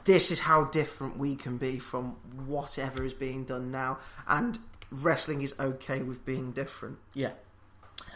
[0.03, 4.59] this is how different we can be from whatever is being done now, and
[4.91, 6.97] wrestling is okay with being different.
[7.13, 7.31] Yeah.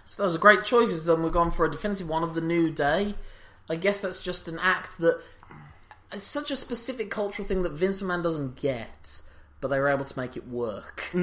[0.06, 1.08] So those are great choices.
[1.08, 3.16] And we've gone for a definitive one of the New Day.
[3.70, 5.22] I guess that's just an act that
[6.12, 9.22] it's such a specific cultural thing that Vince McMahon doesn't get,
[9.62, 11.10] but they were able to make it work.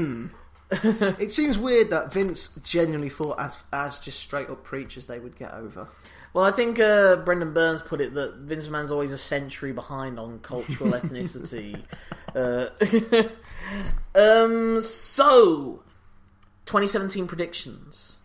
[0.68, 5.38] It seems weird that Vince genuinely thought as as just straight up preachers they would
[5.38, 5.86] get over.
[6.32, 10.18] Well, I think uh, Brendan Burns put it that Vince McMahon's always a century behind
[10.18, 11.80] on cultural ethnicity.
[12.34, 12.66] Uh,
[14.18, 15.82] um, so,
[16.66, 18.18] 2017 predictions.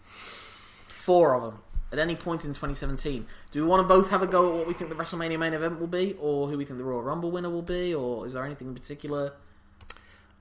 [0.89, 1.59] Four of them.
[1.91, 3.25] At any point in 2017.
[3.51, 5.53] Do we want to both have a go at what we think the WrestleMania main
[5.53, 8.33] event will be, or who we think the Royal Rumble winner will be, or is
[8.33, 9.33] there anything in particular?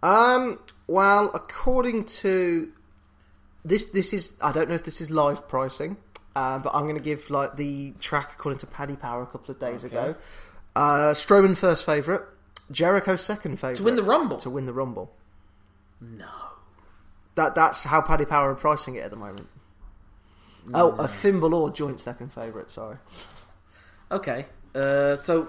[0.03, 0.61] Um.
[0.87, 2.73] Well, according to
[3.65, 5.97] this, this is I don't know if this is live pricing,
[6.37, 9.53] uh, but I'm going to give like the track according to Paddy Power a couple
[9.53, 10.15] of days ago.
[10.75, 12.23] Uh, Strowman first favorite,
[12.71, 14.37] Jericho second favorite To win the Rumble?
[14.39, 15.13] To win the Rumble.
[16.01, 16.29] No.
[17.35, 19.49] That that's how Paddy Power are pricing it at the moment.
[20.74, 22.70] Oh, a Finn Balor joint second favorite.
[22.70, 22.97] Sorry.
[24.11, 24.47] Okay.
[24.74, 25.49] Uh, so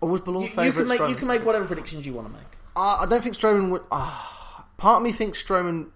[0.00, 0.88] Or was Balor you, you favorite?
[0.88, 2.42] can make you can make whatever predictions you want to make.
[2.74, 3.82] Uh, I don't think Strowman would.
[3.90, 4.22] Uh,
[4.76, 5.88] part of me thinks Strowman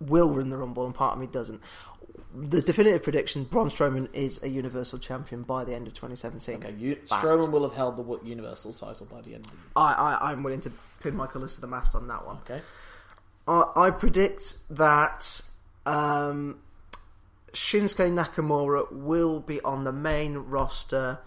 [0.00, 1.60] will win the Rumble, and part of me doesn't.
[2.36, 6.56] The definitive prediction: Braun Strowman is a Universal Champion by the end of 2017.
[6.56, 7.24] Okay, you, Fact.
[7.24, 9.64] Strowman will have held the wo- Universal title by the end of the year.
[9.76, 12.36] I, I, I'm willing to pin my colours to the mast on that one.
[12.38, 12.60] Okay.
[13.46, 15.40] I, I predict that
[15.86, 16.60] um,
[17.54, 21.18] Shinsuke Nakamura will be on the main roster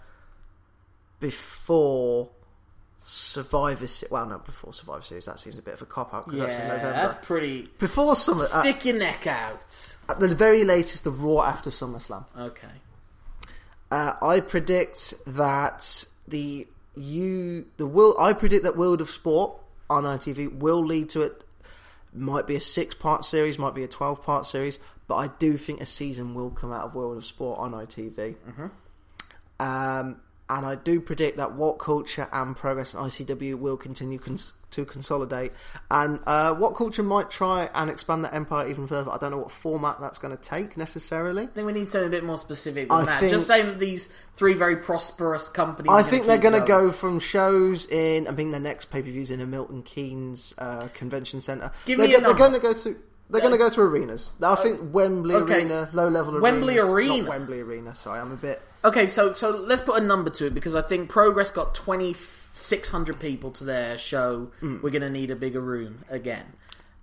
[1.20, 2.28] before
[3.00, 4.10] Survivor Series.
[4.10, 5.26] Well, no, before Survivor Series.
[5.26, 6.92] That seems a bit of a cop out because Yeah, that's in November.
[6.92, 7.68] that's pretty.
[7.78, 9.96] Before Summer, at, Stick your neck out.
[10.08, 12.24] at the very latest, the Raw after SummerSlam.
[12.38, 12.68] Okay.
[13.90, 20.04] Uh, I predict that the you the will I predict that World of Sport on
[20.04, 21.44] ITV will lead to it.
[22.12, 24.78] Might be a six part series, might be a twelve part series,
[25.08, 28.36] but I do think a season will come out of World of Sport on ITV.
[29.60, 30.20] Um,
[30.50, 35.52] and I do predict that WhatCulture and Progress and ICW will continue cons- to consolidate.
[35.90, 39.10] And uh, WhatCulture might try and expand that empire even further.
[39.10, 41.42] I don't know what format that's going to take necessarily.
[41.42, 43.20] I think we need something a bit more specific than I that.
[43.20, 45.90] think- Just saying that these three very prosperous companies.
[45.92, 48.26] I think they're going to go from shows in.
[48.26, 51.70] I think their next pay per views in a Milton Keynes uh, convention centre.
[51.84, 52.96] Give they're me a they're going to go to.
[53.30, 54.32] They're going to go to arenas.
[54.42, 55.56] I think Wembley okay.
[55.56, 56.42] Arena, low level arena.
[56.42, 57.16] Wembley Arena?
[57.18, 57.94] Not Wembley Arena.
[57.94, 58.62] Sorry, I'm a bit.
[58.84, 62.14] Okay, so so let's put a number to it because I think Progress got twenty
[62.52, 64.50] six hundred people to their show.
[64.60, 64.80] Hmm.
[64.82, 66.46] We're going to need a bigger room again.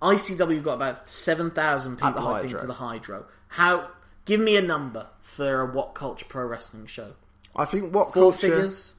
[0.02, 3.26] ICW got about seven thousand people, I think, to the Hydro.
[3.48, 3.88] How?
[4.24, 7.14] Give me a number for a WhatCulture Pro Wrestling show.
[7.54, 8.38] I think what Four culture.
[8.38, 8.94] figures.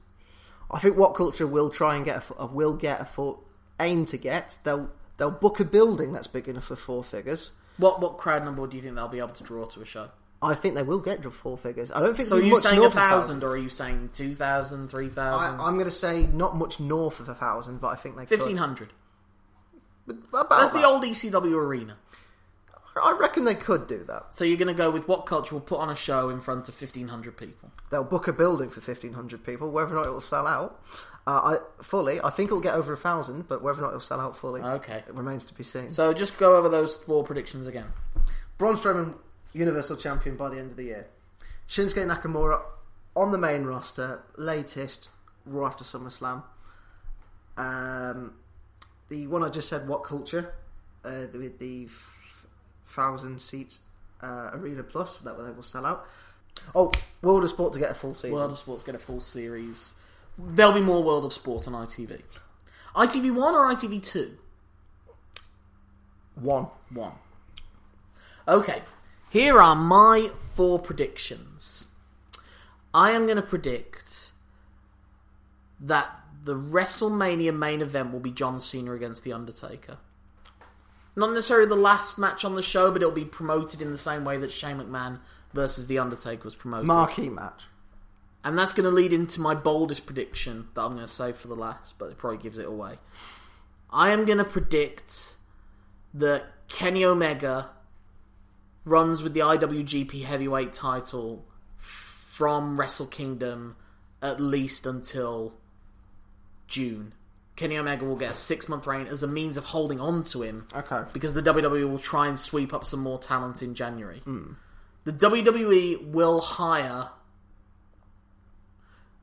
[0.70, 3.44] I think WhatCulture will try and get a, will get a full
[3.80, 4.58] aim to get.
[4.64, 7.50] They'll they'll book a building that's big enough for four figures.
[7.76, 10.08] What what crowd number do you think they'll be able to draw to a show?
[10.40, 11.90] I think they will get to four figures.
[11.90, 13.68] I don't think So are it'll be you much saying a thousand, or are you
[13.68, 17.34] saying two thousand, three I, thousand, I'm going to say not much north of a
[17.34, 18.38] thousand, but I think they could.
[18.38, 18.92] fifteen hundred?
[20.06, 20.72] That's that.
[20.72, 21.96] the old ECW arena.
[23.02, 24.34] I reckon they could do that.
[24.34, 26.80] So you're going to go with WhatCulture will put on a show in front of
[26.80, 27.70] 1,500 people?
[27.90, 29.70] They'll book a building for fifteen hundred people.
[29.70, 30.82] Whether or not it will sell out,
[31.28, 33.46] uh, I fully, I think it'll get over a thousand.
[33.48, 35.04] But whether or not it'll sell out fully, Okay.
[35.06, 35.90] it remains to be seen.
[35.90, 37.86] So just go over those four predictions again.
[38.56, 39.14] Braun Strowman,
[39.52, 41.06] Universal Champion by the end of the year.
[41.68, 42.62] Shinsuke Nakamura
[43.14, 45.10] on the main roster, latest
[45.44, 46.42] Raw after SummerSlam.
[47.56, 48.34] Um,
[49.08, 50.50] the one I just said, WhatCulture,
[51.04, 52.46] uh, with the f-
[52.86, 53.80] thousand seats
[54.22, 56.06] uh, Arena Plus, that they will sell out.
[56.74, 56.92] Oh,
[57.22, 58.32] World of Sport to get a full season.
[58.32, 59.94] World of Sports to get a full series.
[60.38, 62.22] There'll be more World of Sport on ITV.
[62.94, 64.38] ITV one or ITV two?
[66.36, 66.68] One.
[66.90, 67.12] One.
[68.46, 68.82] Okay,
[69.30, 71.88] here are my four predictions.
[72.94, 74.32] I am going to predict
[75.80, 76.08] that
[76.44, 79.98] the WrestleMania main event will be John Cena against The Undertaker.
[81.14, 84.24] Not necessarily the last match on the show, but it'll be promoted in the same
[84.24, 85.20] way that Shane McMahon
[85.52, 86.86] versus The Undertaker was promoted.
[86.86, 87.64] Marquee match.
[88.44, 91.48] And that's going to lead into my boldest prediction that I'm going to save for
[91.48, 92.98] the last, but it probably gives it away.
[93.90, 95.34] I am going to predict
[96.14, 97.70] that Kenny Omega
[98.84, 101.44] runs with the IWGP Heavyweight title
[101.78, 103.76] from Wrestle Kingdom
[104.22, 105.54] at least until
[106.66, 107.12] June.
[107.56, 110.42] Kenny Omega will get a six month reign as a means of holding on to
[110.42, 111.02] him Okay.
[111.12, 114.20] because the WWE will try and sweep up some more talent in January.
[114.20, 114.52] Hmm.
[115.04, 117.10] The WWE will hire.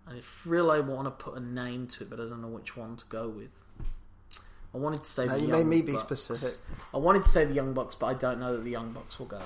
[0.07, 2.77] I feel I want to put a name to it, but I don't know which
[2.77, 3.49] one to go with.
[4.73, 6.21] I wanted to say No, the you Young made me be Bucks.
[6.21, 6.65] specific.
[6.93, 9.17] I wanted to say the Young Bucks, but I don't know that the Young Bucks
[9.17, 9.41] will go.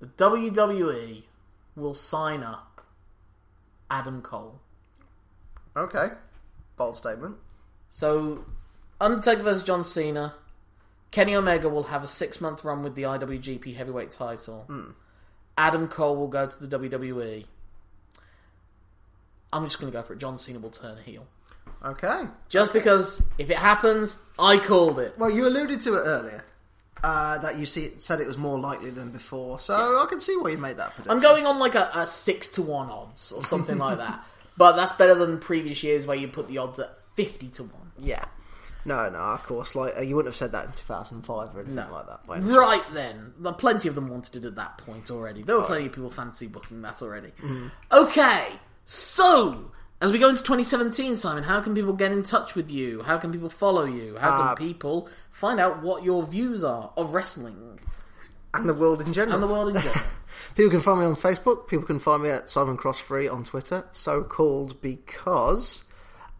[0.00, 1.22] The WWE
[1.76, 2.84] will sign up
[3.90, 4.60] Adam Cole.
[5.76, 6.08] Okay.
[6.76, 7.36] Bold statement.
[7.88, 8.44] So,
[9.00, 10.34] Undertaker versus John Cena.
[11.10, 14.64] Kenny Omega will have a six month run with the IWGP Heavyweight title.
[14.66, 14.90] Hmm.
[15.56, 17.44] Adam Cole will go to the WWE.
[19.54, 20.18] I'm just going to go for it.
[20.18, 21.26] John Cena will turn heel.
[21.84, 22.24] Okay.
[22.48, 25.14] Just because if it happens, I called it.
[25.18, 26.44] Well, you alluded to it earlier.
[27.02, 30.34] Uh, that you see, said it was more likely than before, so I can see
[30.38, 31.10] why you made that prediction.
[31.10, 34.24] I'm going on like a, a six to one odds or something like that.
[34.56, 37.72] But that's better than previous years where you put the odds at 50 to 1.
[37.98, 38.24] Yeah.
[38.84, 39.74] No, no, of course.
[39.74, 41.88] Like uh, you wouldn't have said that in 2005 or anything No.
[41.90, 42.20] like that.
[42.56, 45.42] Right then, plenty of them wanted it at that point already.
[45.42, 47.32] There were plenty of people fancy booking that already.
[47.90, 48.48] Okay,
[48.84, 49.70] so
[50.00, 53.02] as we go into 2017, Simon, how can people get in touch with you?
[53.02, 54.16] How can people follow you?
[54.20, 57.78] How can Uh, people find out what your views are of wrestling
[58.52, 59.34] and the world in general.
[59.34, 60.02] and the world in general?
[60.56, 61.66] People can find me on Facebook.
[61.66, 63.86] People can find me at Simon Cross Free on Twitter.
[63.92, 65.84] So called because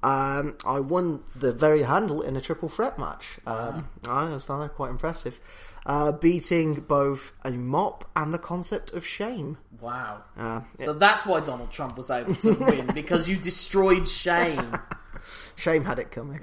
[0.04, 3.38] um, I won the very handle in a triple threat match.
[3.46, 5.40] Um, I was uh, quite impressive,
[5.86, 9.56] uh, beating both a mop and the concept of shame.
[9.80, 10.22] wow.
[10.36, 14.76] Uh, So that's why Donald Trump was able to win because you destroyed shame.
[15.56, 16.40] shame had it coming.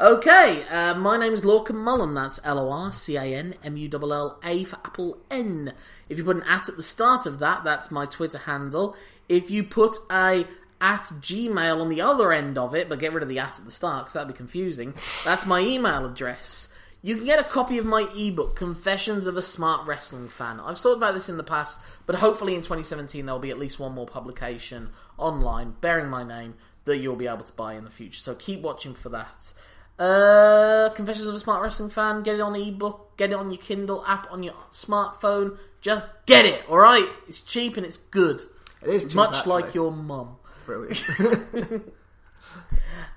[0.00, 2.14] Okay, uh, my name's Lorcan Mullen.
[2.14, 5.74] That's L O R C A N M U L L A for Apple N.
[6.08, 8.96] If you put an at at the start of that, that's my Twitter handle.
[9.28, 10.44] If you put a
[10.80, 13.64] at Gmail on the other end of it, but get rid of the at at
[13.64, 14.94] the start because that'd be confusing,
[15.24, 16.76] that's my email address.
[17.02, 20.60] You can get a copy of my ebook, Confessions of a Smart Wrestling Fan.
[20.60, 23.78] I've thought about this in the past, but hopefully in 2017 there'll be at least
[23.78, 26.54] one more publication online bearing my name
[26.84, 28.20] that you'll be able to buy in the future.
[28.20, 29.54] So keep watching for that.
[29.98, 32.22] Uh, Confessions of a Smart Wrestling Fan.
[32.22, 33.16] Get it on ebook.
[33.16, 35.58] Get it on your Kindle app on your smartphone.
[35.80, 36.62] Just get it.
[36.68, 37.06] All right.
[37.28, 38.42] It's cheap and it's good.
[38.82, 39.62] It is cheap, much actually.
[39.62, 40.36] like your mum.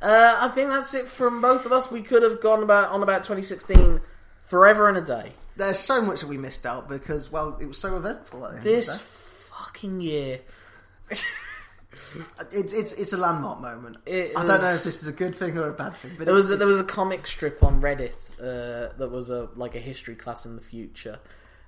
[0.01, 1.89] Uh, I think that's it from both of us.
[1.89, 4.01] We could have gone about on about 2016
[4.41, 5.31] forever and a day.
[5.55, 8.45] There's so much that we missed out because, well, it was so eventful.
[8.45, 10.41] At the end This fucking year.
[12.51, 13.97] it's it's it's a landmark moment.
[14.05, 16.25] It I don't know if this is a good thing or a bad thing, but
[16.25, 19.49] There it's, was a, there was a comic strip on Reddit uh, that was a
[19.55, 21.19] like a history class in the future,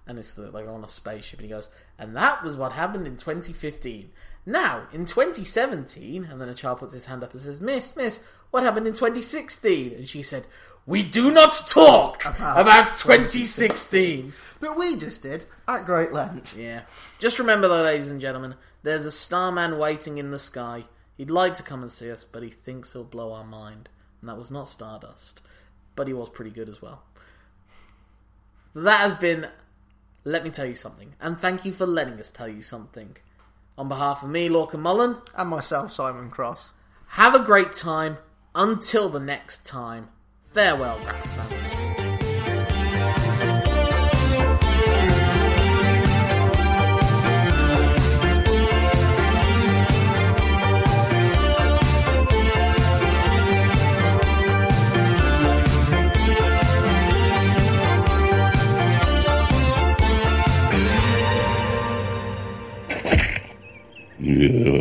[0.07, 3.07] and it's the, like on a spaceship, and he goes, and that was what happened
[3.07, 4.11] in 2015.
[4.45, 8.23] Now in 2017, and then a child puts his hand up and says, "Miss, Miss,
[8.51, 10.45] what happened in 2016?" And she said,
[10.85, 16.55] "We do not talk about, 2016." But we just did at great length.
[16.55, 16.81] Yeah.
[17.17, 20.85] Just remember, though, ladies and gentlemen, there's a starman waiting in the sky.
[21.17, 23.89] He'd like to come and see us, but he thinks he'll blow our mind.
[24.21, 25.41] And that was not Stardust.
[25.95, 27.03] But he was pretty good as well.
[28.75, 29.47] That has been
[30.23, 31.15] Let Me Tell You Something.
[31.21, 33.15] And thank you for letting us tell you something.
[33.77, 36.69] On behalf of me, Lorcan Mullen, And myself, Simon Cross.
[37.09, 38.17] have a great time.
[38.57, 40.07] Until the next time,
[40.53, 41.94] farewell, Rapper fans.
[64.25, 64.75] Yeah.